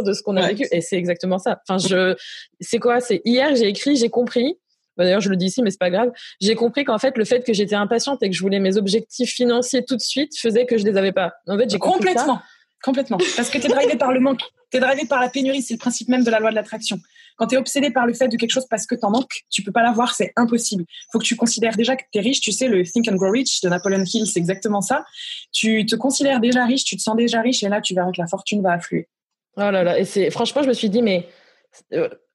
de 0.00 0.12
ce 0.14 0.22
qu'on 0.22 0.36
a 0.36 0.46
vécu. 0.46 0.66
Et 0.70 0.80
c'est 0.80 0.96
exactement 0.96 1.38
ça. 1.38 1.60
Enfin, 1.68 1.78
je, 1.78 2.16
c'est 2.60 2.78
quoi? 2.78 3.00
C'est 3.00 3.20
hier, 3.24 3.54
j'ai 3.54 3.68
écrit, 3.68 3.96
j'ai 3.96 4.08
compris 4.08 4.56
bah, 4.96 5.04
d'ailleurs, 5.04 5.20
je 5.20 5.30
le 5.30 5.36
dis 5.36 5.46
ici, 5.46 5.62
mais 5.62 5.70
c'est 5.70 5.78
pas 5.78 5.90
grave. 5.90 6.10
J'ai 6.40 6.54
compris 6.54 6.84
qu'en 6.84 6.98
fait, 6.98 7.16
le 7.16 7.24
fait 7.24 7.44
que 7.44 7.52
j'étais 7.52 7.74
impatiente 7.74 8.22
et 8.22 8.30
que 8.30 8.36
je 8.36 8.42
voulais 8.42 8.60
mes 8.60 8.76
objectifs 8.76 9.30
financiers 9.30 9.84
tout 9.84 9.96
de 9.96 10.02
suite 10.02 10.36
faisait 10.38 10.66
que 10.66 10.76
je 10.78 10.84
les 10.84 10.96
avais 10.96 11.12
pas. 11.12 11.32
En 11.46 11.58
fait, 11.58 11.70
j'ai 11.70 11.78
complètement, 11.78 12.40
complètement, 12.82 13.18
parce 13.36 13.50
que 13.50 13.58
tu 13.58 13.66
es 13.66 13.68
drivé 13.68 13.96
par 13.96 14.12
le 14.12 14.20
manque, 14.20 14.42
tu 14.70 14.76
es 14.76 14.80
drivé 14.80 15.06
par 15.06 15.20
la 15.20 15.28
pénurie. 15.28 15.62
C'est 15.62 15.74
le 15.74 15.78
principe 15.78 16.08
même 16.08 16.24
de 16.24 16.30
la 16.30 16.40
loi 16.40 16.50
de 16.50 16.54
l'attraction. 16.54 16.98
Quand 17.36 17.46
tu 17.46 17.54
es 17.54 17.58
obsédé 17.58 17.90
par 17.90 18.06
le 18.06 18.12
fait 18.12 18.28
de 18.28 18.36
quelque 18.36 18.50
chose 18.50 18.66
parce 18.68 18.86
que 18.86 18.94
tu 18.94 19.04
en 19.04 19.10
manques, 19.10 19.40
tu 19.50 19.62
peux 19.62 19.72
pas 19.72 19.82
l'avoir, 19.82 20.14
c'est 20.14 20.32
impossible. 20.36 20.84
Faut 21.10 21.18
que 21.18 21.24
tu 21.24 21.34
considères 21.34 21.76
déjà 21.76 21.96
que 21.96 22.02
tu 22.12 22.18
es 22.18 22.20
riche. 22.20 22.40
Tu 22.40 22.52
sais, 22.52 22.68
le 22.68 22.84
Think 22.84 23.08
and 23.08 23.16
Grow 23.16 23.30
Rich 23.30 23.62
de 23.62 23.68
Napoleon 23.70 24.04
Hill, 24.04 24.26
c'est 24.26 24.38
exactement 24.38 24.82
ça. 24.82 25.04
Tu 25.50 25.86
te 25.86 25.96
considères 25.96 26.40
déjà 26.40 26.64
riche, 26.66 26.84
tu 26.84 26.96
te 26.96 27.02
sens 27.02 27.16
déjà 27.16 27.40
riche, 27.40 27.62
et 27.62 27.68
là, 27.68 27.80
tu 27.80 27.94
verras 27.94 28.12
que 28.12 28.20
la 28.20 28.26
fortune 28.26 28.62
va 28.62 28.72
affluer. 28.72 29.08
Oh 29.56 29.60
là 29.60 29.82
là, 29.82 29.98
et 29.98 30.04
c'est 30.04 30.30
franchement, 30.30 30.62
je 30.62 30.68
me 30.68 30.72
suis 30.72 30.88
dit, 30.88 31.02
mais 31.02 31.26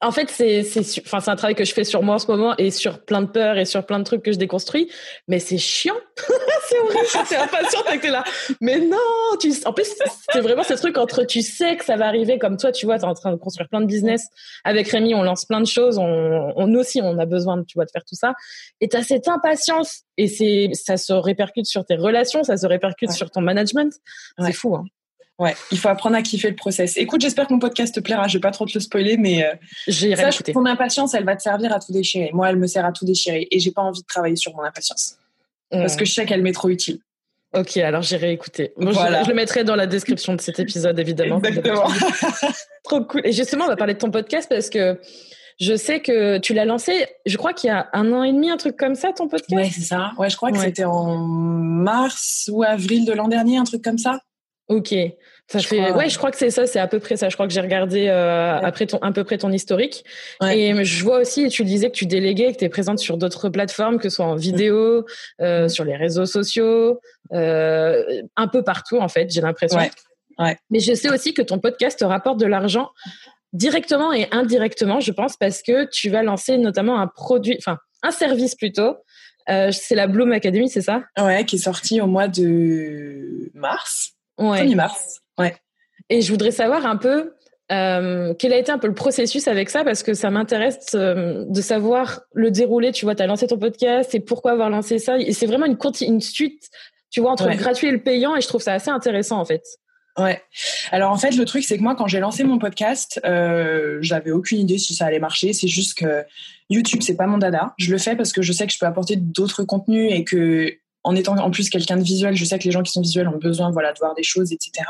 en 0.01 0.11
fait, 0.11 0.29
c'est 0.29 0.63
c'est 0.63 0.81
enfin 1.05 1.19
c'est 1.19 1.29
un 1.29 1.35
travail 1.35 1.55
que 1.55 1.63
je 1.63 1.73
fais 1.73 1.83
sur 1.83 2.01
moi 2.01 2.15
en 2.15 2.19
ce 2.19 2.27
moment 2.27 2.55
et 2.57 2.71
sur 2.71 3.03
plein 3.03 3.21
de 3.21 3.27
peurs 3.27 3.57
et 3.57 3.65
sur 3.65 3.85
plein 3.85 3.99
de 3.99 4.03
trucs 4.03 4.23
que 4.23 4.31
je 4.31 4.37
déconstruis, 4.37 4.91
mais 5.27 5.39
c'est 5.39 5.57
chiant. 5.57 5.95
c'est 6.67 6.79
horrible, 6.79 7.25
c'est 7.25 7.35
impatient 7.35 7.81
que 7.83 8.01
t'es 8.01 8.09
là. 8.09 8.23
Mais 8.61 8.79
non, 8.79 8.97
tu 9.39 9.51
en 9.65 9.73
plus 9.73 9.87
c'est 10.31 10.41
vraiment 10.41 10.63
ce 10.63 10.73
truc 10.73 10.97
entre 10.97 11.23
tu 11.23 11.41
sais 11.41 11.77
que 11.77 11.85
ça 11.85 11.97
va 11.97 12.07
arriver 12.07 12.39
comme 12.39 12.57
toi, 12.57 12.71
tu 12.71 12.85
vois, 12.85 12.97
t'es 12.97 13.05
en 13.05 13.13
train 13.13 13.31
de 13.31 13.37
construire 13.37 13.69
plein 13.69 13.81
de 13.81 13.85
business 13.85 14.27
avec 14.63 14.87
Rémi, 14.87 15.13
on 15.13 15.21
lance 15.23 15.45
plein 15.45 15.61
de 15.61 15.67
choses, 15.67 15.97
on, 15.99 16.53
on 16.55 16.75
aussi 16.75 17.01
on 17.03 17.17
a 17.19 17.25
besoin 17.25 17.63
tu 17.63 17.75
vois 17.75 17.85
de 17.85 17.91
faire 17.91 18.05
tout 18.05 18.15
ça 18.15 18.33
et 18.81 18.89
t'as 18.89 19.03
cette 19.03 19.27
impatience 19.27 20.01
et 20.17 20.27
c'est 20.27 20.69
ça 20.73 20.97
se 20.97 21.13
répercute 21.13 21.65
sur 21.67 21.85
tes 21.85 21.95
relations, 21.95 22.43
ça 22.43 22.57
se 22.57 22.65
répercute 22.65 23.11
sur 23.11 23.29
ton 23.29 23.41
management. 23.41 23.93
C'est 24.39 24.53
fou 24.53 24.75
hein. 24.75 24.85
Ouais, 25.39 25.55
il 25.71 25.77
faut 25.77 25.89
apprendre 25.89 26.15
à 26.15 26.23
kiffer 26.23 26.49
le 26.49 26.55
process. 26.55 26.97
Écoute, 26.97 27.21
j'espère 27.21 27.47
que 27.47 27.53
mon 27.53 27.59
podcast 27.59 27.93
te 27.93 27.99
plaira. 27.99 28.27
Je 28.27 28.37
vais 28.37 28.41
pas 28.41 28.51
trop 28.51 28.65
te 28.65 28.73
le 28.73 28.79
spoiler, 28.79 29.17
mais 29.17 29.45
euh, 29.45 30.15
sache 30.15 30.41
que 30.41 30.51
ton 30.51 30.65
impatience, 30.65 31.13
elle 31.13 31.25
va 31.25 31.35
te 31.35 31.43
servir 31.43 31.71
à 31.73 31.79
tout 31.79 31.91
déchirer. 31.91 32.31
Moi, 32.33 32.49
elle 32.49 32.55
me 32.55 32.65
sert 32.65 32.85
à 32.85 32.91
tout 32.91 33.05
déchirer, 33.05 33.47
et 33.51 33.59
j'ai 33.59 33.71
pas 33.71 33.83
envie 33.83 34.01
de 34.01 34.07
travailler 34.07 34.35
sur 34.35 34.55
mon 34.55 34.63
impatience 34.63 35.17
parce 35.71 35.95
que 35.95 36.05
je 36.05 36.13
sais 36.13 36.25
qu'elle 36.25 36.41
m'est 36.41 36.53
trop 36.53 36.69
utile. 36.69 36.99
Ok, 37.53 37.77
alors 37.77 38.01
j'irai 38.01 38.33
écouter. 38.33 38.73
je, 38.77 39.27
le 39.27 39.33
mettrai 39.33 39.63
dans 39.63 39.75
la 39.75 39.87
description 39.87 40.35
de 40.35 40.41
cet 40.41 40.59
épisode, 40.59 40.99
évidemment. 40.99 41.41
Exactement. 41.41 41.87
trop 42.83 43.03
cool. 43.05 43.21
Et 43.23 43.31
justement, 43.31 43.65
on 43.65 43.67
va 43.69 43.77
parler 43.77 43.93
de 43.93 43.99
ton 43.99 44.11
podcast 44.11 44.49
parce 44.49 44.69
que 44.69 44.99
je 45.59 45.75
sais 45.75 46.01
que 46.01 46.37
tu 46.39 46.53
l'as 46.53 46.65
lancé, 46.65 47.07
je 47.25 47.37
crois 47.37 47.53
qu'il 47.53 47.69
y 47.69 47.71
a 47.71 47.87
un 47.93 48.11
an 48.11 48.23
et 48.23 48.33
demi, 48.33 48.51
un 48.51 48.57
truc 48.57 48.75
comme 48.77 48.95
ça, 48.95 49.11
ton 49.13 49.27
podcast? 49.27 49.51
Ouais, 49.51 49.69
c'est 49.73 49.81
ça. 49.81 50.11
Ouais, 50.17 50.29
je 50.29 50.35
crois 50.35 50.51
que 50.51 50.59
c'était 50.59 50.83
en 50.83 51.17
mars 51.17 52.49
ou 52.51 52.63
avril 52.63 53.05
de 53.05 53.13
l'an 53.13 53.27
dernier, 53.27 53.57
un 53.57 53.63
truc 53.63 53.81
comme 53.81 53.97
ça. 53.97 54.19
Ok. 54.67 54.93
Ça 55.49 55.59
je 55.59 55.67
fait, 55.67 55.77
crois, 55.77 55.97
ouais, 55.97 56.09
je 56.09 56.17
crois 56.17 56.29
que 56.29 56.37
c'est 56.37 56.49
ça, 56.49 56.67
c'est 56.67 56.79
à 56.79 56.87
peu 56.87 56.99
près 56.99 57.15
ça. 57.15 57.29
Je 57.29 57.35
crois 57.35 57.47
que 57.47 57.53
j'ai 57.53 57.61
regardé 57.61 58.07
euh, 58.07 58.59
après 58.61 58.85
ton, 58.85 58.97
à 58.97 59.13
peu 59.13 59.23
près 59.23 59.37
ton 59.37 59.49
historique. 59.49 60.03
Et 60.51 60.83
je 60.83 61.03
vois 61.03 61.19
aussi, 61.19 61.47
tu 61.47 61.63
disais 61.63 61.89
que 61.89 61.95
tu 61.95 62.05
déléguais, 62.05 62.51
que 62.51 62.57
tu 62.57 62.65
es 62.65 62.69
présente 62.69 62.99
sur 62.99 63.15
d'autres 63.15 63.47
plateformes, 63.47 63.97
que 63.97 64.09
ce 64.09 64.17
soit 64.17 64.25
en 64.25 64.35
vidéo, 64.35 65.05
euh, 65.39 65.65
mm. 65.65 65.69
sur 65.69 65.85
les 65.85 65.95
réseaux 65.95 66.25
sociaux, 66.25 66.99
euh, 67.31 68.03
un 68.35 68.47
peu 68.47 68.61
partout 68.61 68.97
en 68.97 69.07
fait, 69.07 69.29
j'ai 69.31 69.39
l'impression. 69.39 69.79
Ouais. 70.37 70.57
Mais 70.69 70.79
je 70.79 70.93
sais 70.93 71.09
aussi 71.09 71.33
que 71.33 71.41
ton 71.41 71.59
podcast 71.59 71.97
te 71.97 72.05
rapporte 72.05 72.39
de 72.39 72.45
l'argent 72.45 72.89
directement 73.53 74.11
et 74.11 74.27
indirectement, 74.31 74.99
je 74.99 75.11
pense, 75.13 75.37
parce 75.37 75.61
que 75.63 75.89
tu 75.89 76.09
vas 76.09 76.23
lancer 76.23 76.57
notamment 76.57 76.99
un 76.99 77.07
produit, 77.07 77.55
enfin 77.57 77.77
un 78.03 78.11
service 78.11 78.55
plutôt. 78.55 78.97
Euh, 79.49 79.71
c'est 79.71 79.95
la 79.95 80.07
Bloom 80.07 80.33
Academy, 80.33 80.69
c'est 80.69 80.81
ça? 80.81 81.03
Ouais, 81.17 81.45
qui 81.45 81.55
est 81.55 81.59
sorti 81.59 82.01
au 82.01 82.07
mois 82.07 82.27
de 82.27 83.49
mars. 83.53 84.16
Ouais. 84.37 84.65
mars 84.75 85.21
Ouais. 85.37 85.55
Et 86.09 86.21
je 86.21 86.31
voudrais 86.31 86.51
savoir 86.51 86.85
un 86.85 86.97
peu 86.97 87.33
euh, 87.71 88.33
quel 88.39 88.53
a 88.53 88.57
été 88.57 88.71
un 88.71 88.77
peu 88.77 88.87
le 88.87 88.93
processus 88.93 89.47
avec 89.47 89.69
ça 89.69 89.83
parce 89.83 90.01
que 90.01 90.13
ça 90.13 90.29
m'intéresse 90.29 90.91
euh, 90.95 91.43
de 91.47 91.61
savoir 91.61 92.21
le 92.33 92.49
déroulé. 92.49 92.91
Tu 92.91 93.05
vois, 93.05 93.15
tu 93.15 93.23
as 93.23 93.27
lancé 93.27 93.47
ton 93.47 93.57
podcast 93.57 94.15
et 94.15 94.19
pourquoi 94.19 94.51
avoir 94.51 94.69
lancé 94.69 94.99
ça? 94.99 95.17
Et 95.17 95.33
c'est 95.33 95.47
vraiment 95.47 95.65
une, 95.65 95.77
une 96.01 96.21
suite, 96.21 96.69
tu 97.09 97.19
vois, 97.19 97.31
entre 97.31 97.49
le 97.49 97.55
gratuit 97.55 97.87
et 97.87 97.91
le 97.91 98.01
payant 98.01 98.35
et 98.35 98.41
je 98.41 98.47
trouve 98.47 98.61
ça 98.61 98.73
assez 98.73 98.89
intéressant 98.89 99.39
en 99.39 99.45
fait. 99.45 99.63
Ouais. 100.17 100.41
Alors 100.91 101.11
en 101.11 101.17
fait, 101.17 101.35
le 101.35 101.45
truc 101.45 101.63
c'est 101.63 101.77
que 101.77 101.83
moi, 101.83 101.95
quand 101.95 102.07
j'ai 102.07 102.19
lancé 102.19 102.43
mon 102.43 102.57
podcast, 102.57 103.19
euh, 103.25 103.97
j'avais 104.01 104.31
aucune 104.31 104.59
idée 104.59 104.77
si 104.77 104.95
ça 104.95 105.05
allait 105.05 105.19
marcher. 105.19 105.53
C'est 105.53 105.67
juste 105.67 105.97
que 105.97 106.23
YouTube, 106.69 107.01
c'est 107.03 107.17
pas 107.17 107.27
mon 107.27 107.37
dada. 107.37 107.73
Je 107.77 107.91
le 107.91 107.97
fais 107.97 108.15
parce 108.15 108.31
que 108.31 108.41
je 108.41 108.51
sais 108.53 108.65
que 108.65 108.73
je 108.73 108.79
peux 108.79 108.85
apporter 108.85 109.15
d'autres 109.17 109.63
contenus 109.63 110.11
et 110.11 110.23
que 110.23 110.71
en 111.07 111.15
étant 111.15 111.37
en 111.37 111.51
plus 111.51 111.69
quelqu'un 111.69 111.95
de 111.95 112.03
visuel, 112.03 112.35
je 112.35 112.43
sais 112.43 112.59
que 112.59 112.65
les 112.65 112.71
gens 112.71 112.83
qui 112.83 112.91
sont 112.91 113.01
visuels 113.01 113.29
ont 113.29 113.37
besoin 113.37 113.71
voilà, 113.71 113.93
de 113.93 113.97
voir 113.97 114.13
des 114.13 114.23
choses, 114.23 114.51
etc. 114.51 114.85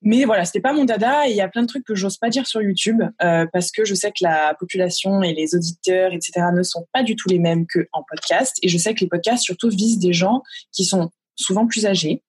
mais 0.00 0.24
voilà, 0.24 0.46
c'était 0.46 0.60
pas 0.60 0.72
mon 0.72 0.84
dada 0.84 1.28
et 1.28 1.32
il 1.32 1.36
y 1.36 1.42
a 1.42 1.48
plein 1.48 1.62
de 1.62 1.66
trucs 1.66 1.84
que 1.84 1.94
j'ose 1.94 2.16
pas 2.16 2.30
dire 2.30 2.46
sur 2.46 2.62
YouTube 2.62 3.02
euh, 3.22 3.44
parce 3.52 3.70
que 3.72 3.84
je 3.84 3.94
sais 3.94 4.10
que 4.10 4.22
la 4.22 4.54
population 4.58 5.22
et 5.22 5.34
les 5.34 5.54
auditeurs, 5.54 6.14
etc., 6.14 6.46
ne 6.54 6.62
sont 6.62 6.86
pas 6.94 7.02
du 7.02 7.14
tout 7.14 7.28
les 7.28 7.38
mêmes 7.38 7.66
que 7.66 7.86
en 7.92 8.02
podcast. 8.08 8.56
Et 8.62 8.68
je 8.68 8.78
sais 8.78 8.94
que 8.94 9.00
les 9.00 9.08
podcasts 9.08 9.42
surtout 9.42 9.68
visent 9.68 9.98
des 9.98 10.14
gens 10.14 10.42
qui 10.72 10.86
sont 10.86 11.10
souvent 11.34 11.66
plus 11.66 11.84
âgés, 11.84 12.22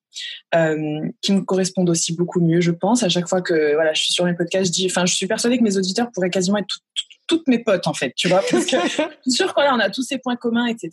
euh, 0.53 1.07
qui 1.21 1.31
me 1.31 1.41
correspondent 1.41 1.89
aussi 1.89 2.15
beaucoup 2.15 2.41
mieux, 2.41 2.59
je 2.59 2.71
pense. 2.71 3.01
À 3.01 3.07
chaque 3.07 3.29
fois 3.29 3.41
que 3.41 3.75
voilà, 3.75 3.93
je 3.93 4.01
suis 4.03 4.13
sur 4.13 4.25
mes 4.25 4.33
podcasts, 4.33 4.67
je 4.67 4.71
dis, 4.73 4.89
je 4.89 5.15
suis 5.15 5.27
persuadée 5.27 5.57
que 5.57 5.63
mes 5.63 5.77
auditeurs 5.77 6.11
pourraient 6.11 6.29
quasiment 6.29 6.57
être 6.57 6.79
toutes 7.27 7.47
mes 7.47 7.59
potes 7.59 7.87
en 7.87 7.93
fait, 7.93 8.13
tu 8.15 8.27
vois, 8.27 8.41
parce 8.49 8.65
que 8.65 8.77
je 8.87 9.03
suis 9.21 9.31
sûre 9.31 9.53
qu'on 9.53 9.63
on 9.63 9.79
a 9.79 9.89
tous 9.89 10.03
ces 10.03 10.17
points 10.17 10.35
communs, 10.35 10.67
etc. 10.67 10.91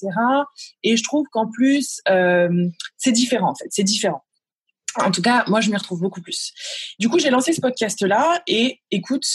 Et 0.82 0.96
je 0.96 1.02
trouve 1.02 1.26
qu'en 1.30 1.48
plus, 1.48 2.00
euh, 2.08 2.68
c'est 2.96 3.12
différent 3.12 3.50
en 3.50 3.54
fait, 3.54 3.68
c'est 3.70 3.84
différent. 3.84 4.24
En 4.96 5.10
tout 5.10 5.22
cas, 5.22 5.44
moi, 5.48 5.60
je 5.60 5.70
m'y 5.70 5.76
retrouve 5.76 6.00
beaucoup 6.00 6.20
plus. 6.20 6.52
Du 7.00 7.08
coup, 7.08 7.18
j'ai 7.18 7.30
lancé 7.30 7.52
ce 7.52 7.60
podcast-là 7.60 8.42
et 8.46 8.80
écoute, 8.92 9.26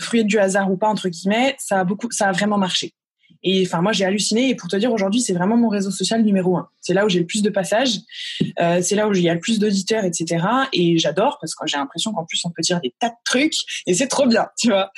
fruit 0.00 0.24
du 0.24 0.38
hasard 0.38 0.70
ou 0.70 0.76
pas 0.76 0.88
entre 0.88 1.08
guillemets, 1.08 1.56
ça 1.58 1.80
a 1.80 1.84
beaucoup, 1.84 2.10
ça 2.10 2.28
a 2.28 2.32
vraiment 2.32 2.58
marché. 2.58 2.94
Et 3.42 3.64
enfin, 3.66 3.80
moi, 3.80 3.92
j'ai 3.92 4.04
halluciné. 4.04 4.48
Et 4.50 4.54
pour 4.54 4.68
te 4.68 4.76
dire, 4.76 4.92
aujourd'hui, 4.92 5.20
c'est 5.20 5.32
vraiment 5.32 5.56
mon 5.56 5.68
réseau 5.68 5.90
social 5.90 6.22
numéro 6.22 6.56
un. 6.56 6.68
C'est 6.80 6.94
là 6.94 7.04
où 7.04 7.08
j'ai 7.08 7.20
le 7.20 7.26
plus 7.26 7.42
de 7.42 7.50
passages. 7.50 7.98
Euh, 8.60 8.80
c'est 8.82 8.94
là 8.94 9.08
où 9.08 9.14
il 9.14 9.22
y 9.22 9.28
a 9.28 9.34
le 9.34 9.40
plus 9.40 9.58
d'auditeurs, 9.58 10.04
etc. 10.04 10.44
Et 10.72 10.98
j'adore 10.98 11.38
parce 11.40 11.54
que 11.54 11.66
j'ai 11.66 11.76
l'impression 11.76 12.12
qu'en 12.12 12.24
plus, 12.24 12.44
on 12.44 12.50
peut 12.50 12.62
dire 12.62 12.80
des 12.80 12.94
tas 12.98 13.10
de 13.10 13.14
trucs 13.24 13.54
et 13.86 13.94
c'est 13.94 14.08
trop 14.08 14.26
bien, 14.26 14.48
tu 14.58 14.68
vois. 14.68 14.90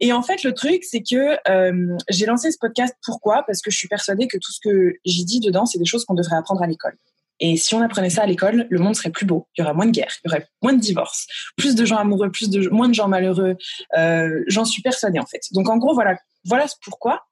Et 0.00 0.12
en 0.12 0.22
fait, 0.22 0.42
le 0.42 0.52
truc, 0.52 0.84
c'est 0.84 1.02
que 1.02 1.36
euh, 1.48 1.96
j'ai 2.08 2.26
lancé 2.26 2.50
ce 2.50 2.58
podcast. 2.58 2.94
Pourquoi? 3.04 3.44
Parce 3.46 3.60
que 3.60 3.70
je 3.70 3.76
suis 3.76 3.88
persuadée 3.88 4.26
que 4.26 4.38
tout 4.38 4.52
ce 4.52 4.60
que 4.60 4.94
j'y 5.04 5.24
dis 5.24 5.40
dedans, 5.40 5.66
c'est 5.66 5.78
des 5.78 5.84
choses 5.84 6.04
qu'on 6.04 6.14
devrait 6.14 6.36
apprendre 6.36 6.62
à 6.62 6.66
l'école. 6.66 6.96
Et 7.40 7.56
si 7.56 7.74
on 7.74 7.82
apprenait 7.82 8.10
ça 8.10 8.22
à 8.22 8.26
l'école, 8.26 8.66
le 8.70 8.78
monde 8.78 8.94
serait 8.94 9.10
plus 9.10 9.26
beau. 9.26 9.48
Il 9.56 9.62
y 9.62 9.64
aurait 9.64 9.74
moins 9.74 9.86
de 9.86 9.90
guerres, 9.90 10.16
il 10.24 10.28
y 10.28 10.32
aurait 10.32 10.46
moins 10.62 10.74
de 10.74 10.80
divorces, 10.80 11.26
plus 11.56 11.74
de 11.74 11.84
gens 11.84 11.96
amoureux, 11.96 12.30
plus 12.30 12.48
de 12.48 12.68
moins 12.68 12.88
de 12.88 12.94
gens 12.94 13.08
malheureux. 13.08 13.56
Euh, 13.98 14.44
J'en 14.46 14.64
suis 14.64 14.80
persuadée 14.80 15.18
en 15.18 15.26
fait. 15.26 15.40
Donc 15.50 15.68
en 15.68 15.76
gros, 15.76 15.92
voilà, 15.92 16.16
voilà 16.44 16.66
pourquoi. 16.84 17.24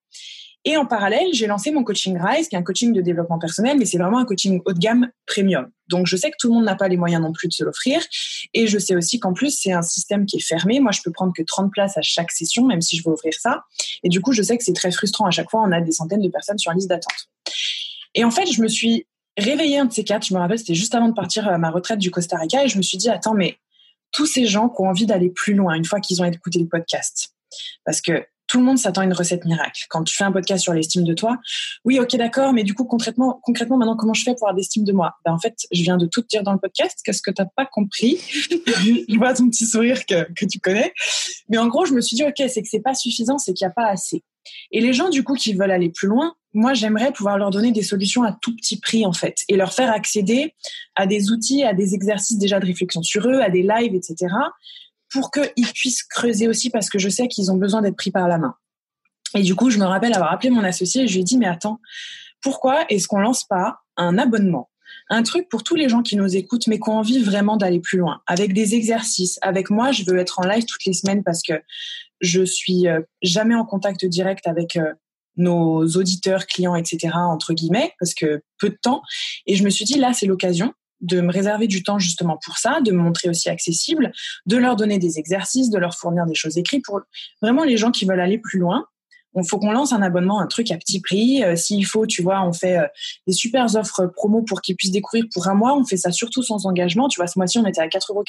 Et 0.65 0.77
en 0.77 0.85
parallèle, 0.85 1.29
j'ai 1.33 1.47
lancé 1.47 1.71
mon 1.71 1.85
coaching 1.85 2.19
Rise, 2.21 2.49
qui 2.49 2.55
est 2.55 2.59
un 2.59 2.63
coaching 2.63 2.93
de 2.93 3.01
développement 3.01 3.39
personnel, 3.39 3.79
mais 3.79 3.87
c'est 3.87 3.97
vraiment 3.97 4.19
un 4.19 4.27
coaching 4.27 4.61
haut 4.67 4.73
de 4.73 4.79
gamme 4.79 5.11
premium. 5.27 5.71
Donc 5.89 6.07
je 6.07 6.17
sais 6.17 6.31
que 6.31 6.37
tout 6.39 6.49
le 6.49 6.55
monde 6.55 6.65
n'a 6.65 6.77
pas 6.77 6.89
les 6.89 6.99
moyens 6.99 7.23
non 7.23 7.33
plus 7.33 7.49
de 7.49 7.53
se 7.53 7.65
l'offrir. 7.65 8.01
Et 8.53 8.67
je 8.67 8.79
sais 8.79 8.95
aussi 8.95 9.19
qu'en 9.19 9.33
plus, 9.33 9.59
c'est 9.59 9.73
un 9.73 9.83
système 9.83 10.27
qui 10.27 10.37
est 10.37 10.47
fermé. 10.47 10.79
Moi, 10.81 10.93
je 10.93 11.01
peux 11.03 11.11
prendre 11.11 11.33
que 11.35 11.43
30 11.43 11.73
places 11.73 11.97
à 11.97 12.03
chaque 12.03 12.31
session, 12.31 12.67
même 12.67 12.83
si 12.83 12.97
je 12.97 13.03
veux 13.05 13.13
offrir 13.13 13.33
ça. 13.35 13.65
Et 14.03 14.09
du 14.09 14.21
coup, 14.21 14.33
je 14.33 14.43
sais 14.43 14.59
que 14.59 14.65
c'est 14.65 14.75
très 14.75 14.91
frustrant. 14.91 15.27
À 15.27 15.31
chaque 15.31 15.51
fois, 15.51 15.63
on 15.63 15.73
a 15.73 15.81
des 15.81 15.93
centaines 15.93 16.23
de 16.23 16.29
personnes 16.29 16.59
sur 16.59 16.71
la 16.71 16.77
liste 16.77 16.89
d'attente. 16.89 17.29
Et 18.15 18.25
en 18.25 18.31
fait, 18.31 18.47
je 18.53 18.61
me 18.61 18.69
suis 18.69 19.07
réveillé 19.37 19.79
un 19.79 19.87
de 19.87 19.93
ces 19.93 20.05
quatre, 20.05 20.27
je 20.27 20.35
me 20.35 20.39
rappelle, 20.39 20.59
c'était 20.59 20.75
juste 20.75 20.95
avant 20.95 21.09
de 21.09 21.15
partir 21.15 21.49
à 21.49 21.57
ma 21.59 21.71
retraite 21.71 21.99
du 21.99 22.11
Costa 22.11 22.37
Rica, 22.37 22.65
et 22.65 22.69
je 22.69 22.77
me 22.77 22.83
suis 22.83 22.99
dit, 22.99 23.09
attends, 23.09 23.35
mais 23.35 23.59
tous 24.13 24.27
ces 24.27 24.47
gens 24.47 24.69
qui 24.69 24.83
ont 24.83 24.89
envie 24.89 25.07
d'aller 25.07 25.31
plus 25.31 25.55
loin 25.55 25.75
une 25.75 25.85
fois 25.85 26.01
qu'ils 26.01 26.21
ont 26.21 26.25
écouté 26.25 26.59
le 26.59 26.67
podcast, 26.67 27.35
parce 27.85 28.01
que 28.01 28.25
tout 28.51 28.59
le 28.59 28.65
monde 28.65 28.79
s'attend 28.79 29.03
à 29.03 29.05
une 29.05 29.13
recette 29.13 29.45
miracle. 29.45 29.87
Quand 29.89 30.03
tu 30.03 30.17
fais 30.17 30.25
un 30.25 30.33
podcast 30.33 30.65
sur 30.65 30.75
l'estime 30.75 31.05
de 31.05 31.15
toi, 31.15 31.39
oui, 31.85 32.01
ok, 32.01 32.17
d'accord, 32.17 32.53
mais 32.53 32.65
du 32.65 32.75
coup, 32.75 32.85
concrètement, 32.85 33.41
concrètement, 33.45 33.77
maintenant, 33.77 33.97
comment 33.97 34.13
je 34.13 34.25
fais 34.25 34.35
pour 34.35 34.49
avoir 34.49 34.57
d'estime 34.57 34.83
de 34.83 34.93
moi? 34.93 35.15
Ben, 35.25 35.33
En 35.33 35.39
fait, 35.39 35.55
je 35.71 35.81
viens 35.83 35.97
de 35.97 36.07
tout 36.07 36.21
te 36.23 36.27
dire 36.27 36.43
dans 36.43 36.53
le 36.53 36.59
podcast. 36.59 36.99
Qu'est-ce 37.05 37.23
que 37.23 37.31
tu 37.31 37.41
n'as 37.41 37.49
pas 37.55 37.65
compris 37.65 38.19
Je 38.29 39.17
vois 39.19 39.35
ton 39.35 39.49
petit 39.49 39.67
sourire 39.67 40.05
que, 40.05 40.27
que 40.33 40.47
tu 40.47 40.59
connais. 40.59 40.93
Mais 41.49 41.59
en 41.59 41.69
gros, 41.69 41.85
je 41.85 41.95
me 41.95 42.01
suis 42.01 42.17
dit, 42.17 42.25
ok, 42.25 42.43
c'est 42.49 42.61
que 42.61 42.69
c'est 42.69 42.81
pas 42.81 42.95
suffisant, 42.95 43.39
c'est 43.39 43.53
qu'il 43.55 43.65
n'y 43.65 43.71
a 43.71 43.75
pas 43.75 43.87
assez. 43.87 44.25
Et 44.73 44.81
les 44.81 44.95
gens, 44.95 45.11
du 45.11 45.23
coup, 45.23 45.35
qui 45.35 45.55
veulent 45.55 45.71
aller 45.71 45.91
plus 45.91 46.09
loin, 46.09 46.35
moi, 46.53 46.75
j'aimerais 46.75 47.13
pouvoir 47.13 47.39
leur 47.39 47.51
donner 47.51 47.71
des 47.71 47.85
solutions 47.85 48.25
à 48.25 48.37
tout 48.43 48.57
petit 48.57 48.81
prix, 48.81 49.07
en 49.07 49.13
fait, 49.13 49.37
et 49.49 49.57
leur 49.57 49.73
faire 49.73 49.93
accéder 49.93 50.55
à 50.97 51.07
des 51.07 51.31
outils, 51.31 51.63
à 51.63 51.73
des 51.73 51.95
exercices 51.95 52.39
déjà 52.39 52.59
de 52.59 52.67
réflexion 52.67 53.01
sur 53.05 53.29
eux, 53.29 53.41
à 53.41 53.49
des 53.49 53.63
lives, 53.63 53.95
etc., 53.95 54.27
pour 55.11 55.31
qu'ils 55.31 55.67
puissent 55.75 56.03
creuser 56.03 56.49
aussi, 56.49 56.71
parce 56.71 56.89
que 56.89 56.99
je 56.99 57.09
sais 57.09 57.29
qu'ils 57.29 57.51
ont 57.51 57.57
besoin 57.57 57.83
d'être 57.83 57.97
pris 57.97 58.11
par 58.11 58.29
la 58.29 58.39
main. 58.39 58.55
Et 59.35 59.43
du 59.43 59.55
coup, 59.55 59.71
je 59.71 59.79
me 59.79 59.85
rappelle 59.85 60.15
avoir 60.15 60.33
appelé 60.33 60.51
mon 60.51 60.65
associé 60.65 61.03
et 61.03 61.09
je 61.09 61.15
lui 61.15 61.21
ai 61.21 61.25
dit, 61.25 61.37
mais 61.37 61.47
attends, 61.47 61.81
pourquoi 62.43 62.85
est-ce 62.89 63.07
qu'on 63.07 63.21
lance 63.21 63.45
pas 63.45 63.81
un 63.97 64.19
abonnement? 64.19 64.71
Un 65.09 65.23
truc 65.23 65.49
pour 65.49 65.63
tous 65.63 65.77
les 65.77 65.89
gens 65.89 66.03
qui 66.03 66.17
nous 66.17 66.37
écoutent, 66.37 66.67
mais 66.67 66.79
qui 66.79 66.89
ont 66.89 66.99
envie 66.99 67.23
vraiment 67.23 67.57
d'aller 67.57 67.81
plus 67.81 67.99
loin, 67.99 68.23
avec 68.27 68.53
des 68.53 68.75
exercices. 68.75 69.39
Avec 69.43 69.71
moi, 69.71 69.93
je 69.93 70.05
veux 70.05 70.19
être 70.19 70.41
en 70.41 70.47
live 70.47 70.65
toutes 70.65 70.85
les 70.85 70.93
semaines 70.93 71.23
parce 71.23 71.43
que 71.43 71.55
je 72.21 72.45
suis 72.45 72.89
euh, 72.89 73.01
jamais 73.23 73.55
en 73.55 73.65
contact 73.65 74.05
direct 74.05 74.47
avec 74.47 74.77
euh, 74.77 74.93
nos 75.37 75.87
auditeurs, 75.87 76.47
clients, 76.47 76.75
etc., 76.75 77.15
entre 77.15 77.55
guillemets, 77.55 77.93
parce 77.99 78.15
que 78.15 78.43
peu 78.59 78.71
de 78.71 78.79
temps. 78.81 79.03
Et 79.47 79.57
je 79.57 79.65
me 79.65 79.71
suis 79.71 79.85
dit, 79.85 79.99
là, 79.99 80.13
c'est 80.13 80.27
l'occasion 80.27 80.73
de 81.01 81.21
me 81.21 81.33
réserver 81.33 81.67
du 81.67 81.83
temps 81.83 81.99
justement 81.99 82.39
pour 82.45 82.59
ça, 82.59 82.81
de 82.81 82.93
me 82.93 82.99
montrer 82.99 83.29
aussi 83.29 83.49
accessible, 83.49 84.13
de 84.47 84.57
leur 84.57 84.77
donner 84.77 84.99
des 84.99 85.19
exercices, 85.19 85.71
de 85.71 85.79
leur 85.79 85.95
fournir 85.95 86.27
des 86.27 86.35
choses 86.35 86.59
écrites 86.59 86.85
pour 86.85 87.01
vraiment 87.43 87.65
les 87.65 87.77
gens 87.77 87.91
qui 87.91 88.05
veulent 88.05 88.21
aller 88.21 88.39
plus 88.39 88.59
loin 88.59 88.87
il 89.37 89.49
faut 89.49 89.59
qu'on 89.59 89.71
lance 89.71 89.93
un 89.93 90.03
abonnement, 90.03 90.41
un 90.41 90.47
truc 90.47 90.71
à 90.71 90.77
petit 90.77 91.01
prix. 91.01 91.45
Euh, 91.45 91.55
s'il 91.55 91.87
faut, 91.87 92.07
tu 92.07 92.23
vois, 92.23 92.43
on 92.43 92.53
fait 92.53 92.79
euh, 92.79 92.87
des 93.27 93.33
super 93.33 93.67
offres 93.77 94.07
promo 94.07 94.43
pour 94.43 94.61
qu'ils 94.61 94.77
puissent 94.77 94.91
découvrir 94.91 95.25
pour 95.33 95.47
un 95.49 95.55
mois. 95.55 95.77
On 95.77 95.85
fait 95.85 95.97
ça 95.97 96.11
surtout 96.11 96.43
sans 96.43 96.67
engagement. 96.67 97.09
Tu 97.09 97.21
vois, 97.21 97.27
ce 97.27 97.39
mois-ci, 97.39 97.59
on 97.59 97.67
était 97.67 97.81
à 97.81 97.87
4,90 97.87 98.11
euros 98.11 98.25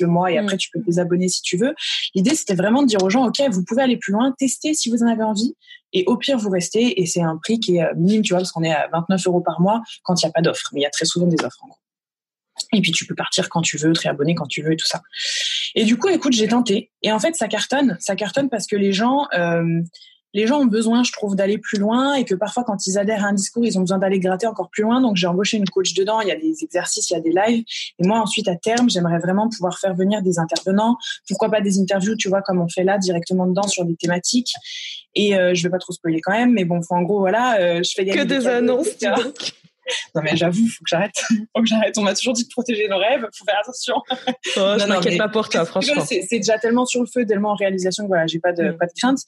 le 0.00 0.06
mois 0.06 0.30
et 0.30 0.36
mm. 0.36 0.44
après, 0.44 0.56
tu 0.58 0.68
peux 0.70 0.80
te 0.80 0.84
désabonner 0.84 1.28
si 1.28 1.42
tu 1.42 1.56
veux. 1.56 1.74
L'idée, 2.14 2.34
c'était 2.34 2.54
vraiment 2.54 2.82
de 2.82 2.88
dire 2.88 3.02
aux 3.02 3.10
gens, 3.10 3.26
OK, 3.26 3.40
vous 3.50 3.64
pouvez 3.64 3.82
aller 3.82 3.96
plus 3.96 4.12
loin, 4.12 4.34
tester 4.38 4.74
si 4.74 4.90
vous 4.90 5.02
en 5.02 5.06
avez 5.06 5.22
envie. 5.22 5.54
Et 5.94 6.04
au 6.06 6.16
pire, 6.16 6.38
vous 6.38 6.50
restez. 6.50 7.00
Et 7.00 7.06
c'est 7.06 7.22
un 7.22 7.38
prix 7.42 7.58
qui 7.58 7.76
est 7.76 7.84
euh, 7.84 7.92
minime, 7.96 8.22
tu 8.22 8.34
vois, 8.34 8.40
parce 8.40 8.52
qu'on 8.52 8.62
est 8.62 8.72
à 8.72 8.88
29 8.92 9.26
euros 9.26 9.40
par 9.40 9.60
mois 9.60 9.82
quand 10.02 10.20
il 10.22 10.26
n'y 10.26 10.30
a 10.30 10.32
pas 10.32 10.42
d'offre. 10.42 10.68
Mais 10.72 10.80
il 10.80 10.82
y 10.82 10.86
a 10.86 10.90
très 10.90 11.06
souvent 11.06 11.26
des 11.26 11.42
offres, 11.44 11.58
en 11.62 11.68
gros. 11.68 11.78
Et 12.72 12.80
puis 12.80 12.92
tu 12.92 13.06
peux 13.06 13.14
partir 13.14 13.48
quand 13.48 13.62
tu 13.62 13.76
veux, 13.76 13.92
te 13.92 14.00
réabonner 14.00 14.34
quand 14.34 14.46
tu 14.46 14.62
veux 14.62 14.72
et 14.72 14.76
tout 14.76 14.86
ça. 14.86 15.02
Et 15.74 15.84
du 15.84 15.96
coup, 15.96 16.08
écoute, 16.08 16.32
j'ai 16.32 16.48
tenté. 16.48 16.90
Et 17.02 17.12
en 17.12 17.18
fait, 17.18 17.34
ça 17.34 17.48
cartonne. 17.48 17.96
Ça 18.00 18.16
cartonne 18.16 18.48
parce 18.48 18.66
que 18.66 18.76
les 18.76 18.92
gens, 18.92 19.26
euh, 19.34 19.82
les 20.34 20.46
gens 20.46 20.60
ont 20.60 20.66
besoin, 20.66 21.02
je 21.02 21.12
trouve, 21.12 21.36
d'aller 21.36 21.58
plus 21.58 21.78
loin 21.78 22.14
et 22.14 22.24
que 22.24 22.34
parfois, 22.34 22.64
quand 22.64 22.86
ils 22.86 22.98
adhèrent 22.98 23.24
à 23.24 23.28
un 23.28 23.32
discours, 23.34 23.64
ils 23.64 23.76
ont 23.78 23.82
besoin 23.82 23.98
d'aller 23.98 24.18
gratter 24.18 24.46
encore 24.46 24.70
plus 24.70 24.82
loin. 24.82 25.00
Donc, 25.00 25.16
j'ai 25.16 25.26
embauché 25.26 25.58
une 25.58 25.68
coach 25.68 25.92
dedans. 25.94 26.20
Il 26.20 26.28
y 26.28 26.32
a 26.32 26.36
des 26.36 26.62
exercices, 26.62 27.10
il 27.10 27.14
y 27.14 27.16
a 27.16 27.20
des 27.20 27.32
lives. 27.32 27.64
Et 27.98 28.06
moi, 28.06 28.20
ensuite, 28.20 28.48
à 28.48 28.56
terme, 28.56 28.88
j'aimerais 28.88 29.18
vraiment 29.18 29.48
pouvoir 29.48 29.78
faire 29.78 29.94
venir 29.94 30.22
des 30.22 30.38
intervenants. 30.38 30.96
Pourquoi 31.28 31.50
pas 31.50 31.60
des 31.60 31.78
interviews, 31.78 32.16
tu 32.16 32.28
vois, 32.28 32.40
comme 32.42 32.60
on 32.60 32.68
fait 32.68 32.84
là, 32.84 32.98
directement 32.98 33.46
dedans 33.46 33.68
sur 33.68 33.84
des 33.84 33.96
thématiques. 33.96 34.54
Et 35.14 35.36
euh, 35.36 35.54
je 35.54 35.62
vais 35.62 35.70
pas 35.70 35.78
trop 35.78 35.92
spoiler 35.92 36.20
quand 36.22 36.32
même, 36.32 36.52
mais 36.52 36.64
bon, 36.64 36.80
en 36.88 37.02
gros, 37.02 37.18
voilà, 37.18 37.58
euh, 37.60 37.82
je 37.82 37.92
fais 37.94 38.04
gagner 38.06 38.22
que 38.22 38.26
des, 38.26 38.46
annonces. 38.46 38.96
Donc. 38.98 39.52
Non 40.14 40.22
mais 40.22 40.36
j'avoue, 40.36 40.66
faut 40.66 40.84
que 40.84 40.88
j'arrête. 40.88 41.14
faut 41.28 41.62
que 41.62 41.68
j'arrête. 41.68 41.96
On 41.98 42.02
m'a 42.02 42.14
toujours 42.14 42.32
dit 42.32 42.44
de 42.44 42.48
protéger 42.48 42.88
nos 42.88 42.98
rêves. 42.98 43.26
Faut 43.36 43.44
faire 43.44 43.58
attention. 43.60 43.96
Oh, 44.56 44.76
je 44.78 44.86
m'inquiète 44.86 45.18
pas 45.18 45.28
pour 45.28 45.48
toi, 45.48 45.64
franchement. 45.64 46.04
C'est 46.04 46.26
déjà 46.30 46.58
tellement 46.58 46.86
sur 46.86 47.00
le 47.00 47.06
feu, 47.06 47.26
tellement 47.26 47.52
en 47.52 47.56
réalisation 47.56 48.04
que 48.04 48.08
voilà, 48.08 48.26
j'ai 48.26 48.38
pas 48.38 48.52
de 48.52 48.70
mm. 48.70 48.78
pas 48.78 48.86
de 48.86 48.92
crainte. 48.98 49.18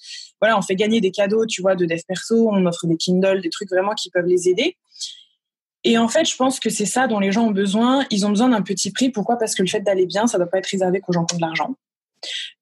Voilà, 0.41 0.59
on 0.59 0.63
fait 0.63 0.77
gagner 0.77 1.01
des 1.01 1.11
cadeaux, 1.11 1.47
tu 1.47 1.63
vois, 1.63 1.75
de 1.75 1.87
dev 1.87 2.01
perso. 2.07 2.49
On 2.51 2.67
offre 2.67 2.87
des 2.87 2.97
Kindle, 2.97 3.41
des 3.41 3.51
trucs 3.51 3.71
vraiment 3.71 3.95
qui 3.95 4.11
peuvent 4.11 4.27
les 4.27 4.49
aider. 4.49 4.77
Et 5.85 5.99
en 5.99 6.09
fait, 6.09 6.25
je 6.25 6.35
pense 6.35 6.61
que 6.61 6.71
c'est 6.71 6.87
ça 6.87 7.07
dont 7.07 7.21
les 7.21 7.31
gens 7.31 7.47
ont 7.47 7.51
besoin. 7.51 8.07
Ils 8.11 8.25
ont 8.27 8.31
besoin 8.31 8.49
d'un 8.49 8.63
petit 8.63 8.91
prix. 8.91 9.11
Pourquoi? 9.11 9.37
Parce 9.37 9.55
que 9.55 9.63
le 9.63 9.69
fait 9.69 9.81
d'aller 9.81 10.07
bien, 10.07 10.27
ça 10.27 10.39
doit 10.39 10.47
pas 10.47 10.59
être 10.59 10.69
réservé 10.71 11.01
qu'aux 11.01 11.13
gens 11.13 11.27
qui 11.27 11.35
ont 11.35 11.39
de 11.39 11.43
l'argent. 11.43 11.75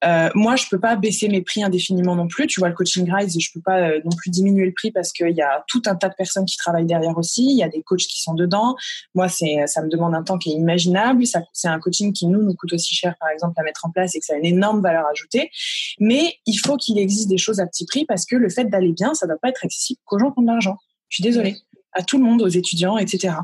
Euh, 0.04 0.30
moi, 0.34 0.56
je 0.56 0.66
peux 0.70 0.80
pas 0.80 0.96
baisser 0.96 1.28
mes 1.28 1.42
prix 1.42 1.62
indéfiniment 1.62 2.16
non 2.16 2.28
plus. 2.28 2.46
Tu 2.46 2.60
vois, 2.60 2.68
le 2.68 2.74
coaching 2.74 3.10
rise, 3.12 3.36
je 3.38 3.50
peux 3.52 3.60
pas 3.60 3.80
euh, 3.80 4.00
non 4.04 4.10
plus 4.16 4.30
diminuer 4.30 4.66
le 4.66 4.72
prix 4.72 4.90
parce 4.90 5.12
qu'il 5.12 5.30
y 5.30 5.42
a 5.42 5.64
tout 5.68 5.82
un 5.86 5.94
tas 5.94 6.08
de 6.08 6.14
personnes 6.14 6.44
qui 6.44 6.56
travaillent 6.56 6.86
derrière 6.86 7.16
aussi. 7.16 7.44
Il 7.44 7.56
y 7.56 7.62
a 7.62 7.68
des 7.68 7.82
coachs 7.82 8.00
qui 8.00 8.20
sont 8.20 8.34
dedans. 8.34 8.76
Moi, 9.14 9.28
c'est, 9.28 9.66
ça 9.66 9.82
me 9.82 9.88
demande 9.88 10.14
un 10.14 10.22
temps 10.22 10.38
qui 10.38 10.50
est 10.50 10.54
imaginable. 10.54 11.26
Ça, 11.26 11.42
c'est 11.52 11.68
un 11.68 11.78
coaching 11.78 12.12
qui 12.12 12.26
nous 12.26 12.42
nous 12.42 12.54
coûte 12.54 12.72
aussi 12.72 12.94
cher, 12.94 13.14
par 13.20 13.30
exemple, 13.30 13.54
à 13.58 13.62
mettre 13.62 13.84
en 13.86 13.90
place 13.90 14.14
et 14.14 14.20
que 14.20 14.26
ça 14.26 14.34
a 14.34 14.36
une 14.36 14.46
énorme 14.46 14.82
valeur 14.82 15.06
ajoutée. 15.06 15.50
Mais 15.98 16.34
il 16.46 16.56
faut 16.56 16.76
qu'il 16.76 16.98
existe 16.98 17.28
des 17.28 17.38
choses 17.38 17.60
à 17.60 17.66
petit 17.66 17.86
prix 17.86 18.04
parce 18.04 18.26
que 18.26 18.36
le 18.36 18.48
fait 18.48 18.64
d'aller 18.64 18.92
bien, 18.92 19.14
ça 19.14 19.26
doit 19.26 19.38
pas 19.40 19.48
être 19.48 19.64
accessible 19.64 20.00
qu'aux 20.04 20.18
gens 20.18 20.30
qui 20.30 20.40
ont 20.40 20.42
de 20.42 20.48
l'argent. 20.48 20.76
Je 21.08 21.16
suis 21.16 21.24
désolée. 21.24 21.56
À 21.92 22.02
tout 22.02 22.16
le 22.18 22.24
monde, 22.24 22.40
aux 22.40 22.48
étudiants, 22.48 22.96
etc. 22.96 23.34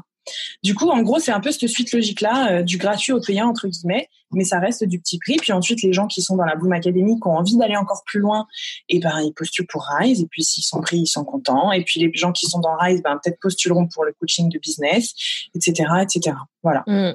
Du 0.62 0.74
coup, 0.74 0.88
en 0.88 1.02
gros, 1.02 1.18
c'est 1.18 1.32
un 1.32 1.40
peu 1.40 1.50
cette 1.50 1.68
suite 1.68 1.92
logique-là, 1.92 2.52
euh, 2.52 2.62
du 2.62 2.78
gratuit 2.78 3.12
au 3.12 3.20
payant, 3.20 3.48
entre 3.48 3.68
guillemets, 3.68 4.08
mais 4.32 4.44
ça 4.44 4.58
reste 4.58 4.84
du 4.84 4.98
petit 4.98 5.18
prix. 5.18 5.36
Puis 5.36 5.52
ensuite, 5.52 5.82
les 5.82 5.92
gens 5.92 6.06
qui 6.06 6.22
sont 6.22 6.36
dans 6.36 6.44
la 6.44 6.56
Bloom 6.56 6.72
Academy, 6.72 7.18
qui 7.20 7.28
ont 7.28 7.36
envie 7.36 7.56
d'aller 7.56 7.76
encore 7.76 8.02
plus 8.04 8.20
loin, 8.20 8.46
et 8.88 8.96
eh 8.96 9.00
ben, 9.00 9.20
ils 9.20 9.32
postulent 9.32 9.66
pour 9.66 9.86
Rise, 9.98 10.22
et 10.22 10.26
puis 10.26 10.44
s'ils 10.44 10.64
sont 10.64 10.80
pris, 10.80 10.98
ils 10.98 11.06
sont 11.06 11.24
contents. 11.24 11.72
Et 11.72 11.84
puis 11.84 12.00
les 12.00 12.10
gens 12.14 12.32
qui 12.32 12.46
sont 12.46 12.60
dans 12.60 12.76
Rise, 12.76 13.02
ben, 13.02 13.18
peut-être 13.22 13.38
postuleront 13.40 13.86
pour 13.86 14.04
le 14.04 14.12
coaching 14.18 14.48
de 14.48 14.58
business, 14.58 15.14
etc., 15.54 15.88
etc. 16.02 16.36
Voilà. 16.62 16.82
Mm. 16.86 17.12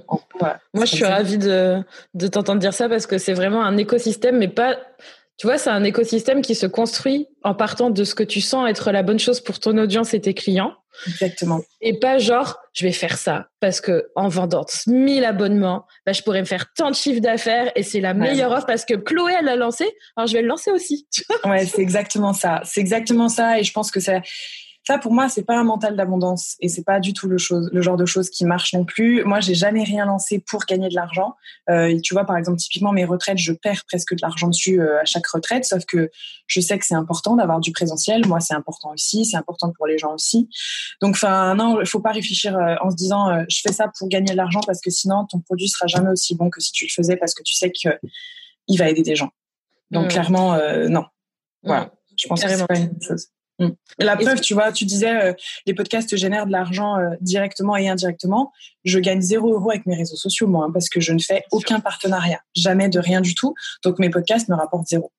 Moi, 0.74 0.86
je 0.86 0.96
suis 0.96 1.06
ravie 1.06 1.38
de, 1.38 1.84
de 2.14 2.28
t'entendre 2.28 2.60
dire 2.60 2.74
ça 2.74 2.90
parce 2.90 3.06
que 3.06 3.18
c'est 3.18 3.34
vraiment 3.34 3.64
un 3.64 3.78
écosystème, 3.78 4.38
mais 4.38 4.48
pas 4.48 4.78
tu 5.38 5.48
vois, 5.48 5.58
c'est 5.58 5.70
un 5.70 5.84
écosystème 5.84 6.42
qui 6.42 6.56
se 6.56 6.68
construit 6.68 7.28
en 7.44 7.56
partant 7.56 7.90
de 7.90 8.04
ce 8.04 8.16
que 8.16 8.24
tu 8.24 8.42
sens 8.42 8.70
être 8.70 8.92
la 8.92 9.04
bonne 9.04 9.20
chose 9.20 9.40
pour 9.40 9.60
ton 9.60 9.78
audience 9.78 10.14
et 10.14 10.22
tes 10.22 10.34
clients. 10.34 10.74
Exactement. 11.08 11.62
Et 11.82 11.98
pas 11.98 12.20
genre, 12.20 12.60
je 12.74 12.86
vais 12.86 12.92
faire 12.92 13.18
ça 13.18 13.48
parce 13.60 13.82
que 13.82 14.12
en 14.16 14.28
vendant 14.28 14.66
1000 14.86 15.26
abonnements, 15.26 15.86
bah, 16.06 16.14
je 16.14 16.22
pourrais 16.22 16.42
me 16.42 16.46
faire 16.46 16.72
tant 16.76 16.92
de 16.92 16.96
chiffre 16.96 17.20
d'affaires 17.20 17.72
et 17.76 17.82
c'est 17.82 18.00
la 18.00 18.14
meilleure 18.14 18.52
offre 18.52 18.68
parce 18.68 18.86
que 18.86 18.94
Chloé, 18.94 19.34
elle 19.40 19.46
l'a 19.46 19.56
lancé, 19.56 19.90
alors 20.16 20.28
je 20.28 20.34
vais 20.34 20.44
le 20.44 20.48
lancer 20.48 20.72
aussi. 20.72 21.08
ouais, 21.46 21.66
c'est 21.66 21.82
exactement 21.82 22.34
ça. 22.34 22.62
C'est 22.64 22.80
exactement 22.80 23.28
ça 23.28 23.60
et 23.60 23.64
je 23.64 23.74
pense 23.74 23.90
que 23.90 24.00
ça, 24.00 24.22
ça 24.86 24.98
pour 24.98 25.14
moi 25.14 25.30
c'est 25.30 25.44
pas 25.44 25.58
un 25.58 25.64
mental 25.64 25.96
d'abondance 25.96 26.56
et 26.60 26.68
c'est 26.68 26.84
pas 26.84 27.00
du 27.00 27.14
tout 27.14 27.28
le 27.28 27.38
chose 27.38 27.70
le 27.72 27.82
genre 27.82 27.96
de 27.96 28.06
choses 28.06 28.30
qui 28.30 28.46
marche 28.46 28.74
non 28.74 28.84
plus. 28.84 29.24
Moi 29.24 29.40
j'ai 29.40 29.56
jamais 29.56 29.84
rien 29.84 30.06
lancé 30.06 30.40
pour 30.40 30.66
gagner 30.66 30.90
de 30.90 30.96
l'argent. 30.96 31.36
Euh, 31.70 31.98
tu 32.04 32.14
vois 32.14 32.26
par 32.26 32.36
exemple 32.36 32.58
typiquement 32.58 32.92
mes 32.92 33.06
retraites 33.06 33.38
je 33.38 33.54
perds 33.54 33.84
presque 33.88 34.14
de 34.14 34.20
l'argent 34.22 34.50
dessus 34.50 34.82
euh, 34.82 35.02
à 35.02 35.06
chaque 35.06 35.26
retraite 35.28 35.64
sauf 35.64 35.86
que 35.86 36.12
je 36.48 36.60
sais 36.60 36.78
que 36.78 36.86
c'est 36.86 36.96
important 36.96 37.38
d'avoir 37.38 37.62
du 37.62 37.72
présentiel. 37.72 38.28
Moi 38.28 38.42
c'est 38.42 38.54
important 38.54 38.92
aussi 38.92 39.24
c'est 39.24 39.38
important 39.38 39.72
pour 39.72 39.88
les 39.88 39.98
gens 39.98 40.14
aussi. 40.14 40.50
Donc 41.02 41.16
enfin 41.16 41.56
non 41.56 41.80
il 41.80 41.88
faut 41.88 42.02
pas 42.02 42.12
réfléchir 42.12 42.58
euh, 42.58 42.76
en 42.82 42.92
se 42.92 42.96
disant 42.98 43.30
euh, 43.30 43.44
je 43.50 43.62
fais 43.62 43.72
ça 43.72 43.90
pour 43.98 44.10
gagner 44.10 44.34
de 44.34 44.38
l'argent 44.38 44.60
parce 44.66 44.82
que 44.82 44.90
sinon 44.90 45.26
ton 45.30 45.40
produit 45.40 45.70
sera 45.70 45.88
jamais 45.88 46.10
aussi 46.10 46.36
bon 46.36 46.50
que 46.50 46.60
si 46.60 46.74
tu 46.74 46.86
le 46.86 46.92
faisais 46.94 47.16
parce 47.16 47.34
que 47.34 47.44
tu 47.44 47.54
sais 47.54 47.72
que 47.72 47.90
il 48.68 48.78
va 48.78 48.90
aider 48.90 49.02
des 49.02 49.16
gens. 49.16 49.30
Donc 49.92 50.06
mmh. 50.06 50.10
clairement 50.10 50.58
non. 50.90 51.06
Voilà. 51.64 51.86
Mmh. 51.86 51.92
je 52.18 52.28
pense 52.28 52.44
que 52.44 52.50
c'est 52.50 52.68
pas 52.68 52.78
une 52.78 53.02
chose. 53.02 53.28
La 54.00 54.16
preuve, 54.16 54.42
tu 54.42 54.54
vois, 54.54 54.72
tu 54.72 54.86
disais 54.86 55.30
euh, 55.30 55.34
les 55.66 55.74
podcasts 55.74 56.16
génèrent 56.16 56.46
de 56.46 56.52
l'argent 56.52 56.98
euh, 56.98 57.12
directement 57.22 57.76
et 57.76 57.88
indirectement. 57.88 58.52
Je 58.84 59.00
gagne 59.00 59.22
zéro 59.22 59.54
euro 59.54 59.72
avec 59.72 59.86
mes 59.86 59.96
réseaux 59.96 60.16
sociaux, 60.16 60.48
moi, 60.48 60.66
hein, 60.66 60.72
parce 60.72 60.90
que 60.90 61.00
je 61.00 61.14
ne 61.14 61.20
fais 61.20 61.44
aucun 61.52 61.80
partenariat, 61.80 62.42
jamais 62.56 62.90
de 62.90 63.00
rien 63.00 63.22
du 63.22 63.36
tout. 63.36 63.54
Donc 63.84 64.00
mes 64.00 64.10
podcasts 64.10 64.50
me 64.50 64.56
rapportent 64.56 64.88
zéro. 64.88 65.12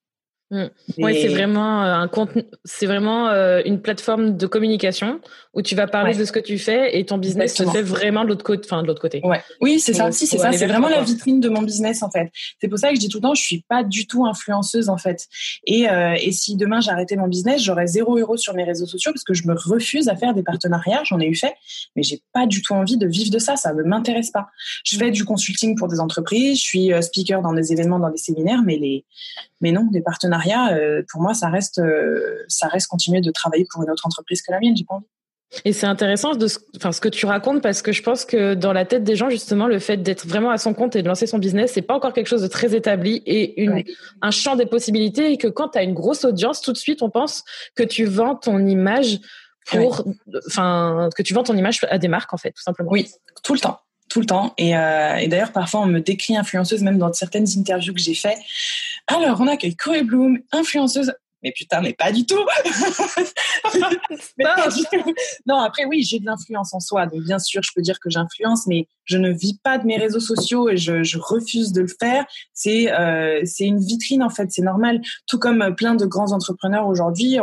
Mm. 0.54 0.70
Oui, 0.98 1.18
c'est 1.20 1.28
vraiment 1.28 1.82
euh, 1.82 1.94
un 1.94 2.06
contenu, 2.06 2.44
c'est 2.64 2.86
vraiment 2.86 3.28
euh, 3.28 3.60
une 3.64 3.80
plateforme 3.80 4.36
de 4.36 4.46
communication 4.46 5.20
où 5.52 5.62
tu 5.62 5.74
vas 5.74 5.86
parler 5.86 6.14
de 6.14 6.24
ce 6.24 6.32
que 6.32 6.38
tu 6.38 6.58
fais 6.58 6.96
et 6.98 7.04
ton 7.04 7.18
business 7.18 7.54
se 7.54 7.64
fait 7.64 7.82
vraiment 7.82 8.22
de 8.24 8.28
l'autre 8.28 8.44
côté, 8.44 8.62
enfin 8.64 8.82
de 8.82 8.86
l'autre 8.86 9.00
côté. 9.00 9.20
Ouais. 9.24 9.40
Oui, 9.60 9.80
c'est 9.80 9.94
ça. 9.94 10.10
Si, 10.12 10.26
c'est 10.26 10.38
ça. 10.38 10.52
C'est 10.52 10.66
vraiment 10.66 10.88
la 10.88 11.02
vitrine 11.02 11.40
de 11.40 11.48
mon 11.48 11.62
business 11.62 12.02
en 12.02 12.10
fait. 12.10 12.30
C'est 12.60 12.68
pour 12.68 12.78
ça 12.78 12.90
que 12.90 12.94
je 12.94 13.00
dis 13.00 13.08
tout 13.08 13.18
le 13.18 13.22
temps, 13.22 13.34
je 13.34 13.42
suis 13.42 13.64
pas 13.68 13.82
du 13.82 14.06
tout 14.06 14.26
influenceuse 14.26 14.88
en 14.88 14.96
fait. 14.96 15.26
Et, 15.64 15.88
euh, 15.88 16.14
et 16.20 16.32
si 16.32 16.56
demain 16.56 16.80
j'arrêtais 16.80 17.16
mon 17.16 17.28
business, 17.28 17.62
j'aurais 17.62 17.86
zéro 17.86 18.16
euro 18.16 18.36
sur 18.36 18.54
mes 18.54 18.64
réseaux 18.64 18.86
sociaux 18.86 19.12
parce 19.12 19.24
que 19.24 19.34
je 19.34 19.46
me 19.46 19.54
refuse 19.54 20.08
à 20.08 20.16
faire 20.16 20.34
des 20.34 20.42
partenariats. 20.42 21.02
J'en 21.04 21.18
ai 21.18 21.26
eu 21.26 21.34
fait, 21.34 21.54
mais 21.96 22.02
j'ai 22.02 22.22
pas 22.32 22.46
du 22.46 22.62
tout 22.62 22.74
envie 22.74 22.96
de 22.96 23.06
vivre 23.06 23.30
de 23.30 23.38
ça. 23.38 23.56
Ça 23.56 23.72
ne 23.74 23.82
m'intéresse 23.82 24.30
pas. 24.30 24.46
Je 24.84 24.96
fais 24.96 25.10
du 25.10 25.24
consulting 25.24 25.76
pour 25.76 25.88
des 25.88 26.00
entreprises. 26.00 26.58
Je 26.58 26.64
suis 26.64 26.90
speaker 27.02 27.42
dans 27.42 27.52
des 27.52 27.72
événements, 27.72 27.98
dans 27.98 28.10
des 28.10 28.18
séminaires, 28.18 28.62
mais 28.64 28.76
les, 28.76 29.04
mais 29.64 29.72
non, 29.72 29.88
des 29.90 30.02
partenariats 30.02 30.43
euh, 30.52 31.02
pour 31.10 31.22
moi, 31.22 31.34
ça 31.34 31.48
reste, 31.48 31.78
euh, 31.78 32.44
ça 32.48 32.68
reste 32.68 32.88
continuer 32.88 33.20
de 33.20 33.30
travailler 33.30 33.66
pour 33.70 33.82
une 33.82 33.90
autre 33.90 34.06
entreprise 34.06 34.42
que 34.42 34.52
la 34.52 34.60
mienne. 34.60 34.76
J'ai 34.76 34.84
pas 34.84 34.94
envie. 34.94 35.06
Et 35.64 35.72
c'est 35.72 35.86
intéressant 35.86 36.34
de 36.34 36.48
ce, 36.48 36.58
enfin, 36.76 36.90
ce 36.90 37.00
que 37.00 37.08
tu 37.08 37.26
racontes 37.26 37.62
parce 37.62 37.80
que 37.80 37.92
je 37.92 38.02
pense 38.02 38.24
que 38.24 38.54
dans 38.54 38.72
la 38.72 38.84
tête 38.84 39.04
des 39.04 39.14
gens, 39.14 39.30
justement, 39.30 39.68
le 39.68 39.78
fait 39.78 39.98
d'être 39.98 40.26
vraiment 40.26 40.50
à 40.50 40.58
son 40.58 40.74
compte 40.74 40.96
et 40.96 41.02
de 41.02 41.06
lancer 41.06 41.26
son 41.26 41.38
business, 41.38 41.72
c'est 41.74 41.82
pas 41.82 41.94
encore 41.94 42.12
quelque 42.12 42.26
chose 42.26 42.42
de 42.42 42.48
très 42.48 42.74
établi 42.74 43.22
et 43.24 43.62
une, 43.62 43.84
un 44.20 44.30
champ 44.32 44.56
des 44.56 44.66
possibilités 44.66 45.32
et 45.32 45.38
que 45.38 45.46
quand 45.46 45.68
tu 45.68 45.78
as 45.78 45.84
une 45.84 45.94
grosse 45.94 46.24
audience, 46.24 46.60
tout 46.60 46.72
de 46.72 46.76
suite, 46.76 47.02
on 47.02 47.10
pense 47.10 47.44
que 47.76 47.84
tu 47.84 48.04
vends 48.04 48.34
ton 48.34 48.66
image 48.66 49.20
pour, 49.66 50.04
enfin, 50.48 51.08
que 51.16 51.22
tu 51.22 51.34
vends 51.34 51.44
ton 51.44 51.56
image 51.56 51.78
à 51.88 51.98
des 51.98 52.08
marques, 52.08 52.32
en 52.34 52.38
fait, 52.38 52.50
tout 52.50 52.62
simplement. 52.62 52.90
Oui, 52.90 53.08
tout 53.44 53.54
le 53.54 53.60
temps 53.60 53.78
tout 54.14 54.20
le 54.20 54.26
temps. 54.26 54.54
Et, 54.58 54.76
euh, 54.76 55.16
et 55.16 55.28
d'ailleurs, 55.28 55.50
parfois, 55.50 55.80
on 55.80 55.86
me 55.86 55.98
décrit 55.98 56.36
influenceuse, 56.36 56.82
même 56.82 56.98
dans 56.98 57.12
certaines 57.12 57.46
interviews 57.56 57.94
que 57.94 58.00
j'ai 58.00 58.14
fait. 58.14 58.36
Alors, 59.06 59.40
on 59.40 59.46
accueille 59.46 59.76
Chloé 59.76 60.02
Bloom, 60.02 60.38
influenceuse 60.52 61.12
mais 61.44 61.52
putain, 61.52 61.82
mais 61.82 61.92
pas 61.92 62.10
du 62.12 62.24
tout. 62.24 62.42
Non, 65.46 65.60
après 65.60 65.84
oui, 65.84 66.02
j'ai 66.02 66.18
de 66.18 66.24
l'influence 66.24 66.72
en 66.72 66.80
soi, 66.80 67.06
donc 67.06 67.22
bien 67.22 67.38
sûr, 67.38 67.62
je 67.62 67.70
peux 67.74 67.82
dire 67.82 68.00
que 68.00 68.08
j'influence, 68.08 68.66
mais 68.66 68.88
je 69.04 69.18
ne 69.18 69.30
vis 69.30 69.58
pas 69.62 69.78
de 69.78 69.86
mes 69.86 69.96
réseaux 69.96 70.20
sociaux 70.20 70.68
et 70.68 70.76
je, 70.76 71.02
je 71.02 71.18
refuse 71.18 71.72
de 71.72 71.82
le 71.82 71.88
faire. 72.00 72.24
C'est 72.52 72.92
euh, 72.92 73.40
c'est 73.44 73.64
une 73.64 73.78
vitrine 73.78 74.22
en 74.22 74.30
fait, 74.30 74.50
c'est 74.50 74.62
normal. 74.62 75.00
Tout 75.26 75.38
comme 75.38 75.74
plein 75.76 75.94
de 75.94 76.06
grands 76.06 76.32
entrepreneurs 76.32 76.86
aujourd'hui 76.86 77.38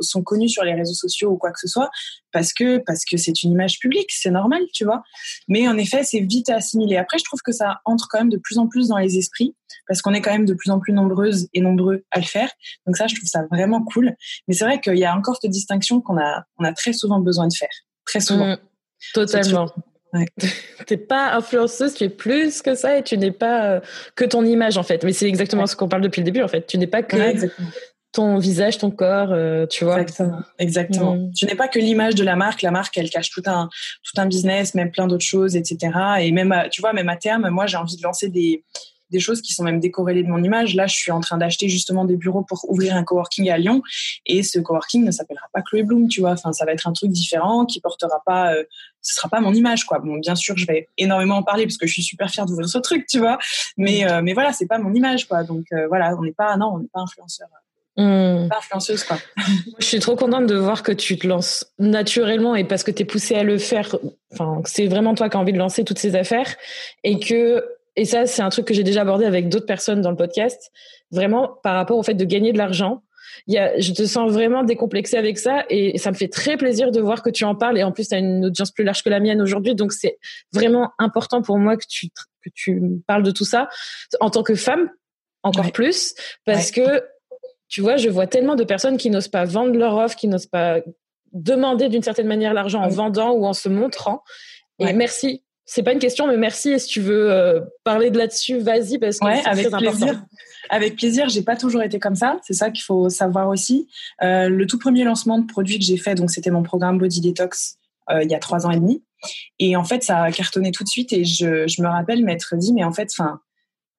sont 0.00 0.22
connus 0.22 0.48
sur 0.48 0.64
les 0.64 0.74
réseaux 0.74 0.94
sociaux 0.94 1.30
ou 1.30 1.36
quoi 1.36 1.50
que 1.50 1.60
ce 1.60 1.68
soit 1.68 1.90
parce 2.32 2.52
que 2.52 2.78
parce 2.78 3.04
que 3.04 3.16
c'est 3.16 3.42
une 3.42 3.52
image 3.52 3.78
publique, 3.78 4.10
c'est 4.10 4.30
normal, 4.30 4.62
tu 4.72 4.84
vois. 4.84 5.02
Mais 5.48 5.68
en 5.68 5.76
effet, 5.76 6.04
c'est 6.04 6.20
vite 6.20 6.48
assimilé. 6.48 6.96
Après, 6.96 7.18
je 7.18 7.24
trouve 7.24 7.40
que 7.44 7.52
ça 7.52 7.80
entre 7.84 8.08
quand 8.10 8.18
même 8.18 8.30
de 8.30 8.38
plus 8.38 8.58
en 8.58 8.68
plus 8.68 8.88
dans 8.88 8.98
les 8.98 9.18
esprits 9.18 9.54
parce 9.86 10.02
qu'on 10.02 10.12
est 10.12 10.20
quand 10.20 10.32
même 10.32 10.46
de 10.46 10.54
plus 10.54 10.70
en 10.70 10.78
plus 10.78 10.92
nombreuses 10.92 11.48
et 11.52 11.60
nombreux 11.60 12.04
à 12.10 12.18
le 12.18 12.24
faire. 12.24 12.50
Donc 12.86 12.96
ça, 12.96 13.06
je 13.06 13.16
trouve 13.16 13.28
ça 13.28 13.44
vraiment 13.50 13.82
cool. 13.82 14.14
Mais 14.46 14.54
c'est 14.54 14.64
vrai 14.64 14.80
qu'il 14.80 14.96
y 14.96 15.04
a 15.04 15.14
encore 15.14 15.36
cette 15.40 15.50
distinction 15.50 16.00
qu'on 16.00 16.18
a, 16.18 16.44
on 16.58 16.64
a 16.64 16.72
très 16.72 16.92
souvent 16.92 17.20
besoin 17.20 17.48
de 17.48 17.54
faire. 17.54 17.68
Très 18.04 18.20
souvent. 18.20 18.54
Mmh, 18.54 18.58
totalement. 19.14 19.70
Ouais. 20.12 20.26
T'es 20.86 20.96
pas 20.96 21.34
influenceuse, 21.34 21.94
tu 21.94 22.04
es 22.04 22.08
plus 22.08 22.62
que 22.62 22.74
ça 22.74 22.98
et 22.98 23.02
tu 23.02 23.16
n'es 23.16 23.30
pas 23.30 23.64
euh, 23.64 23.80
que 24.16 24.24
ton 24.24 24.44
image 24.44 24.76
en 24.76 24.82
fait. 24.82 25.04
Mais 25.04 25.12
c'est 25.12 25.28
exactement 25.28 25.66
ce 25.66 25.76
qu'on 25.76 25.88
parle 25.88 26.02
depuis 26.02 26.20
le 26.20 26.24
début 26.24 26.42
en 26.42 26.48
fait. 26.48 26.66
Tu 26.66 26.78
n'es 26.78 26.86
pas 26.86 27.02
que 27.02 27.16
ton 28.12 28.38
visage, 28.38 28.78
ton 28.78 28.90
corps, 28.90 29.30
euh, 29.30 29.66
tu 29.66 29.84
vois. 29.84 30.00
Exactement. 30.00 30.40
Exactement. 30.58 31.14
Mmh. 31.14 31.32
Tu 31.32 31.46
n'es 31.46 31.54
pas 31.54 31.68
que 31.68 31.78
l'image 31.78 32.16
de 32.16 32.24
la 32.24 32.34
marque. 32.34 32.62
La 32.62 32.72
marque, 32.72 32.98
elle 32.98 33.08
cache 33.08 33.30
tout 33.30 33.42
un 33.46 33.68
tout 34.02 34.20
un 34.20 34.26
business, 34.26 34.74
même 34.74 34.90
plein 34.90 35.06
d'autres 35.06 35.24
choses, 35.24 35.54
etc. 35.54 35.92
Et 36.20 36.32
même, 36.32 36.52
tu 36.72 36.80
vois, 36.80 36.92
même 36.92 37.08
à 37.08 37.16
terme, 37.16 37.48
moi, 37.50 37.66
j'ai 37.66 37.76
envie 37.76 37.96
de 37.96 38.02
lancer 38.02 38.28
des 38.28 38.64
des 39.10 39.20
choses 39.20 39.40
qui 39.42 39.52
sont 39.52 39.64
même 39.64 39.80
décorrélées 39.80 40.22
de 40.22 40.28
mon 40.28 40.42
image. 40.42 40.74
Là, 40.74 40.86
je 40.86 40.94
suis 40.94 41.10
en 41.10 41.20
train 41.20 41.38
d'acheter 41.38 41.68
justement 41.68 42.04
des 42.04 42.16
bureaux 42.16 42.42
pour 42.42 42.68
ouvrir 42.70 42.96
un 42.96 43.04
coworking 43.04 43.50
à 43.50 43.58
Lyon 43.58 43.82
et 44.26 44.42
ce 44.42 44.58
coworking 44.58 45.04
ne 45.04 45.10
s'appellera 45.10 45.46
pas 45.52 45.62
Chloé 45.62 45.82
Bloom, 45.82 46.08
tu 46.08 46.20
vois. 46.20 46.32
Enfin, 46.32 46.52
ça 46.52 46.64
va 46.64 46.72
être 46.72 46.86
un 46.86 46.92
truc 46.92 47.10
différent 47.10 47.66
qui 47.66 47.80
portera 47.80 48.22
pas, 48.24 48.54
euh, 48.54 48.64
ce 49.02 49.14
sera 49.14 49.28
pas 49.28 49.40
mon 49.40 49.52
image, 49.52 49.84
quoi. 49.84 49.98
Bon, 49.98 50.18
bien 50.18 50.34
sûr, 50.34 50.56
je 50.56 50.66
vais 50.66 50.88
énormément 50.98 51.36
en 51.36 51.42
parler 51.42 51.64
parce 51.64 51.76
que 51.76 51.86
je 51.86 51.92
suis 51.92 52.02
super 52.02 52.30
fière 52.30 52.46
d'ouvrir 52.46 52.68
ce 52.68 52.78
truc, 52.78 53.06
tu 53.06 53.18
vois. 53.18 53.38
Mais, 53.76 54.10
euh, 54.10 54.22
mais 54.22 54.32
voilà, 54.32 54.52
c'est 54.52 54.66
pas 54.66 54.78
mon 54.78 54.92
image, 54.94 55.26
quoi. 55.26 55.44
Donc 55.44 55.66
euh, 55.72 55.86
voilà, 55.88 56.14
on 56.16 56.22
n'est 56.22 56.32
pas, 56.32 56.56
non, 56.56 56.72
on 56.74 56.78
n'est 56.80 56.88
pas 56.92 57.00
influenceur. 57.00 57.48
Hmm. 57.96 58.48
Pas 58.48 58.58
influenceuse, 58.58 59.04
quoi. 59.04 59.18
je 59.78 59.84
suis 59.84 59.98
trop 59.98 60.16
contente 60.16 60.46
de 60.46 60.56
voir 60.56 60.82
que 60.82 60.92
tu 60.92 61.18
te 61.18 61.26
lances 61.26 61.66
naturellement 61.78 62.54
et 62.54 62.64
parce 62.64 62.82
que 62.82 62.90
tu 62.90 63.02
es 63.02 63.04
poussée 63.04 63.34
à 63.34 63.42
le 63.42 63.58
faire. 63.58 63.96
Enfin, 64.32 64.62
c'est 64.64 64.86
vraiment 64.86 65.14
toi 65.14 65.28
qui 65.28 65.36
as 65.36 65.40
envie 65.40 65.52
de 65.52 65.58
lancer 65.58 65.84
toutes 65.84 65.98
ces 65.98 66.14
affaires 66.14 66.56
et 67.04 67.18
que 67.18 67.64
et 68.00 68.06
ça, 68.06 68.24
c'est 68.24 68.40
un 68.40 68.48
truc 68.48 68.64
que 68.64 68.72
j'ai 68.72 68.82
déjà 68.82 69.02
abordé 69.02 69.26
avec 69.26 69.50
d'autres 69.50 69.66
personnes 69.66 70.00
dans 70.00 70.10
le 70.10 70.16
podcast, 70.16 70.72
vraiment 71.10 71.58
par 71.62 71.74
rapport 71.74 71.98
au 71.98 72.02
fait 72.02 72.14
de 72.14 72.24
gagner 72.24 72.50
de 72.54 72.56
l'argent. 72.56 73.02
Il 73.46 73.52
y 73.52 73.58
a, 73.58 73.78
je 73.78 73.92
te 73.92 74.06
sens 74.06 74.32
vraiment 74.32 74.64
décomplexé 74.64 75.18
avec 75.18 75.36
ça 75.36 75.66
et 75.68 75.98
ça 75.98 76.10
me 76.10 76.16
fait 76.16 76.28
très 76.28 76.56
plaisir 76.56 76.92
de 76.92 76.98
voir 76.98 77.22
que 77.22 77.28
tu 77.28 77.44
en 77.44 77.54
parles. 77.54 77.76
Et 77.76 77.82
en 77.82 77.92
plus 77.92 78.08
tu 78.08 78.14
as 78.14 78.18
une 78.18 78.46
audience 78.46 78.70
plus 78.70 78.84
large 78.84 79.02
que 79.02 79.10
la 79.10 79.20
mienne 79.20 79.42
aujourd'hui. 79.42 79.74
Donc 79.74 79.92
c'est 79.92 80.18
vraiment 80.50 80.92
important 80.98 81.42
pour 81.42 81.58
moi 81.58 81.76
que 81.76 81.84
tu 81.86 82.08
que 82.42 82.48
tu 82.54 82.80
parles 83.06 83.22
de 83.22 83.32
tout 83.32 83.44
ça 83.44 83.68
en 84.20 84.30
tant 84.30 84.42
que 84.42 84.54
femme 84.54 84.88
encore 85.42 85.70
plus 85.70 86.14
parce 86.46 86.70
que 86.70 87.04
tu 87.68 87.82
vois 87.82 87.98
je 87.98 88.08
vois 88.08 88.26
tellement 88.26 88.54
de 88.54 88.64
personnes 88.64 88.96
qui 88.96 89.10
n'osent 89.10 89.28
pas 89.28 89.44
vendre 89.44 89.76
leur 89.76 89.94
offre 89.94 90.16
qui 90.16 90.26
n'osent 90.26 90.46
pas 90.46 90.80
demander 91.32 91.90
d'une 91.90 92.02
certaine 92.02 92.28
manière 92.28 92.54
l'argent 92.54 92.80
en 92.80 92.88
vendant 92.88 93.32
ou 93.32 93.44
en 93.44 93.52
se 93.52 93.68
montrant. 93.68 94.22
Et 94.78 94.94
merci 94.94 95.44
c'est 95.72 95.84
pas 95.84 95.92
une 95.92 96.00
question, 96.00 96.26
mais 96.26 96.36
merci. 96.36 96.70
Et 96.70 96.80
si 96.80 96.88
tu 96.88 97.00
veux 97.00 97.30
euh, 97.30 97.60
parler 97.84 98.10
de 98.10 98.18
là-dessus, 98.18 98.58
vas-y 98.58 98.98
parce 98.98 99.20
que 99.20 99.26
c'est 99.32 99.46
avec 99.46 99.70
très 99.70 99.78
plaisir. 99.78 100.08
important. 100.08 100.26
Avec 100.68 100.96
plaisir. 100.96 101.28
J'ai 101.28 101.42
pas 101.42 101.54
toujours 101.54 101.80
été 101.84 102.00
comme 102.00 102.16
ça. 102.16 102.40
C'est 102.42 102.54
ça 102.54 102.72
qu'il 102.72 102.82
faut 102.82 103.08
savoir 103.08 103.48
aussi. 103.48 103.86
Euh, 104.20 104.48
le 104.48 104.66
tout 104.66 104.80
premier 104.80 105.04
lancement 105.04 105.38
de 105.38 105.46
produit 105.46 105.78
que 105.78 105.84
j'ai 105.84 105.96
fait, 105.96 106.16
donc 106.16 106.32
c'était 106.32 106.50
mon 106.50 106.64
programme 106.64 106.98
Body 106.98 107.20
Detox 107.20 107.78
euh, 108.10 108.24
il 108.24 108.28
y 108.28 108.34
a 108.34 108.40
trois 108.40 108.66
ans 108.66 108.72
et 108.72 108.78
demi. 108.80 109.04
Et 109.60 109.76
en 109.76 109.84
fait, 109.84 110.02
ça 110.02 110.24
a 110.24 110.32
cartonné 110.32 110.72
tout 110.72 110.82
de 110.82 110.88
suite. 110.88 111.12
Et 111.12 111.24
je, 111.24 111.68
je 111.68 111.82
me 111.82 111.86
rappelle 111.86 112.24
m'être 112.24 112.56
dit, 112.56 112.72
mais 112.72 112.82
en 112.82 112.92
fait, 112.92 113.08
enfin, 113.16 113.38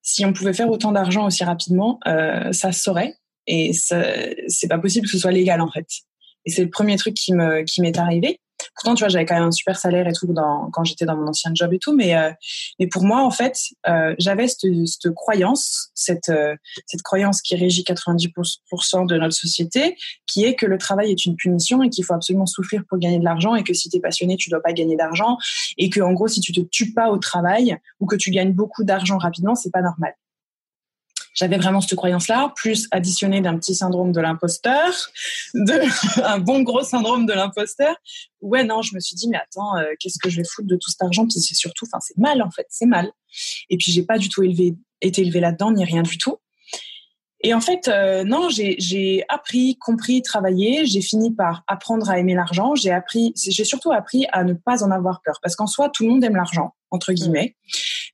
si 0.02 0.26
on 0.26 0.34
pouvait 0.34 0.52
faire 0.52 0.68
autant 0.68 0.92
d'argent 0.92 1.24
aussi 1.24 1.42
rapidement, 1.42 2.00
ça 2.04 2.72
se 2.72 2.82
saurait. 2.82 3.14
Et 3.46 3.72
c'est 3.72 4.68
pas 4.68 4.78
possible 4.78 5.06
que 5.06 5.12
ce 5.12 5.18
soit 5.18 5.32
légal 5.32 5.62
en 5.62 5.70
fait. 5.70 5.86
Et 6.44 6.50
c'est 6.50 6.64
le 6.64 6.70
premier 6.70 6.96
truc 6.96 7.14
qui 7.14 7.32
me 7.32 7.62
qui 7.62 7.80
m'est 7.80 7.96
arrivé. 7.96 8.41
Pourtant, 8.74 8.94
tu 8.94 9.02
vois, 9.02 9.08
j'avais 9.08 9.26
quand 9.26 9.34
même 9.34 9.44
un 9.44 9.52
super 9.52 9.78
salaire 9.78 10.06
et 10.08 10.12
tout 10.12 10.32
dans, 10.32 10.70
quand 10.72 10.84
j'étais 10.84 11.04
dans 11.04 11.16
mon 11.16 11.28
ancien 11.28 11.50
job 11.54 11.72
et 11.72 11.78
tout, 11.78 11.94
mais 11.94 12.16
euh, 12.16 12.30
mais 12.78 12.86
pour 12.86 13.04
moi, 13.04 13.22
en 13.22 13.30
fait, 13.30 13.56
euh, 13.88 14.14
j'avais 14.18 14.48
cette, 14.48 14.66
cette, 14.86 15.14
croyance, 15.14 15.90
cette 15.94 16.28
euh, 16.28 16.54
cette 16.86 17.02
croyance 17.02 17.42
qui 17.42 17.56
régit 17.56 17.82
90% 17.82 19.06
de 19.06 19.16
notre 19.18 19.34
société, 19.34 19.96
qui 20.26 20.44
est 20.44 20.54
que 20.54 20.66
le 20.66 20.78
travail 20.78 21.10
est 21.10 21.24
une 21.26 21.36
punition 21.36 21.82
et 21.82 21.90
qu'il 21.90 22.04
faut 22.04 22.14
absolument 22.14 22.46
souffrir 22.46 22.82
pour 22.88 22.98
gagner 22.98 23.18
de 23.18 23.24
l'argent 23.24 23.54
et 23.54 23.64
que 23.64 23.74
si 23.74 23.88
tu 23.88 23.96
es 23.96 24.00
passionné, 24.00 24.36
tu 24.36 24.50
dois 24.50 24.60
pas 24.60 24.72
gagner 24.72 24.96
d'argent 24.96 25.36
et 25.78 25.90
que 25.90 26.00
en 26.00 26.12
gros, 26.12 26.28
si 26.28 26.40
tu 26.40 26.52
te 26.52 26.60
tues 26.60 26.92
pas 26.92 27.10
au 27.10 27.18
travail 27.18 27.76
ou 28.00 28.06
que 28.06 28.16
tu 28.16 28.30
gagnes 28.30 28.52
beaucoup 28.52 28.84
d'argent 28.84 29.18
rapidement, 29.18 29.54
c'est 29.54 29.70
pas 29.70 29.82
normal 29.82 30.14
j'avais 31.34 31.56
vraiment 31.56 31.80
cette 31.80 31.96
croyance-là, 31.96 32.52
plus 32.56 32.88
additionné 32.90 33.40
d'un 33.40 33.56
petit 33.58 33.74
syndrome 33.74 34.12
de 34.12 34.20
l'imposteur, 34.20 34.92
de 35.54 36.22
un 36.24 36.38
bon 36.38 36.62
gros 36.62 36.82
syndrome 36.82 37.26
de 37.26 37.32
l'imposteur. 37.32 37.94
Ouais, 38.40 38.64
non, 38.64 38.82
je 38.82 38.94
me 38.94 39.00
suis 39.00 39.16
dit, 39.16 39.28
mais 39.28 39.38
attends, 39.38 39.76
euh, 39.78 39.84
qu'est-ce 39.98 40.18
que 40.18 40.28
je 40.28 40.38
vais 40.38 40.44
foutre 40.48 40.68
de 40.68 40.76
tout 40.76 40.90
cet 40.90 41.02
argent? 41.02 41.24
Puis 41.26 41.40
c'est 41.40 41.54
surtout, 41.54 41.86
enfin, 41.86 42.00
c'est 42.00 42.18
mal 42.18 42.42
en 42.42 42.50
fait, 42.50 42.66
c'est 42.68 42.86
mal. 42.86 43.10
Et 43.70 43.76
puis 43.76 43.92
j'ai 43.92 44.02
pas 44.02 44.18
du 44.18 44.28
tout 44.28 44.42
été 44.42 45.22
élevé 45.22 45.40
là-dedans, 45.40 45.72
ni 45.72 45.84
rien 45.84 46.02
du 46.02 46.18
tout. 46.18 46.38
Et 47.42 47.54
en 47.54 47.60
fait, 47.60 47.88
euh, 47.88 48.24
non, 48.24 48.48
j'ai 48.48 49.24
appris, 49.28 49.76
compris, 49.80 50.22
travaillé. 50.22 50.86
J'ai 50.86 51.02
fini 51.02 51.34
par 51.34 51.64
apprendre 51.66 52.08
à 52.08 52.18
aimer 52.18 52.34
l'argent. 52.34 52.74
J'ai 52.74 52.92
appris, 52.92 53.32
j'ai 53.36 53.64
surtout 53.64 53.92
appris 53.92 54.26
à 54.32 54.44
ne 54.44 54.52
pas 54.52 54.84
en 54.84 54.90
avoir 54.90 55.22
peur, 55.24 55.38
parce 55.42 55.56
qu'en 55.56 55.66
soi, 55.66 55.88
tout 55.88 56.04
le 56.04 56.10
monde 56.10 56.24
aime 56.24 56.36
l'argent 56.36 56.74
entre 56.92 57.12
guillemets. 57.12 57.56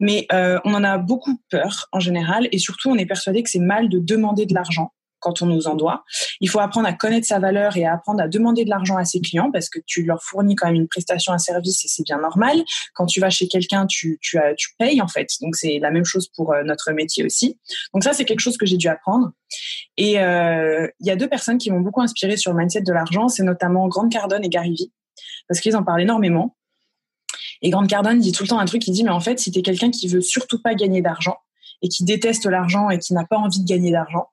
Mais 0.00 0.26
euh, 0.32 0.58
on 0.64 0.72
en 0.72 0.84
a 0.84 0.96
beaucoup 0.98 1.40
peur 1.50 1.88
en 1.92 2.00
général 2.00 2.48
et 2.52 2.58
surtout 2.58 2.90
on 2.90 2.96
est 2.96 3.06
persuadé 3.06 3.42
que 3.42 3.50
c'est 3.50 3.58
mal 3.58 3.88
de 3.88 3.98
demander 3.98 4.46
de 4.46 4.54
l'argent 4.54 4.92
quand 5.20 5.42
on 5.42 5.46
nous 5.46 5.66
en 5.66 5.74
doit. 5.74 6.04
Il 6.40 6.48
faut 6.48 6.60
apprendre 6.60 6.88
à 6.88 6.92
connaître 6.92 7.26
sa 7.26 7.38
valeur 7.38 7.76
et 7.76 7.84
à 7.84 7.94
apprendre 7.94 8.22
à 8.22 8.28
demander 8.28 8.64
de 8.64 8.70
l'argent 8.70 8.96
à 8.96 9.04
ses 9.04 9.20
clients 9.20 9.50
parce 9.52 9.68
que 9.68 9.78
tu 9.86 10.02
leur 10.02 10.22
fournis 10.22 10.54
quand 10.54 10.66
même 10.66 10.76
une 10.76 10.88
prestation, 10.88 11.32
un 11.32 11.38
service 11.38 11.84
et 11.84 11.88
c'est 11.88 12.04
bien 12.04 12.18
normal. 12.18 12.62
Quand 12.94 13.06
tu 13.06 13.20
vas 13.20 13.30
chez 13.30 13.48
quelqu'un, 13.48 13.86
tu, 13.86 14.18
tu, 14.20 14.38
payes 14.78 15.00
en 15.00 15.08
fait. 15.08 15.28
Donc 15.40 15.56
c'est 15.56 15.78
la 15.80 15.90
même 15.90 16.04
chose 16.04 16.28
pour 16.34 16.52
euh, 16.52 16.62
notre 16.62 16.92
métier 16.92 17.24
aussi. 17.24 17.58
Donc 17.94 18.04
ça, 18.04 18.12
c'est 18.12 18.24
quelque 18.24 18.40
chose 18.40 18.56
que 18.56 18.66
j'ai 18.66 18.76
dû 18.76 18.88
apprendre. 18.88 19.30
Et 19.96 20.20
euh, 20.20 20.86
il 21.00 21.06
y 21.06 21.10
a 21.10 21.16
deux 21.16 21.28
personnes 21.28 21.58
qui 21.58 21.70
m'ont 21.70 21.80
beaucoup 21.80 22.02
inspiré 22.02 22.36
sur 22.36 22.52
le 22.52 22.58
mindset 22.58 22.82
de 22.82 22.92
l'argent, 22.92 23.28
c'est 23.28 23.42
notamment 23.42 23.88
Grande 23.88 24.12
Cardone 24.12 24.44
et 24.44 24.48
Gary 24.48 24.74
Vee 24.74 24.92
parce 25.48 25.60
qu'ils 25.60 25.76
en 25.76 25.82
parlent 25.82 26.02
énormément. 26.02 26.56
Et 27.62 27.70
Grande 27.70 27.88
Cardone 27.88 28.20
dit 28.20 28.32
tout 28.32 28.44
le 28.44 28.48
temps 28.48 28.60
un 28.60 28.66
truc, 28.66 28.86
il 28.86 28.92
dit 28.92 29.02
mais 29.02 29.10
en 29.10 29.20
fait, 29.20 29.40
si 29.40 29.50
tu 29.50 29.58
es 29.58 29.62
quelqu'un 29.62 29.90
qui 29.90 30.06
veut 30.06 30.20
surtout 30.20 30.62
pas 30.62 30.74
gagner 30.74 31.02
d'argent 31.02 31.36
et 31.82 31.88
qui 31.88 32.04
déteste 32.04 32.46
l'argent 32.46 32.90
et 32.90 32.98
qui 32.98 33.14
n'a 33.14 33.24
pas 33.24 33.36
envie 33.36 33.60
de 33.60 33.66
gagner 33.66 33.90
d'argent, 33.90 34.28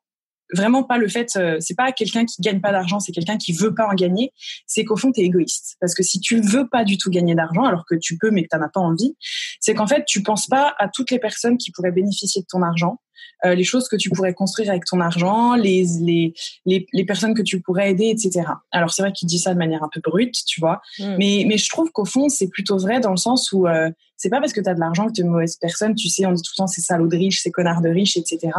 vraiment 0.54 0.84
pas 0.84 0.98
le 0.98 1.08
fait, 1.08 1.30
euh, 1.36 1.58
c'est 1.60 1.76
pas 1.76 1.92
quelqu'un 1.92 2.26
qui 2.26 2.42
gagne 2.42 2.60
pas 2.60 2.72
d'argent, 2.72 3.00
c'est 3.00 3.12
quelqu'un 3.12 3.38
qui 3.38 3.54
veut 3.54 3.74
pas 3.74 3.88
en 3.88 3.94
gagner, 3.94 4.32
c'est 4.68 4.84
qu'au 4.84 4.98
fond, 4.98 5.12
tu 5.12 5.22
es 5.22 5.24
égoïste. 5.24 5.78
Parce 5.80 5.94
que 5.94 6.04
si 6.04 6.20
tu 6.20 6.40
veux 6.40 6.68
pas 6.68 6.84
du 6.84 6.98
tout 6.98 7.10
gagner 7.10 7.36
d'argent, 7.36 7.64
alors 7.64 7.86
que 7.86 7.96
tu 7.96 8.18
peux 8.18 8.32
mais 8.32 8.44
que 8.44 8.50
tu 8.52 8.56
as 8.56 8.70
pas 8.70 8.80
envie, 8.80 9.16
c'est 9.60 9.74
qu'en 9.74 9.88
fait, 9.88 10.06
tu 10.06 10.24
penses 10.24 10.48
pas 10.48 10.74
à 10.78 10.88
toutes 10.88 11.12
les 11.12 11.20
personnes 11.20 11.58
qui 11.58 11.72
pourraient 11.72 11.92
bénéficier 11.92 12.42
de 12.42 12.48
ton 12.48 12.62
argent, 12.62 13.00
euh, 13.46 13.54
les 13.54 13.64
choses 13.64 13.88
que 13.88 13.96
tu 13.96 14.10
pourrais 14.10 14.34
construire 14.34 14.70
avec 14.70 14.86
ton 14.86 15.00
argent, 15.00 15.56
les, 15.56 15.86
les, 16.02 16.34
les, 16.66 16.88
les 16.94 17.06
personnes 17.06 17.34
que 17.34 17.42
tu 17.42 17.62
pourrais 17.62 17.92
aider, 17.92 18.08
etc. 18.08 18.48
Alors 18.72 18.92
c'est 18.92 19.02
vrai 19.02 19.12
qu'il 19.12 19.28
dit 19.28 19.40
ça 19.40 19.54
de 19.54 19.60
manière 19.60 19.84
un 19.84 19.90
peu 19.92 20.00
brute, 20.02 20.36
tu 20.48 20.60
vois, 20.60 20.82
mm. 21.00 21.16
mais, 21.18 21.46
mais 21.48 21.58
je 21.58 21.70
trouve 21.70 21.92
qu'au 21.92 22.06
fond, 22.06 22.30
c'est 22.30 22.48
plutôt 22.48 22.78
vrai 22.78 23.00
dans 23.00 23.12
le 23.12 23.18
sens 23.18 23.52
où 23.52 23.68
euh, 23.68 23.90
c'est 24.18 24.30
pas 24.30 24.40
parce 24.40 24.54
que 24.54 24.62
tu 24.62 24.70
as 24.70 24.74
de 24.74 24.80
l'argent 24.80 25.08
que 25.08 25.14
tu 25.14 25.22
es 25.22 25.24
une 25.24 25.32
mauvaise 25.32 25.58
personne, 25.58 25.94
tu 25.96 26.10
sais, 26.10 26.26
on 26.26 26.32
dit 26.32 26.42
tout 26.42 26.52
le 26.56 26.58
temps 26.58 26.68
c'est 26.68 26.82
salaud 26.82 27.08
de 27.08 27.18
riche, 27.18 27.42
c'est 27.42 27.52
connard 27.52 27.82
de 27.82 27.90
riche, 27.90 28.18
etc. 28.18 28.52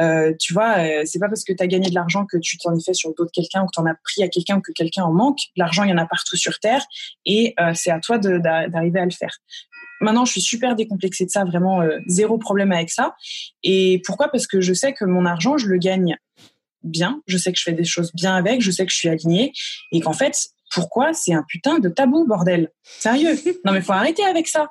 Euh, 0.00 0.32
tu 0.38 0.52
vois, 0.52 0.78
euh, 0.78 1.02
c'est 1.04 1.18
pas 1.18 1.28
parce 1.28 1.44
que 1.44 1.52
tu 1.52 1.62
as 1.62 1.66
gagné 1.66 1.88
de 1.88 1.94
l'argent 1.94 2.26
que 2.26 2.36
tu 2.36 2.58
t'en 2.58 2.74
es 2.76 2.82
fait 2.82 2.94
sur 2.94 3.10
le 3.10 3.14
dos 3.16 3.24
de 3.24 3.30
quelqu'un 3.30 3.62
ou 3.62 3.66
que 3.66 3.72
tu 3.74 3.80
en 3.80 3.86
as 3.86 3.94
pris 3.94 4.22
à 4.22 4.28
quelqu'un 4.28 4.58
ou 4.58 4.60
que 4.60 4.72
quelqu'un 4.72 5.04
en 5.04 5.12
manque. 5.12 5.38
L'argent, 5.56 5.84
il 5.84 5.90
y 5.90 5.92
en 5.92 5.98
a 5.98 6.06
partout 6.06 6.36
sur 6.36 6.58
Terre 6.60 6.84
et 7.26 7.54
euh, 7.60 7.72
c'est 7.74 7.90
à 7.90 8.00
toi 8.00 8.18
d'arriver 8.18 9.00
à 9.00 9.04
le 9.04 9.10
faire. 9.10 9.36
Maintenant, 10.00 10.24
je 10.24 10.32
suis 10.32 10.42
super 10.42 10.76
décomplexée 10.76 11.24
de 11.24 11.30
ça, 11.30 11.44
vraiment 11.44 11.82
zéro 12.06 12.36
problème 12.36 12.72
avec 12.72 12.90
ça. 12.90 13.14
Et 13.62 14.02
pourquoi? 14.04 14.28
Parce 14.28 14.46
que 14.46 14.60
je 14.60 14.74
sais 14.74 14.92
que 14.92 15.04
mon 15.04 15.24
argent, 15.24 15.56
je 15.56 15.66
le 15.68 15.78
gagne 15.78 16.16
bien, 16.84 17.22
je 17.26 17.38
sais 17.38 17.52
que 17.52 17.58
je 17.58 17.62
fais 17.62 17.72
des 17.72 17.84
choses 17.84 18.12
bien 18.12 18.34
avec, 18.34 18.60
je 18.60 18.70
sais 18.70 18.84
que 18.84 18.92
je 18.92 18.96
suis 18.96 19.08
alignée 19.08 19.52
et 19.92 20.00
qu'en 20.00 20.12
fait, 20.12 20.48
pourquoi 20.74 21.12
c'est 21.12 21.32
un 21.32 21.44
putain 21.46 21.78
de 21.78 21.88
tabou, 21.88 22.26
bordel? 22.26 22.70
Sérieux? 22.82 23.36
Non 23.64 23.72
mais 23.72 23.80
faut 23.80 23.92
arrêter 23.92 24.24
avec 24.24 24.48
ça. 24.48 24.70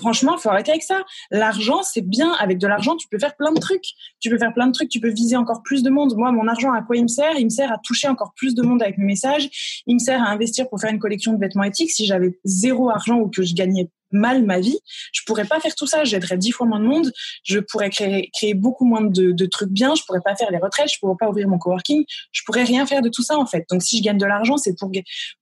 Franchement, 0.00 0.38
faut 0.38 0.48
arrêter 0.48 0.70
avec 0.70 0.82
ça. 0.82 1.02
L'argent, 1.30 1.82
c'est 1.82 2.00
bien. 2.00 2.32
Avec 2.40 2.58
de 2.58 2.66
l'argent, 2.66 2.96
tu 2.96 3.06
peux 3.08 3.18
faire 3.18 3.36
plein 3.36 3.52
de 3.52 3.60
trucs. 3.60 3.84
Tu 4.20 4.30
peux 4.30 4.38
faire 4.38 4.54
plein 4.54 4.66
de 4.66 4.72
trucs. 4.72 4.88
Tu 4.88 5.00
peux 5.00 5.10
viser 5.10 5.36
encore 5.36 5.62
plus 5.62 5.82
de 5.82 5.90
monde. 5.90 6.14
Moi, 6.16 6.32
mon 6.32 6.48
argent, 6.48 6.72
à 6.72 6.82
quoi 6.82 6.96
il 6.96 7.02
me 7.02 7.08
sert? 7.08 7.38
Il 7.38 7.44
me 7.44 7.50
sert 7.50 7.70
à 7.70 7.78
toucher 7.78 8.08
encore 8.08 8.32
plus 8.34 8.54
de 8.54 8.62
monde 8.62 8.82
avec 8.82 8.98
mes 8.98 9.04
messages. 9.04 9.82
Il 9.86 9.94
me 9.94 9.98
sert 9.98 10.22
à 10.22 10.28
investir 10.28 10.68
pour 10.68 10.80
faire 10.80 10.90
une 10.90 10.98
collection 10.98 11.32
de 11.32 11.38
vêtements 11.38 11.64
éthiques. 11.64 11.90
Si 11.90 12.06
j'avais 12.06 12.38
zéro 12.44 12.90
argent 12.90 13.18
ou 13.18 13.28
que 13.28 13.42
je 13.42 13.54
gagnais 13.54 13.90
mal 14.14 14.44
ma 14.44 14.60
vie, 14.60 14.78
je 15.12 15.22
pourrais 15.26 15.44
pas 15.44 15.60
faire 15.60 15.74
tout 15.74 15.86
ça. 15.86 16.04
J'aiderais 16.04 16.38
dix 16.38 16.52
fois 16.52 16.66
moins 16.66 16.80
de 16.80 16.86
monde. 16.86 17.12
Je 17.42 17.58
pourrais 17.58 17.90
créer, 17.90 18.30
créer 18.32 18.54
beaucoup 18.54 18.84
moins 18.84 19.02
de, 19.02 19.46
trucs 19.46 19.70
bien. 19.70 19.94
Je 19.94 20.02
pourrais 20.04 20.20
pas 20.24 20.34
faire 20.36 20.50
les 20.50 20.58
retraites. 20.58 20.90
Je 20.92 20.98
pourrais 20.98 21.16
pas 21.18 21.28
ouvrir 21.28 21.48
mon 21.48 21.58
coworking. 21.58 22.04
Je 22.32 22.42
pourrais 22.46 22.64
rien 22.64 22.86
faire 22.86 23.02
de 23.02 23.08
tout 23.08 23.22
ça 23.22 23.36
en 23.36 23.46
fait. 23.46 23.66
Donc 23.70 23.82
si 23.82 23.98
je 23.98 24.02
gagne 24.02 24.18
de 24.18 24.26
l'argent, 24.26 24.56
c'est 24.56 24.78
pour 24.78 24.90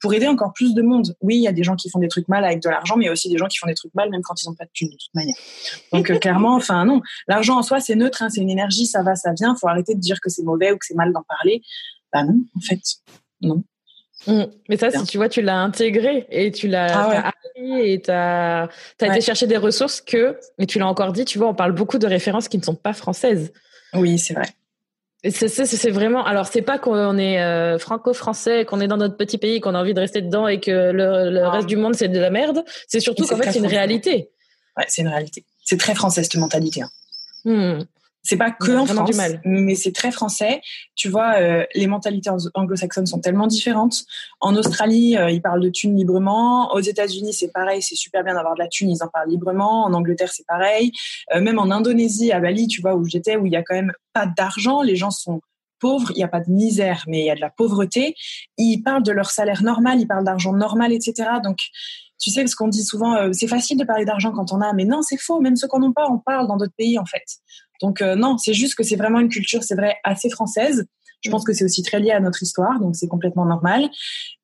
pour 0.01 0.15
aider 0.15 0.27
encore 0.27 0.53
plus 0.53 0.75
de 0.75 0.83
monde. 0.83 1.15
Oui, 1.21 1.37
il 1.37 1.43
y 1.43 1.49
a 1.49 1.53
des 1.53 1.63
gens 1.63 1.77
qui 1.77 1.91
font 1.91 1.99
des 1.99 2.09
trucs 2.09 2.29
mal 2.29 2.45
avec 2.45 2.63
de 2.63 2.69
l'argent, 2.69 2.97
mais 2.97 3.05
il 3.05 3.07
y 3.07 3.11
a 3.11 3.13
aussi 3.13 3.29
des 3.29 3.39
gens 3.39 3.47
qui 3.47 3.59
font 3.59 3.67
des 3.67 3.75
trucs 3.75 3.95
mal 3.95 4.11
même 4.11 4.23
quand 4.23 4.41
ils 4.43 4.49
ont 4.49 4.55
pas 4.55 4.65
de 4.65 4.71
thunes 4.73 4.89
de 4.89 4.97
toute 4.97 5.15
manière. 5.15 5.37
Donc 5.93 6.11
euh, 6.11 6.19
clairement, 6.19 6.55
enfin 6.55 6.85
non, 6.85 7.01
l'argent 7.29 7.59
en 7.59 7.63
soi 7.63 7.81
c'est 7.81 7.95
neutre, 7.95 8.23
hein, 8.23 8.29
c'est 8.31 8.41
une 8.41 8.51
énergie, 8.51 8.87
ça 8.87 9.03
va, 9.03 9.15
ça 9.15 9.33
vient. 9.33 9.55
Faut 9.55 9.69
arrêter 9.69 9.95
de 9.95 10.01
dire 10.01 10.21
que 10.21 10.31
c'est 10.31 10.43
mauvais 10.43 10.73
ou 10.73 10.77
que 10.77 10.87
c'est 10.87 10.97
mal 10.97 11.13
d'en 11.13 11.23
parler. 11.23 11.63
Bah 12.13 12.25
non, 12.25 12.45
en 12.57 12.61
fait, 12.61 12.81
non. 13.41 13.63
Mmh. 14.27 14.43
Mais 14.69 14.77
ça, 14.77 14.91
si 14.91 15.05
tu 15.05 15.17
vois, 15.17 15.29
tu 15.29 15.43
l'as 15.43 15.59
intégré 15.59 16.27
et 16.31 16.51
tu 16.53 16.69
l'as 16.69 16.87
ah 16.93 17.29
appris 17.29 17.93
et 17.93 18.01
tu 18.01 18.11
as, 18.11 18.69
été 19.01 19.21
chercher 19.21 19.47
des 19.47 19.57
ressources 19.57 20.01
que, 20.01 20.39
et 20.59 20.67
tu 20.67 20.79
l'as 20.79 20.87
encore 20.87 21.13
dit, 21.13 21.25
tu 21.25 21.39
vois, 21.39 21.49
on 21.49 21.55
parle 21.55 21.73
beaucoup 21.73 21.99
de 21.99 22.07
références 22.07 22.49
qui 22.49 22.59
ne 22.59 22.63
sont 22.63 22.75
pas 22.75 22.93
françaises. 22.93 23.53
Oui, 23.95 24.19
c'est 24.19 24.35
vrai. 24.35 24.47
C'est 25.31 25.91
vraiment. 25.91 26.25
Alors, 26.25 26.47
c'est 26.47 26.63
pas 26.63 26.79
qu'on 26.79 27.17
est 27.17 27.41
euh, 27.41 27.79
franco-français, 27.79 28.65
qu'on 28.65 28.81
est 28.81 28.89
dans 28.89 28.97
notre 28.97 29.17
petit 29.17 29.39
pays, 29.39 29.61
qu'on 29.61 29.75
a 29.75 29.81
envie 29.81 29.95
de 29.95 30.01
rester 30.01 30.21
dedans 30.21 30.49
et 30.49 30.59
que 30.59 30.91
le, 30.91 31.47
reste 31.47 31.69
du 31.69 31.77
monde 31.77 31.95
c'est 31.95 32.09
de 32.09 32.19
la 32.19 32.31
merde. 32.31 32.65
C'est 32.89 32.99
surtout 32.99 33.25
qu'en 33.27 33.37
fait 33.37 33.53
c'est 33.53 33.61
une 33.61 33.67
réalité. 33.67 34.31
Ouais, 34.77 34.85
c'est 34.89 35.03
une 35.03 35.09
réalité. 35.09 35.45
C'est 35.65 35.79
très 35.79 35.95
français 35.95 36.25
cette 36.25 36.35
mentalité. 36.35 36.83
Hein. 36.83 36.91
Mmh. 37.45 37.85
C'est 38.25 38.37
pas 38.37 38.53
que 38.53 38.77
en 38.77 38.87
France, 38.87 39.21
mais 39.45 39.75
c'est 39.75 39.91
très 39.91 40.13
français. 40.13 40.61
Tu 40.95 41.09
vois, 41.09 41.35
euh, 41.39 41.65
les 41.75 41.89
mentalités 41.89 42.31
anglo-saxonnes 42.55 43.07
sont 43.07 43.19
tellement 43.19 43.49
différentes. 43.49 44.05
En 44.41 44.55
Australie, 44.55 45.17
euh, 45.17 45.31
ils 45.31 45.43
parlent 45.43 45.61
de 45.61 45.71
thunes 45.71 45.97
librement. 45.97 46.73
Aux 46.73 46.81
États-Unis, 46.81 47.33
c'est 47.33 47.51
pareil, 47.51 47.83
c'est 47.83 47.97
super 47.97 48.23
bien 48.23 48.35
d'avoir 48.35 48.55
de 48.55 48.61
la 48.61 48.69
thune, 48.69 48.91
ils 48.91 49.03
en 49.03 49.09
parlent 49.09 49.29
librement. 49.29 49.85
En 49.85 49.93
Angleterre, 49.93 50.31
c'est 50.33 50.47
pareil. 50.47 50.93
Euh, 51.35 51.41
même 51.41 51.59
en 51.59 51.71
Indonésie, 51.73 52.31
à 52.31 52.39
Bali, 52.39 52.69
tu 52.69 52.81
vois, 52.81 52.95
où 52.95 53.05
j'étais, 53.05 53.37
où 53.37 53.47
il 53.47 53.53
y 53.53 53.57
a 53.57 53.63
quand 53.65 53.75
même 53.75 53.93
pas 54.13 54.27
d'argent, 54.27 54.83
les 54.83 54.95
gens 54.95 55.11
sont 55.11 55.41
pauvres, 55.81 56.13
il 56.13 56.19
n'y 56.19 56.25
a 56.25 56.29
pas 56.29 56.41
de 56.41 56.51
misère, 56.51 57.03
mais 57.09 57.23
il 57.23 57.27
y 57.27 57.31
a 57.31 57.35
de 57.35 57.41
la 57.41 57.51
pauvreté. 57.51 58.15
Ils 58.57 58.83
parlent 58.83 59.03
de 59.03 59.11
leur 59.11 59.33
salaire 59.33 59.65
normal, 59.65 60.01
ils 60.01 60.07
parlent 60.07 60.25
d'argent 60.25 60.53
normal, 60.53 60.93
etc. 60.93 61.29
Donc, 61.43 61.59
tu 62.21 62.31
sais, 62.31 62.47
ce 62.47 62.55
qu'on 62.55 62.69
dit 62.69 62.85
souvent, 62.85 63.33
c'est 63.33 63.49
facile 63.49 63.79
de 63.79 63.85
parler 63.85 64.05
d'argent 64.05 64.31
quand 64.31 64.53
on 64.53 64.61
a, 64.61 64.73
mais 64.75 64.85
non, 64.85 65.03
c'est 65.03 65.19
faux. 65.19 65.41
Même 65.41 65.57
ceux 65.57 65.67
qui 65.67 65.77
n'en 65.77 65.89
ont 65.89 65.93
pas, 65.93 66.09
on 66.09 66.21
parle 66.21 66.47
dans 66.47 66.57
d'autres 66.57 66.77
pays, 66.79 67.01
en 67.01 67.05
fait. 67.05 67.25
Donc 67.83 68.01
euh, 68.01 68.15
non, 68.15 68.39
c'est 68.39 68.55
juste 68.55 68.75
que 68.75 68.83
c'est 68.83 68.97
vraiment 68.97 69.21
une 69.21 69.29
culture, 69.29 69.63
c'est 69.63 69.75
vrai, 69.75 69.97
assez 70.05 70.31
française. 70.31 70.87
Je 71.25 71.31
pense 71.31 71.45
que 71.45 71.53
c'est 71.53 71.65
aussi 71.65 71.83
très 71.83 72.01
lié 72.01 72.11
à 72.11 72.21
notre 72.21 72.43
histoire, 72.43 72.81
donc 72.81 72.97
c'est 72.97 73.07
complètement 73.07 73.45
normal. 73.45 73.89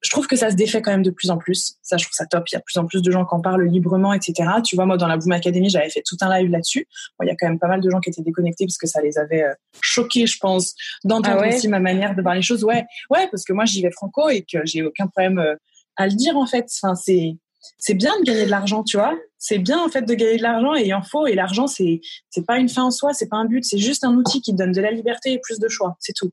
Je 0.00 0.10
trouve 0.10 0.28
que 0.28 0.36
ça 0.36 0.50
se 0.50 0.54
défait 0.54 0.80
quand 0.80 0.92
même 0.92 1.02
de 1.02 1.10
plus 1.10 1.30
en 1.30 1.36
plus. 1.36 1.74
Ça, 1.82 1.96
je 1.96 2.04
trouve 2.04 2.14
ça 2.14 2.24
top. 2.26 2.44
Il 2.48 2.54
y 2.54 2.56
a 2.56 2.60
de 2.60 2.64
plus 2.64 2.78
en 2.78 2.86
plus 2.86 3.02
de 3.02 3.10
gens 3.10 3.24
qui 3.24 3.34
en 3.34 3.40
parlent 3.40 3.64
librement, 3.64 4.12
etc. 4.12 4.48
Tu 4.64 4.76
vois, 4.76 4.86
moi, 4.86 4.96
dans 4.96 5.08
la 5.08 5.16
Boom 5.16 5.32
Academy, 5.32 5.70
j'avais 5.70 5.90
fait 5.90 6.04
tout 6.06 6.16
un 6.20 6.38
live 6.38 6.50
là-dessus. 6.50 6.86
il 7.20 7.26
y 7.26 7.30
a 7.30 7.34
quand 7.36 7.48
même 7.48 7.58
pas 7.58 7.66
mal 7.66 7.80
de 7.80 7.90
gens 7.90 7.98
qui 7.98 8.10
étaient 8.10 8.22
déconnectés 8.22 8.64
parce 8.64 8.78
que 8.78 8.86
ça 8.86 9.02
les 9.02 9.18
avait 9.18 9.42
euh, 9.42 9.54
choqués, 9.80 10.26
je 10.26 10.38
pense, 10.40 10.74
d'entendre 11.02 11.42
ah 11.42 11.48
aussi 11.48 11.66
ma 11.66 11.80
manière 11.80 12.14
de 12.14 12.22
voir 12.22 12.36
les 12.36 12.42
choses. 12.42 12.62
Ouais, 12.62 12.84
ouais, 13.10 13.26
parce 13.28 13.44
que 13.44 13.52
moi, 13.52 13.64
j'y 13.64 13.82
vais 13.82 13.90
franco 13.90 14.28
et 14.28 14.42
que 14.42 14.58
j'ai 14.64 14.84
aucun 14.84 15.08
problème 15.08 15.40
euh, 15.40 15.56
à 15.96 16.06
le 16.06 16.14
dire, 16.14 16.36
en 16.36 16.46
fait. 16.46 16.66
Enfin, 16.80 16.94
c'est, 16.94 17.36
c'est 17.76 17.94
bien 17.94 18.18
de 18.20 18.24
gagner 18.24 18.44
de 18.44 18.50
l'argent, 18.50 18.82
tu 18.82 18.96
vois. 18.96 19.14
C'est 19.38 19.58
bien 19.58 19.78
en 19.82 19.88
fait 19.88 20.02
de 20.02 20.14
gagner 20.14 20.38
de 20.38 20.42
l'argent 20.42 20.74
et 20.74 20.86
il 20.86 20.94
en 20.94 21.02
faut. 21.02 21.26
Et 21.26 21.34
l'argent, 21.34 21.66
c'est 21.66 22.00
c'est 22.30 22.46
pas 22.46 22.58
une 22.58 22.68
fin 22.68 22.84
en 22.84 22.90
soi, 22.90 23.12
c'est 23.12 23.28
pas 23.28 23.36
un 23.36 23.44
but, 23.44 23.64
c'est 23.64 23.78
juste 23.78 24.04
un 24.04 24.14
outil 24.14 24.40
qui 24.40 24.52
te 24.52 24.56
donne 24.56 24.72
de 24.72 24.80
la 24.80 24.90
liberté 24.90 25.32
et 25.32 25.38
plus 25.38 25.58
de 25.58 25.68
choix, 25.68 25.96
c'est 26.00 26.14
tout. 26.14 26.30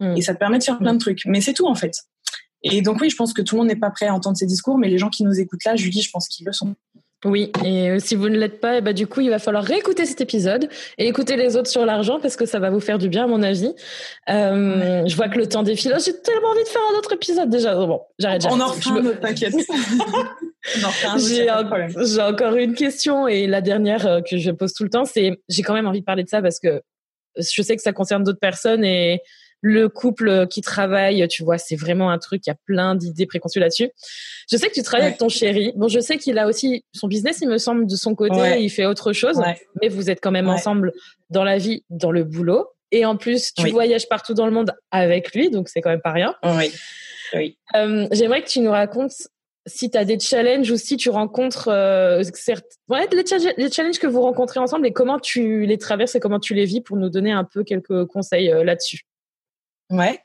Mm. 0.00 0.16
Et 0.16 0.22
ça 0.22 0.34
te 0.34 0.38
permet 0.38 0.58
de 0.58 0.64
faire 0.64 0.78
plein 0.78 0.94
de 0.94 0.98
trucs, 0.98 1.22
mais 1.26 1.40
c'est 1.40 1.52
tout 1.52 1.66
en 1.66 1.74
fait. 1.74 1.94
Et 2.62 2.82
donc 2.82 3.00
oui, 3.00 3.10
je 3.10 3.16
pense 3.16 3.32
que 3.32 3.42
tout 3.42 3.54
le 3.54 3.60
monde 3.60 3.68
n'est 3.68 3.76
pas 3.76 3.90
prêt 3.90 4.06
à 4.06 4.14
entendre 4.14 4.36
ces 4.36 4.46
discours, 4.46 4.78
mais 4.78 4.88
les 4.88 4.98
gens 4.98 5.10
qui 5.10 5.22
nous 5.22 5.38
écoutent 5.38 5.64
là, 5.64 5.76
Julie, 5.76 6.02
je 6.02 6.10
pense 6.10 6.28
qu'ils 6.28 6.46
le 6.46 6.52
sont. 6.52 6.74
Oui, 7.24 7.50
et 7.64 7.90
euh, 7.90 7.98
si 7.98 8.14
vous 8.14 8.28
ne 8.28 8.38
l'êtes 8.38 8.60
pas, 8.60 8.74
et 8.74 8.78
eh 8.78 8.80
bah, 8.80 8.86
ben, 8.86 8.94
du 8.94 9.08
coup, 9.08 9.20
il 9.20 9.30
va 9.30 9.40
falloir 9.40 9.64
réécouter 9.64 10.06
cet 10.06 10.20
épisode 10.20 10.68
et 10.98 11.08
écouter 11.08 11.36
les 11.36 11.56
autres 11.56 11.68
sur 11.68 11.84
l'argent 11.84 12.20
parce 12.20 12.36
que 12.36 12.46
ça 12.46 12.60
va 12.60 12.70
vous 12.70 12.78
faire 12.78 12.98
du 12.98 13.08
bien, 13.08 13.24
à 13.24 13.26
mon 13.26 13.42
avis. 13.42 13.74
Euh, 14.30 15.02
je 15.04 15.16
vois 15.16 15.28
que 15.28 15.36
le 15.36 15.48
temps 15.48 15.64
défile. 15.64 15.92
Oh, 15.96 16.00
j'ai 16.04 16.16
tellement 16.20 16.50
envie 16.50 16.62
de 16.62 16.68
faire 16.68 16.82
un 16.94 16.96
autre 16.96 17.12
épisode 17.12 17.50
déjà. 17.50 17.74
Bon, 17.74 18.02
j'arrête. 18.20 18.46
On 18.50 18.60
en 18.60 18.68
refait 18.68 18.90
un 18.90 19.04
autre, 19.04 19.18
t'inquiète. 19.18 19.52
j'ai, 21.18 21.48
j'ai 22.04 22.22
encore 22.22 22.54
une 22.54 22.74
question 22.74 23.26
et 23.26 23.48
la 23.48 23.62
dernière 23.62 24.06
euh, 24.06 24.20
que 24.20 24.38
je 24.38 24.52
pose 24.52 24.72
tout 24.72 24.84
le 24.84 24.90
temps, 24.90 25.04
c'est 25.04 25.40
j'ai 25.48 25.62
quand 25.62 25.74
même 25.74 25.88
envie 25.88 26.00
de 26.00 26.04
parler 26.04 26.22
de 26.22 26.28
ça 26.28 26.40
parce 26.40 26.60
que 26.60 26.82
je 27.36 27.62
sais 27.62 27.74
que 27.74 27.82
ça 27.82 27.92
concerne 27.92 28.22
d'autres 28.22 28.38
personnes 28.38 28.84
et 28.84 29.20
le 29.60 29.88
couple 29.88 30.46
qui 30.48 30.60
travaille, 30.60 31.26
tu 31.28 31.42
vois, 31.42 31.58
c'est 31.58 31.76
vraiment 31.76 32.10
un 32.10 32.18
truc, 32.18 32.42
il 32.46 32.50
y 32.50 32.52
a 32.52 32.56
plein 32.66 32.94
d'idées 32.94 33.26
préconçues 33.26 33.58
là-dessus. 33.58 33.90
Je 34.50 34.56
sais 34.56 34.68
que 34.68 34.74
tu 34.74 34.82
travailles 34.82 35.06
avec 35.06 35.18
ton 35.18 35.28
chéri. 35.28 35.72
Bon, 35.76 35.88
je 35.88 36.00
sais 36.00 36.16
qu'il 36.16 36.38
a 36.38 36.46
aussi 36.46 36.84
son 36.92 37.08
business, 37.08 37.38
il 37.42 37.48
me 37.48 37.58
semble, 37.58 37.86
de 37.86 37.96
son 37.96 38.14
côté, 38.14 38.62
il 38.62 38.70
fait 38.70 38.86
autre 38.86 39.12
chose, 39.12 39.40
mais 39.80 39.88
vous 39.88 40.10
êtes 40.10 40.20
quand 40.20 40.30
même 40.30 40.48
ensemble 40.48 40.92
dans 41.30 41.44
la 41.44 41.58
vie, 41.58 41.84
dans 41.90 42.12
le 42.12 42.24
boulot. 42.24 42.68
Et 42.90 43.04
en 43.04 43.16
plus, 43.16 43.52
tu 43.52 43.68
voyages 43.70 44.08
partout 44.08 44.34
dans 44.34 44.46
le 44.46 44.52
monde 44.52 44.72
avec 44.90 45.34
lui, 45.34 45.50
donc 45.50 45.68
c'est 45.68 45.80
quand 45.80 45.90
même 45.90 46.00
pas 46.00 46.12
rien. 46.12 46.34
Oui. 46.42 46.72
oui. 47.34 47.58
Euh, 47.76 48.06
J'aimerais 48.12 48.42
que 48.42 48.48
tu 48.48 48.60
nous 48.60 48.70
racontes 48.70 49.12
si 49.68 49.90
tu 49.90 49.98
as 49.98 50.04
des 50.04 50.18
challenges 50.18 50.70
ou 50.70 50.76
si 50.76 50.96
tu 50.96 51.10
rencontres 51.10 51.68
euh, 51.68 52.22
certes, 52.34 52.78
ouais, 52.88 53.06
les, 53.12 53.22
les, 53.56 53.70
challenges 53.70 53.98
que 53.98 54.06
vous 54.06 54.22
rencontrez 54.22 54.60
ensemble 54.60 54.86
et 54.86 54.92
comment 54.92 55.18
tu 55.18 55.66
les 55.66 55.78
traverses 55.78 56.14
et 56.14 56.20
comment 56.20 56.40
tu 56.40 56.54
les 56.54 56.64
vis 56.64 56.80
pour 56.80 56.96
nous 56.96 57.10
donner 57.10 57.32
un 57.32 57.44
peu 57.44 57.64
quelques 57.64 58.06
conseils 58.06 58.50
euh, 58.50 58.64
là-dessus. 58.64 59.02
Ouais. 59.90 60.20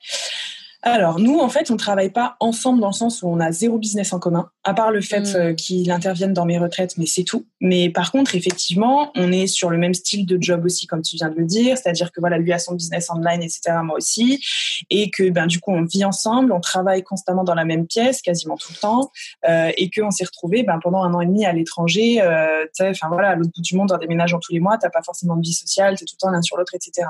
Alors, 0.86 1.18
nous, 1.18 1.40
en 1.40 1.48
fait, 1.48 1.72
on 1.72 1.78
travaille 1.78 2.10
pas 2.10 2.36
ensemble 2.42 2.82
dans 2.82 2.90
le 2.90 2.94
sens 2.94 3.24
où 3.24 3.28
on 3.28 3.40
a 3.40 3.54
zéro 3.54 3.78
business 3.78 4.12
en 4.12 4.20
commun, 4.20 4.50
à 4.66 4.74
part 4.74 4.92
le 4.92 5.00
fait 5.00 5.22
mm. 5.22 5.36
euh, 5.36 5.54
qu'il 5.54 5.90
intervienne 5.92 6.34
dans 6.34 6.46
mes 6.46 6.60
retraites, 6.60 6.98
mais 6.98 7.06
c'est 7.06 7.24
tout. 7.24 7.46
Mais 7.62 7.90
par 7.90 8.12
contre, 8.12 8.36
effectivement, 8.36 9.10
on 9.16 9.32
est 9.32 9.48
sur 9.48 9.70
le 9.70 9.78
même 9.78 9.94
style 9.94 10.26
de 10.26 10.38
job 10.42 10.66
aussi, 10.66 10.86
comme 10.86 11.02
tu 11.02 11.16
viens 11.16 11.30
de 11.30 11.36
le 11.36 11.46
dire, 11.46 11.78
c'est-à-dire 11.78 12.12
que 12.12 12.20
voilà, 12.20 12.38
lui 12.38 12.52
a 12.52 12.60
son 12.60 12.74
business 12.74 13.10
online, 13.10 13.42
etc., 13.42 13.78
moi 13.82 13.96
aussi, 13.96 14.46
et 14.90 15.10
que 15.10 15.30
ben 15.30 15.48
du 15.48 15.62
coup, 15.62 15.72
on 15.72 15.86
vit 15.86 16.04
ensemble, 16.04 16.52
on 16.52 16.60
travaille 16.60 17.02
constamment 17.02 17.46
dans 17.46 17.56
la 17.56 17.64
même 17.64 17.88
pièce, 17.88 18.22
quasiment 18.22 18.58
tout 18.58 18.74
le 18.74 18.80
temps, 18.80 19.10
euh, 19.48 19.72
et 19.78 19.90
qu'on 19.90 20.12
s'est 20.12 20.26
retrouvés 20.26 20.64
ben, 20.64 20.80
pendant 20.84 21.02
un 21.04 21.14
an 21.14 21.22
et 21.22 21.26
demi 21.26 21.46
à 21.46 21.54
l'étranger, 21.54 22.22
euh, 22.22 22.66
enfin 22.82 23.08
voilà, 23.08 23.30
à 23.30 23.36
l'autre 23.36 23.52
bout 23.56 23.62
du 23.62 23.78
monde, 23.78 23.94
en 23.94 23.98
déménageant 23.98 24.40
tous 24.40 24.52
les 24.52 24.60
mois, 24.60 24.78
t'as 24.78 24.90
pas 24.90 25.02
forcément 25.02 25.38
de 25.38 25.42
vie 25.42 25.54
sociale, 25.54 25.98
t'es 25.98 26.04
tout 26.04 26.16
le 26.20 26.28
temps 26.28 26.32
l'un 26.32 26.42
sur 26.42 26.58
l'autre, 26.58 26.76
etc. 26.76 27.08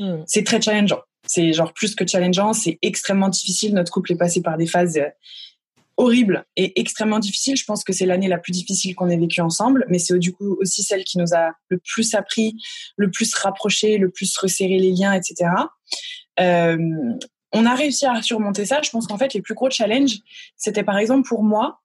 Mm. 0.00 0.16
C'est 0.26 0.44
très 0.44 0.60
challengeant 0.60 1.00
C'est 1.26 1.52
genre 1.52 1.72
plus 1.72 1.94
que 1.94 2.06
challengeant, 2.06 2.52
c'est 2.52 2.78
extrêmement 2.82 3.28
difficile. 3.28 3.74
Notre 3.74 3.92
couple 3.92 4.12
est 4.12 4.16
passé 4.16 4.42
par 4.42 4.56
des 4.56 4.66
phases 4.66 4.96
euh, 4.96 5.08
horribles 5.96 6.44
et 6.56 6.78
extrêmement 6.80 7.18
difficiles. 7.18 7.56
Je 7.56 7.64
pense 7.64 7.84
que 7.84 7.92
c'est 7.92 8.06
l'année 8.06 8.28
la 8.28 8.38
plus 8.38 8.52
difficile 8.52 8.94
qu'on 8.94 9.08
ait 9.08 9.16
vécue 9.16 9.40
ensemble, 9.40 9.86
mais 9.88 9.98
c'est 9.98 10.18
du 10.18 10.32
coup 10.32 10.56
aussi 10.60 10.82
celle 10.82 11.04
qui 11.04 11.18
nous 11.18 11.34
a 11.34 11.52
le 11.68 11.78
plus 11.78 12.14
appris, 12.14 12.56
le 12.96 13.10
plus 13.10 13.34
rapproché, 13.34 13.98
le 13.98 14.10
plus 14.10 14.36
resserré 14.36 14.78
les 14.78 14.92
liens, 14.92 15.12
etc. 15.12 15.50
Euh, 16.38 16.78
on 17.52 17.64
a 17.64 17.74
réussi 17.74 18.04
à 18.06 18.20
surmonter 18.22 18.66
ça. 18.66 18.82
Je 18.82 18.90
pense 18.90 19.06
qu'en 19.06 19.18
fait, 19.18 19.32
les 19.32 19.40
plus 19.40 19.54
gros 19.54 19.70
challenges, 19.70 20.18
c'était 20.56 20.84
par 20.84 20.98
exemple 20.98 21.26
pour 21.26 21.42
moi 21.42 21.80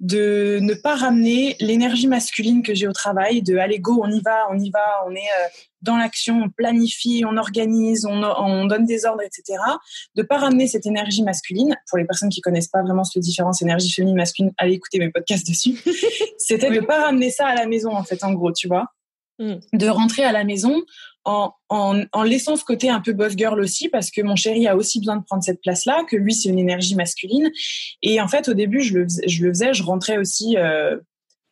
de 0.00 0.58
ne 0.60 0.74
pas 0.74 0.94
ramener 0.94 1.56
l'énergie 1.58 2.06
masculine 2.06 2.62
que 2.62 2.74
j'ai 2.74 2.86
au 2.86 2.92
travail, 2.92 3.42
de 3.42 3.56
allez 3.56 3.78
go, 3.78 4.00
on 4.02 4.10
y 4.10 4.20
va, 4.20 4.46
on 4.50 4.58
y 4.58 4.70
va, 4.70 4.84
on 5.06 5.10
est 5.12 5.18
euh, 5.20 5.48
dans 5.80 5.96
l'action, 5.96 6.42
on 6.44 6.50
planifie, 6.50 7.24
on 7.26 7.36
organise, 7.36 8.04
on, 8.04 8.66
donne 8.66 8.84
des 8.84 9.06
ordres, 9.06 9.22
etc. 9.22 9.58
De 10.14 10.22
pas 10.22 10.38
ramener 10.38 10.66
cette 10.66 10.84
énergie 10.84 11.22
masculine. 11.22 11.76
Pour 11.88 11.98
les 11.98 12.04
personnes 12.04 12.28
qui 12.28 12.40
connaissent 12.40 12.68
pas 12.68 12.82
vraiment 12.82 13.04
cette 13.04 13.22
différence 13.22 13.62
énergie 13.62 13.90
féminine 13.90 14.16
masculine, 14.16 14.52
allez 14.58 14.74
écouter 14.74 14.98
mes 14.98 15.10
podcasts 15.10 15.46
dessus. 15.46 15.82
C'était 16.38 16.70
de 16.70 16.80
pas 16.80 17.04
ramener 17.04 17.30
ça 17.30 17.46
à 17.46 17.54
la 17.54 17.66
maison 17.66 17.94
en 17.96 18.04
fait, 18.04 18.22
en 18.22 18.32
gros, 18.32 18.52
tu 18.52 18.68
vois. 18.68 18.86
Mm. 19.38 19.56
De 19.72 19.88
rentrer 19.88 20.24
à 20.24 20.32
la 20.32 20.44
maison 20.44 20.82
en, 21.26 21.52
en, 21.68 22.02
en, 22.12 22.22
laissant 22.22 22.54
ce 22.54 22.64
côté 22.64 22.88
un 22.88 23.00
peu 23.00 23.12
boss 23.12 23.34
girl 23.36 23.60
aussi, 23.60 23.88
parce 23.88 24.12
que 24.12 24.22
mon 24.22 24.36
chéri 24.36 24.68
a 24.68 24.76
aussi 24.76 25.00
besoin 25.00 25.16
de 25.16 25.24
prendre 25.24 25.42
cette 25.42 25.60
place-là, 25.60 26.04
que 26.08 26.14
lui, 26.16 26.32
c'est 26.32 26.48
une 26.48 26.58
énergie 26.58 26.94
masculine. 26.94 27.50
Et 28.02 28.20
en 28.20 28.28
fait, 28.28 28.48
au 28.48 28.54
début, 28.54 28.80
je 28.80 28.98
le, 28.98 29.06
je 29.26 29.44
le 29.44 29.50
faisais, 29.50 29.74
je 29.74 29.82
rentrais 29.82 30.18
aussi 30.18 30.56
euh, 30.56 30.96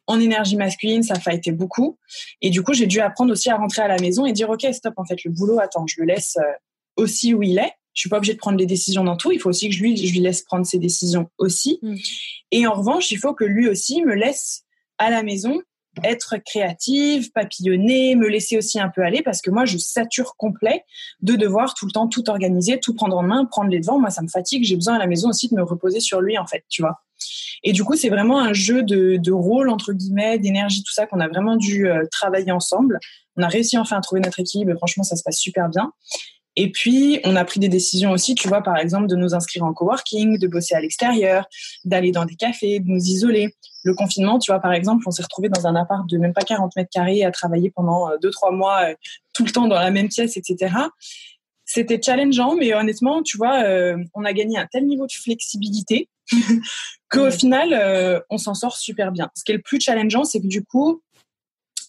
en 0.06 0.20
énergie 0.20 0.56
masculine, 0.56 1.02
ça 1.02 1.16
été 1.32 1.50
beaucoup. 1.50 1.98
Et 2.40 2.50
du 2.50 2.62
coup, 2.62 2.72
j'ai 2.72 2.86
dû 2.86 3.00
apprendre 3.00 3.32
aussi 3.32 3.50
à 3.50 3.56
rentrer 3.56 3.82
à 3.82 3.88
la 3.88 3.98
maison 3.98 4.24
et 4.24 4.32
dire, 4.32 4.48
OK, 4.48 4.64
stop, 4.72 4.94
en 4.96 5.04
fait, 5.04 5.24
le 5.24 5.32
boulot, 5.32 5.58
attends, 5.58 5.86
je 5.88 5.96
le 5.98 6.06
laisse 6.06 6.36
euh, 6.36 6.52
aussi 6.96 7.34
où 7.34 7.42
il 7.42 7.58
est. 7.58 7.72
Je 7.94 8.00
suis 8.00 8.08
pas 8.08 8.18
obligée 8.18 8.34
de 8.34 8.38
prendre 8.38 8.58
les 8.58 8.66
décisions 8.66 9.02
dans 9.02 9.16
tout. 9.16 9.32
Il 9.32 9.40
faut 9.40 9.48
aussi 9.48 9.68
que 9.68 9.74
je 9.74 9.80
lui, 9.80 9.96
je 9.96 10.12
lui 10.12 10.20
laisse 10.20 10.42
prendre 10.42 10.66
ses 10.66 10.78
décisions 10.78 11.30
aussi. 11.38 11.80
Mm. 11.82 11.96
Et 12.52 12.66
en 12.68 12.74
revanche, 12.74 13.10
il 13.10 13.18
faut 13.18 13.34
que 13.34 13.44
lui 13.44 13.68
aussi 13.68 14.02
me 14.02 14.14
laisse 14.14 14.62
à 14.98 15.10
la 15.10 15.24
maison 15.24 15.60
être 16.02 16.36
créative, 16.44 17.30
papillonner, 17.32 18.16
me 18.16 18.28
laisser 18.28 18.56
aussi 18.56 18.80
un 18.80 18.88
peu 18.88 19.02
aller 19.02 19.22
parce 19.22 19.40
que 19.40 19.50
moi 19.50 19.64
je 19.64 19.78
sature 19.78 20.36
complet 20.36 20.84
de 21.20 21.36
devoir 21.36 21.74
tout 21.74 21.86
le 21.86 21.92
temps 21.92 22.08
tout 22.08 22.28
organiser, 22.30 22.80
tout 22.80 22.94
prendre 22.94 23.16
en 23.16 23.22
main, 23.22 23.44
prendre 23.44 23.70
les 23.70 23.80
devants. 23.80 23.98
Moi 23.98 24.10
ça 24.10 24.22
me 24.22 24.28
fatigue, 24.28 24.64
j'ai 24.64 24.76
besoin 24.76 24.94
à 24.94 24.98
la 24.98 25.06
maison 25.06 25.28
aussi 25.28 25.48
de 25.48 25.54
me 25.54 25.62
reposer 25.62 26.00
sur 26.00 26.20
lui 26.20 26.38
en 26.38 26.46
fait, 26.46 26.64
tu 26.68 26.82
vois. 26.82 27.00
Et 27.62 27.72
du 27.72 27.84
coup 27.84 27.96
c'est 27.96 28.08
vraiment 28.08 28.40
un 28.40 28.52
jeu 28.52 28.82
de, 28.82 29.16
de 29.16 29.32
rôle 29.32 29.70
entre 29.70 29.92
guillemets, 29.92 30.38
d'énergie, 30.38 30.82
tout 30.82 30.92
ça 30.92 31.06
qu'on 31.06 31.20
a 31.20 31.28
vraiment 31.28 31.56
dû 31.56 31.88
euh, 31.88 32.04
travailler 32.10 32.52
ensemble. 32.52 32.98
On 33.36 33.42
a 33.42 33.48
réussi 33.48 33.78
enfin 33.78 33.96
à 33.96 34.00
trouver 34.00 34.20
notre 34.20 34.40
équilibre 34.40 34.72
et 34.72 34.76
franchement 34.76 35.04
ça 35.04 35.16
se 35.16 35.22
passe 35.22 35.38
super 35.38 35.68
bien. 35.68 35.92
Et 36.56 36.70
puis, 36.70 37.20
on 37.24 37.34
a 37.34 37.44
pris 37.44 37.58
des 37.58 37.68
décisions 37.68 38.12
aussi, 38.12 38.34
tu 38.34 38.48
vois, 38.48 38.62
par 38.62 38.76
exemple, 38.76 39.08
de 39.08 39.16
nous 39.16 39.34
inscrire 39.34 39.64
en 39.64 39.72
coworking, 39.72 40.38
de 40.38 40.46
bosser 40.46 40.74
à 40.74 40.80
l'extérieur, 40.80 41.46
d'aller 41.84 42.12
dans 42.12 42.24
des 42.24 42.36
cafés, 42.36 42.78
de 42.78 42.88
nous 42.88 43.00
isoler. 43.00 43.54
Le 43.82 43.94
confinement, 43.94 44.38
tu 44.38 44.52
vois, 44.52 44.60
par 44.60 44.72
exemple, 44.72 45.02
on 45.06 45.10
s'est 45.10 45.22
retrouvé 45.22 45.48
dans 45.48 45.66
un 45.66 45.74
appart 45.74 46.08
de 46.08 46.16
même 46.16 46.32
pas 46.32 46.42
40 46.42 46.76
mètres 46.76 46.90
carrés 46.92 47.24
à 47.24 47.32
travailler 47.32 47.70
pendant 47.70 48.08
euh, 48.08 48.16
deux, 48.22 48.30
trois 48.30 48.52
mois, 48.52 48.90
euh, 48.90 48.94
tout 49.32 49.44
le 49.44 49.50
temps 49.50 49.66
dans 49.66 49.80
la 49.80 49.90
même 49.90 50.08
pièce, 50.08 50.36
etc. 50.36 50.74
C'était 51.64 52.00
challengeant, 52.00 52.54
mais 52.54 52.72
honnêtement, 52.72 53.22
tu 53.22 53.36
vois, 53.36 53.64
euh, 53.64 53.96
on 54.14 54.24
a 54.24 54.32
gagné 54.32 54.56
un 54.56 54.66
tel 54.66 54.86
niveau 54.86 55.06
de 55.06 55.12
flexibilité 55.12 56.08
qu'au 57.10 57.30
final, 57.30 58.22
on 58.30 58.38
s'en 58.38 58.54
sort 58.54 58.76
super 58.76 59.12
bien. 59.12 59.28
Ce 59.34 59.42
qui 59.44 59.52
est 59.52 59.56
le 59.56 59.62
plus 59.62 59.80
challengeant, 59.80 60.24
c'est 60.24 60.40
que 60.40 60.46
du 60.46 60.64
coup, 60.64 61.02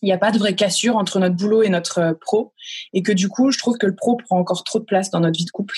il 0.06 0.10
n'y 0.10 0.14
a 0.14 0.20
pas 0.20 0.32
de 0.32 0.38
vraie 0.38 0.53
cassure 0.53 0.97
entre 0.97 1.20
notre 1.20 1.36
boulot 1.36 1.64
et 1.64 1.70
notre 1.70 1.97
euh, 1.97 2.14
pro. 2.14 2.53
Et 2.93 3.01
que 3.01 3.12
du 3.12 3.28
coup 3.28 3.51
je 3.51 3.58
trouve 3.58 3.78
que 3.78 3.88
le 3.88 3.95
pro 3.95 4.16
prend 4.16 4.38
encore 4.38 4.64
trop 4.64 4.78
de 4.78 4.84
place 4.84 5.10
dans 5.10 5.20
notre 5.20 5.36
vie 5.36 5.45
de 5.45 5.49
couple. 5.49 5.76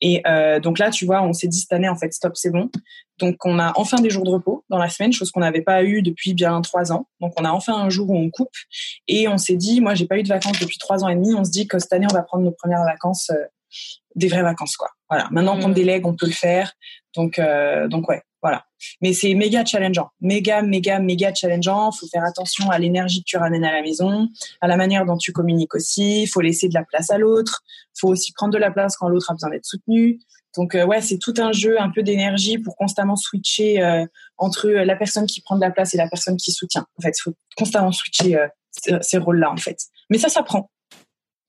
Et 0.00 0.20
euh, 0.26 0.58
donc 0.58 0.80
là 0.80 0.90
tu 0.90 1.06
vois 1.06 1.22
on 1.22 1.32
s'est 1.32 1.46
dit 1.46 1.60
cette 1.60 1.72
année 1.72 1.88
en 1.88 1.96
fait 1.96 2.12
stop 2.12 2.36
c'est 2.36 2.50
bon. 2.50 2.70
Donc 3.18 3.36
on 3.44 3.60
a 3.60 3.72
enfin 3.76 3.98
des 3.98 4.10
jours 4.10 4.24
de 4.24 4.30
repos 4.30 4.64
dans 4.68 4.78
la 4.78 4.88
semaine 4.88 5.12
chose 5.12 5.30
qu'on 5.30 5.40
n'avait 5.40 5.62
pas 5.62 5.84
eu 5.84 6.02
depuis 6.02 6.34
bien 6.34 6.60
trois 6.60 6.90
ans. 6.90 7.06
Donc 7.20 7.34
on 7.38 7.44
a 7.44 7.50
enfin 7.50 7.74
un 7.74 7.88
jour 7.88 8.10
où 8.10 8.16
on 8.16 8.30
coupe. 8.30 8.54
Et 9.06 9.28
on 9.28 9.38
s'est 9.38 9.56
dit 9.56 9.80
moi 9.80 9.94
j'ai 9.94 10.06
pas 10.06 10.18
eu 10.18 10.24
de 10.24 10.28
vacances 10.28 10.58
depuis 10.58 10.78
trois 10.78 11.04
ans 11.04 11.08
et 11.08 11.14
demi. 11.14 11.34
On 11.34 11.44
se 11.44 11.50
dit 11.52 11.68
que 11.68 11.78
cette 11.78 11.92
année 11.92 12.06
on 12.10 12.14
va 12.14 12.22
prendre 12.22 12.42
nos 12.42 12.52
premières 12.52 12.84
vacances 12.84 13.30
euh, 13.30 13.44
des 14.16 14.26
vraies 14.26 14.42
vacances 14.42 14.76
quoi. 14.76 14.88
Voilà. 15.08 15.28
Maintenant 15.30 15.58
qu'on 15.60 15.68
mmh. 15.68 15.74
délègue 15.74 16.04
on 16.04 16.16
peut 16.16 16.26
le 16.26 16.32
faire. 16.32 16.72
Donc 17.14 17.40
donc 17.88 18.08
ouais 18.08 18.22
voilà. 18.42 18.64
Mais 19.00 19.12
c'est 19.12 19.34
méga 19.34 19.64
challengeant, 19.64 20.10
méga, 20.20 20.62
méga, 20.62 21.00
méga 21.00 21.34
challengeant. 21.34 21.90
Faut 21.92 22.06
faire 22.06 22.24
attention 22.24 22.70
à 22.70 22.78
l'énergie 22.78 23.20
que 23.20 23.26
tu 23.26 23.36
ramènes 23.36 23.64
à 23.64 23.72
la 23.72 23.82
maison, 23.82 24.28
à 24.60 24.68
la 24.68 24.76
manière 24.76 25.04
dont 25.04 25.16
tu 25.16 25.32
communiques 25.32 25.74
aussi. 25.74 26.26
Faut 26.26 26.40
laisser 26.40 26.68
de 26.68 26.74
la 26.74 26.84
place 26.84 27.10
à 27.10 27.18
l'autre. 27.18 27.62
Faut 27.98 28.08
aussi 28.08 28.32
prendre 28.32 28.52
de 28.52 28.58
la 28.58 28.70
place 28.70 28.96
quand 28.96 29.08
l'autre 29.08 29.30
a 29.30 29.34
besoin 29.34 29.50
d'être 29.50 29.64
soutenu. 29.64 30.20
Donc 30.56 30.74
euh, 30.74 30.86
ouais, 30.86 31.00
c'est 31.00 31.18
tout 31.18 31.34
un 31.38 31.52
jeu, 31.52 31.80
un 31.80 31.90
peu 31.90 32.02
d'énergie 32.02 32.58
pour 32.58 32.76
constamment 32.76 33.16
switcher 33.16 33.82
euh, 33.82 34.06
entre 34.38 34.68
la 34.68 34.96
personne 34.96 35.26
qui 35.26 35.40
prend 35.40 35.56
de 35.56 35.60
la 35.60 35.70
place 35.70 35.94
et 35.94 35.96
la 35.96 36.08
personne 36.08 36.36
qui 36.36 36.52
soutient. 36.52 36.86
En 36.98 37.02
fait, 37.02 37.14
faut 37.20 37.34
constamment 37.56 37.92
switcher 37.92 38.36
euh, 38.36 38.98
ces 39.02 39.18
rôles-là 39.18 39.50
en 39.50 39.56
fait. 39.56 39.78
Mais 40.10 40.18
ça 40.18 40.28
s'apprend. 40.28 40.70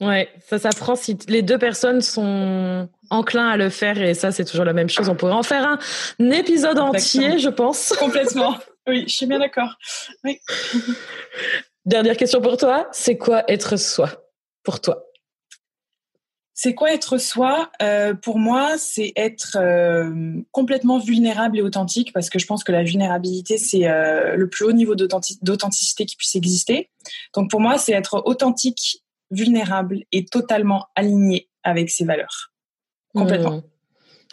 Ouais, 0.02 0.30
ça 0.47 0.60
s'apprend 0.60 0.95
si 0.95 1.18
les 1.28 1.41
deux 1.41 1.58
personnes 1.58 2.02
sont 2.02 2.88
enclins 3.10 3.50
à 3.50 3.58
le 3.58 3.70
faire 3.70 4.02
et 4.02 4.14
ça 4.14 4.32
c'est 4.32 4.45
toujours 4.45 4.64
la 4.64 4.74
même 4.74 4.89
chose. 4.89 5.10
On 5.10 5.16
pourrait 5.16 5.34
en 5.34 5.43
faire 5.43 5.78
un, 6.20 6.32
épisode 6.32 6.80
entier, 6.80 7.38
je 7.38 7.50
pense. 7.50 7.89
Complètement. 8.00 8.58
Oui, 8.88 9.04
je 9.08 9.14
suis 9.14 9.26
bien 9.26 9.39
d'accord. 9.39 9.76
Oui. 10.24 10.39
Dernière 11.86 12.16
question 12.16 12.41
pour 12.41 12.56
toi, 12.56 12.88
c'est 12.91 13.18
quoi 13.18 13.43
être 13.52 13.78
soi 13.78 14.10
pour 14.64 14.80
toi? 14.80 15.06
C'est 16.62 16.76
quoi 16.76 16.91
être 16.91 17.18
soi? 17.18 17.72
Euh, 17.82 18.14
Pour 18.14 18.38
moi, 18.38 18.78
c'est 18.78 19.14
être 19.16 19.56
euh, 19.56 20.41
complètement 20.52 21.00
vulnérable 21.00 21.58
et 21.58 21.62
authentique 21.62 22.12
parce 22.12 22.30
que 22.30 22.38
je 22.38 22.45
pense 22.45 22.66
que 22.66 22.74
la 22.74 22.84
vulnérabilité, 22.84 23.58
c'est 23.58 23.88
euh, 23.88 24.36
le 24.36 24.50
plus 24.50 24.66
haut 24.66 24.74
niveau 24.74 24.93
d'authenticité 24.93 26.06
qui 26.06 26.18
puisse 26.18 26.36
exister. 26.36 26.89
Donc 27.34 27.50
pour 27.50 27.62
moi, 27.62 27.78
c'est 27.78 27.93
être 27.93 28.24
authentique 28.26 29.02
vulnérable 29.32 30.04
et 30.12 30.26
totalement 30.26 30.88
aligné 30.96 31.50
avec 31.64 31.90
ses 31.90 32.06
valeurs. 32.06 32.52
Complètement. 33.14 33.58
Mmh. 33.58 33.64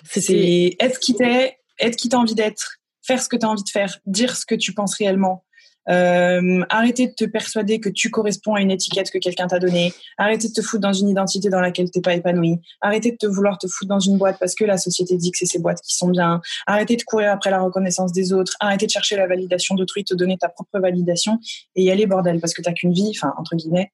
C'est 0.05 0.77
être 0.81 0.99
qui 0.99 1.15
t'es, 1.15 1.59
être 1.79 1.97
qui 1.97 2.09
t'as 2.09 2.19
envie 2.19 2.35
d'être, 2.35 2.79
faire 3.03 3.23
ce 3.23 3.29
que 3.29 3.37
tu 3.37 3.47
as 3.47 3.49
envie 3.49 3.63
de 3.63 3.69
faire, 3.69 3.99
dire 4.07 4.37
ce 4.37 4.45
que 4.47 4.55
tu 4.55 4.73
penses 4.73 4.97
réellement. 4.97 5.43
Euh, 5.89 6.65
arrêter 6.69 7.07
de 7.07 7.13
te 7.13 7.25
persuader 7.25 7.79
que 7.79 7.89
tu 7.89 8.11
corresponds 8.11 8.55
à 8.55 8.61
une 8.61 8.73
étiquette 8.73 9.11
que 9.11 9.19
quelqu'un 9.19 9.47
t'a 9.47 9.61
donnée. 9.61 9.93
Arrêter 10.19 10.49
de 10.49 10.53
te 10.53 10.61
foutre 10.61 10.81
dans 10.81 10.93
une 10.93 11.09
identité 11.09 11.49
dans 11.49 11.61
laquelle 11.61 11.91
t'es 11.91 12.01
pas 12.01 12.15
épanoui. 12.15 12.59
Arrêter 12.81 13.13
de 13.13 13.17
te 13.17 13.27
vouloir 13.27 13.57
te 13.59 13.69
foutre 13.69 13.89
dans 13.89 14.01
une 14.01 14.19
boîte 14.19 14.39
parce 14.41 14.55
que 14.55 14.65
la 14.65 14.79
société 14.79 15.17
dit 15.17 15.31
que 15.31 15.39
c'est 15.39 15.47
ces 15.47 15.61
boîtes 15.61 15.81
qui 15.83 15.95
sont 15.95 16.09
bien. 16.09 16.41
Arrêter 16.67 16.97
de 16.97 17.03
courir 17.03 17.31
après 17.31 17.51
la 17.51 17.61
reconnaissance 17.61 18.13
des 18.13 18.33
autres. 18.33 18.53
Arrêter 18.59 18.87
de 18.87 18.91
chercher 18.91 19.17
la 19.17 19.29
validation 19.29 19.77
d'autrui, 19.77 20.05
te 20.05 20.15
donner 20.15 20.37
ta 20.37 20.49
propre 20.49 20.81
validation 20.81 21.39
et 21.77 21.85
y 21.85 21.91
aller 21.91 22.07
bordel 22.07 22.41
parce 22.41 22.53
que 22.53 22.63
t'as 22.63 22.73
qu'une 22.73 22.93
vie, 22.93 23.13
enfin 23.15 23.33
entre 23.39 23.55
guillemets 23.55 23.93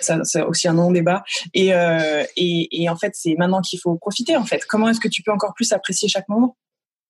c'est 0.00 0.42
aussi 0.42 0.68
un 0.68 0.74
long 0.74 0.90
débat. 0.90 1.22
Et, 1.54 1.74
euh, 1.74 2.24
et, 2.36 2.82
et, 2.82 2.88
en 2.88 2.96
fait, 2.96 3.12
c'est 3.14 3.34
maintenant 3.36 3.60
qu'il 3.60 3.80
faut 3.80 3.96
profiter. 3.96 4.36
En 4.36 4.44
fait, 4.44 4.64
comment 4.66 4.88
est-ce 4.88 5.00
que 5.00 5.08
tu 5.08 5.22
peux 5.22 5.32
encore 5.32 5.54
plus 5.54 5.72
apprécier 5.72 6.08
chaque 6.08 6.28
moment? 6.28 6.56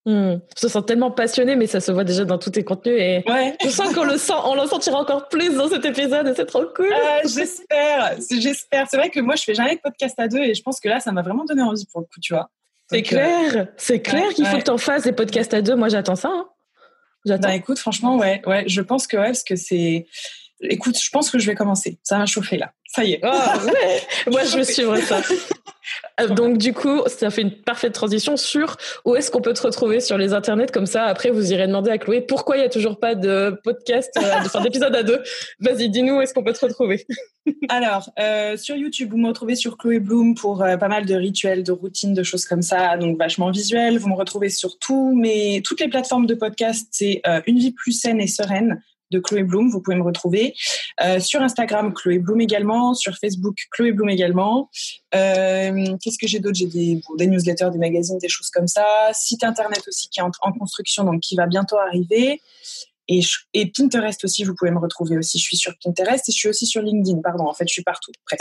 Mmh. 0.05 0.39
Je 0.55 0.61
te 0.61 0.67
sens 0.67 0.85
tellement 0.85 1.11
passionné, 1.11 1.55
mais 1.55 1.67
ça 1.67 1.81
se 1.81 1.91
voit 1.91 2.05
déjà 2.05 2.23
dans 2.23 2.37
tous 2.37 2.51
tes 2.51 2.63
contenus 2.63 2.95
et 2.97 3.23
ouais. 3.27 3.57
je 3.61 3.69
sens 3.69 3.93
qu'on 3.93 4.05
le 4.05 4.17
sent, 4.17 4.33
on 4.45 4.55
le 4.55 4.65
sentira 4.65 4.97
encore 4.97 5.27
plus 5.27 5.53
dans 5.55 5.67
cet 5.67 5.83
épisode 5.83 6.25
et 6.25 6.33
c'est 6.33 6.45
trop 6.45 6.63
cool. 6.73 6.91
Euh, 6.91 7.27
j'espère, 7.27 8.15
j'espère. 8.31 8.87
C'est 8.89 8.95
vrai 8.95 9.09
que 9.09 9.19
moi, 9.19 9.35
je 9.35 9.43
fais 9.43 9.53
jamais 9.53 9.75
de 9.75 9.81
podcast 9.81 10.17
à 10.17 10.29
deux 10.29 10.39
et 10.39 10.55
je 10.55 10.63
pense 10.63 10.79
que 10.79 10.87
là, 10.87 11.01
ça 11.01 11.11
m'a 11.11 11.21
vraiment 11.21 11.43
donné 11.43 11.61
envie 11.61 11.85
pour 11.91 11.99
le 11.99 12.05
coup, 12.05 12.19
tu 12.21 12.33
vois. 12.33 12.49
C'est 12.89 13.03
clair, 13.03 13.67
c'est 13.77 14.01
clair 14.01 14.29
qu'il 14.29 14.47
faut 14.47 14.57
que 14.57 14.63
tu 14.63 14.71
en 14.71 14.77
fasses 14.77 15.03
des 15.03 15.11
podcasts 15.11 15.53
à 15.53 15.61
deux. 15.61 15.75
Moi, 15.75 15.89
j'attends 15.89 16.15
ça. 16.15 16.29
Hein. 16.29 16.47
J'attends. 17.25 17.49
Bah, 17.49 17.55
écoute, 17.55 17.77
franchement, 17.77 18.17
ouais, 18.17 18.41
ouais, 18.47 18.63
je 18.67 18.81
pense 18.81 19.05
que 19.05 19.17
ouais, 19.17 19.25
parce 19.25 19.43
que 19.43 19.55
c'est 19.55 20.07
Écoute, 20.61 20.99
je 21.01 21.09
pense 21.09 21.29
que 21.29 21.39
je 21.39 21.45
vais 21.45 21.55
commencer. 21.55 21.99
Ça 22.03 22.17
va 22.17 22.25
chauffer 22.25 22.57
là. 22.57 22.71
Ça 22.87 23.03
y 23.03 23.13
est. 23.13 23.19
Ah, 23.23 23.59
Moi, 24.31 24.43
je 24.43 24.57
vais 24.57 24.63
suivre 24.63 24.97
ça. 24.97 25.21
Donc 26.29 26.57
du 26.57 26.73
coup, 26.73 27.01
ça 27.07 27.29
fait 27.29 27.41
une 27.41 27.51
parfaite 27.51 27.93
transition 27.93 28.37
sur 28.37 28.77
où 29.05 29.15
est-ce 29.15 29.31
qu'on 29.31 29.41
peut 29.41 29.53
te 29.53 29.61
retrouver 29.61 29.99
sur 29.99 30.17
les 30.17 30.33
internets 30.33 30.71
comme 30.71 30.85
ça. 30.85 31.05
Après, 31.05 31.29
vous 31.29 31.51
irez 31.51 31.67
demander 31.67 31.91
à 31.91 31.97
Chloé 31.97 32.21
pourquoi 32.21 32.57
il 32.57 32.61
y 32.61 32.65
a 32.65 32.69
toujours 32.69 32.99
pas 32.99 33.15
de 33.15 33.59
podcast, 33.63 34.11
euh, 34.17 34.59
d'épisode 34.61 34.95
à 34.95 35.03
deux. 35.03 35.21
Vas-y, 35.59 35.89
dis-nous 35.89 36.17
où 36.17 36.21
est-ce 36.21 36.33
qu'on 36.33 36.43
peut 36.43 36.53
te 36.53 36.65
retrouver. 36.65 37.05
Alors 37.69 38.11
euh, 38.19 38.57
sur 38.57 38.75
YouTube, 38.75 39.11
vous 39.11 39.17
me 39.17 39.27
retrouvez 39.27 39.55
sur 39.55 39.77
Chloé 39.77 39.99
Bloom 39.99 40.35
pour 40.35 40.61
euh, 40.61 40.77
pas 40.77 40.89
mal 40.89 41.05
de 41.05 41.15
rituels, 41.15 41.63
de 41.63 41.71
routines, 41.71 42.13
de 42.13 42.23
choses 42.23 42.45
comme 42.45 42.61
ça, 42.61 42.97
donc 42.97 43.17
vachement 43.17 43.51
visuel. 43.51 43.97
Vous 43.97 44.09
me 44.09 44.15
retrouvez 44.15 44.49
sur 44.49 44.77
tous 44.77 45.15
mes 45.15 45.61
toutes 45.63 45.79
les 45.79 45.87
plateformes 45.87 46.25
de 46.25 46.35
podcast. 46.35 46.87
C'est 46.91 47.21
une 47.47 47.57
vie 47.57 47.71
plus 47.71 47.93
saine 47.93 48.19
et 48.19 48.27
sereine 48.27 48.81
de 49.11 49.19
Chloé 49.19 49.43
Bloom. 49.43 49.69
Vous 49.69 49.81
pouvez 49.81 49.95
me 49.95 50.03
retrouver 50.03 50.53
euh, 51.01 51.19
sur 51.19 51.41
Instagram, 51.41 51.93
Chloé 51.93 52.19
Bloom 52.19 52.41
également, 52.41 52.93
sur 52.93 53.15
Facebook, 53.17 53.57
Chloé 53.71 53.91
Bloom 53.91 54.09
également. 54.09 54.69
Euh, 55.15 55.97
Qu'est-ce 56.01 56.17
que 56.17 56.27
j'ai 56.27 56.39
d'autre? 56.39 56.55
J'ai 56.55 56.67
des, 56.67 57.27
newsletters, 57.27 57.69
des 57.71 57.77
magazines, 57.79 58.17
des 58.17 58.29
choses 58.29 58.49
comme 58.49 58.67
ça. 58.67 58.85
Site 59.13 59.43
internet 59.43 59.81
aussi 59.87 60.09
qui 60.09 60.19
est 60.19 60.23
en, 60.23 60.51
construction, 60.51 61.03
donc 61.03 61.21
qui 61.21 61.35
va 61.35 61.47
bientôt 61.47 61.77
arriver. 61.77 62.41
Et, 63.07 63.71
Pinterest 63.75 64.23
aussi, 64.23 64.43
vous 64.43 64.53
pouvez 64.53 64.69
me 64.69 64.77
retrouver 64.79 65.17
aussi. 65.17 65.39
Je 65.39 65.43
suis 65.43 65.57
sur 65.57 65.73
Pinterest 65.83 66.29
et 66.29 66.31
je 66.31 66.37
suis 66.37 66.49
aussi 66.49 66.67
sur 66.67 66.81
LinkedIn. 66.81 67.21
Pardon, 67.21 67.47
en 67.47 67.53
fait, 67.53 67.67
je 67.67 67.73
suis 67.73 67.83
partout. 67.83 68.11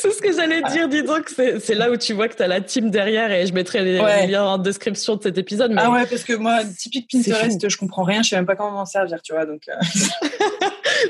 c'est 0.00 0.10
ce 0.10 0.22
que 0.22 0.32
j'allais 0.32 0.62
dire, 0.62 0.88
dis 0.88 1.02
donc. 1.02 1.28
C'est 1.28 1.74
là 1.74 1.90
où 1.90 1.96
tu 1.96 2.12
vois 2.12 2.28
que 2.28 2.36
tu 2.36 2.42
as 2.42 2.48
la 2.48 2.60
team 2.60 2.90
derrière 2.90 3.30
et 3.30 3.46
je 3.46 3.52
mettrai 3.52 3.84
les, 3.84 4.26
liens 4.26 4.44
en 4.44 4.58
description 4.58 5.16
de 5.16 5.22
cet 5.22 5.38
épisode. 5.38 5.74
Ah 5.76 5.90
ouais, 5.90 6.06
parce 6.06 6.24
que 6.24 6.34
moi, 6.34 6.60
typique 6.64 7.10
Pinterest, 7.10 7.68
je 7.68 7.76
comprends 7.76 8.04
rien, 8.04 8.22
je 8.22 8.30
sais 8.30 8.36
même 8.36 8.46
pas 8.46 8.56
comment 8.56 8.72
m'en 8.72 8.86
servir, 8.86 9.20
tu 9.22 9.32
vois. 9.32 9.46
Donc, 9.46 9.62
euh. 9.68 9.72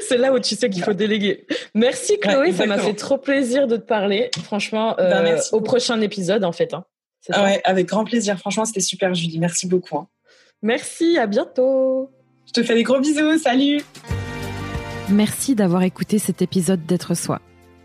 c'est 0.09 0.17
là 0.19 0.33
où 0.33 0.39
tu 0.39 0.57
sais 0.57 0.69
qu'il 0.69 0.83
faut 0.83 0.93
déléguer. 0.93 1.47
Merci 1.75 2.19
Chloé, 2.19 2.53
ça 2.53 2.67
m'a 2.67 2.79
fait 2.79 2.95
trop 2.95 3.19
plaisir 3.19 3.67
de 3.67 3.77
te 3.77 3.87
parler. 3.87 4.31
Franchement, 4.45 4.95
ben, 4.99 5.27
euh, 5.27 5.39
au 5.53 5.61
prochain 5.61 6.01
épisode 6.01 6.45
en 6.45 6.53
fait. 6.53 6.75
Hein. 6.75 6.85
Ah 7.33 7.45
ouais, 7.45 7.61
avec 7.65 7.87
grand 7.87 8.05
plaisir. 8.05 8.39
Franchement, 8.39 8.65
c'était 8.65 8.81
super, 8.81 9.15
Julie. 9.15 9.39
Merci 9.39 9.67
beaucoup. 9.67 9.99
Hein. 9.99 10.09
Merci, 10.63 11.19
à 11.19 11.27
bientôt. 11.27 12.11
Je 12.47 12.53
te 12.53 12.63
fais 12.63 12.75
des 12.75 12.83
gros 12.83 12.99
bisous. 12.99 13.39
Salut. 13.39 13.83
Merci 15.11 15.55
d'avoir 15.55 15.83
écouté 15.83 16.19
cet 16.19 16.43
épisode 16.43 16.85
d'être 16.87 17.15
soi. 17.15 17.41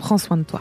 Prends 0.00 0.18
soin 0.18 0.38
de 0.38 0.42
toi. 0.42 0.60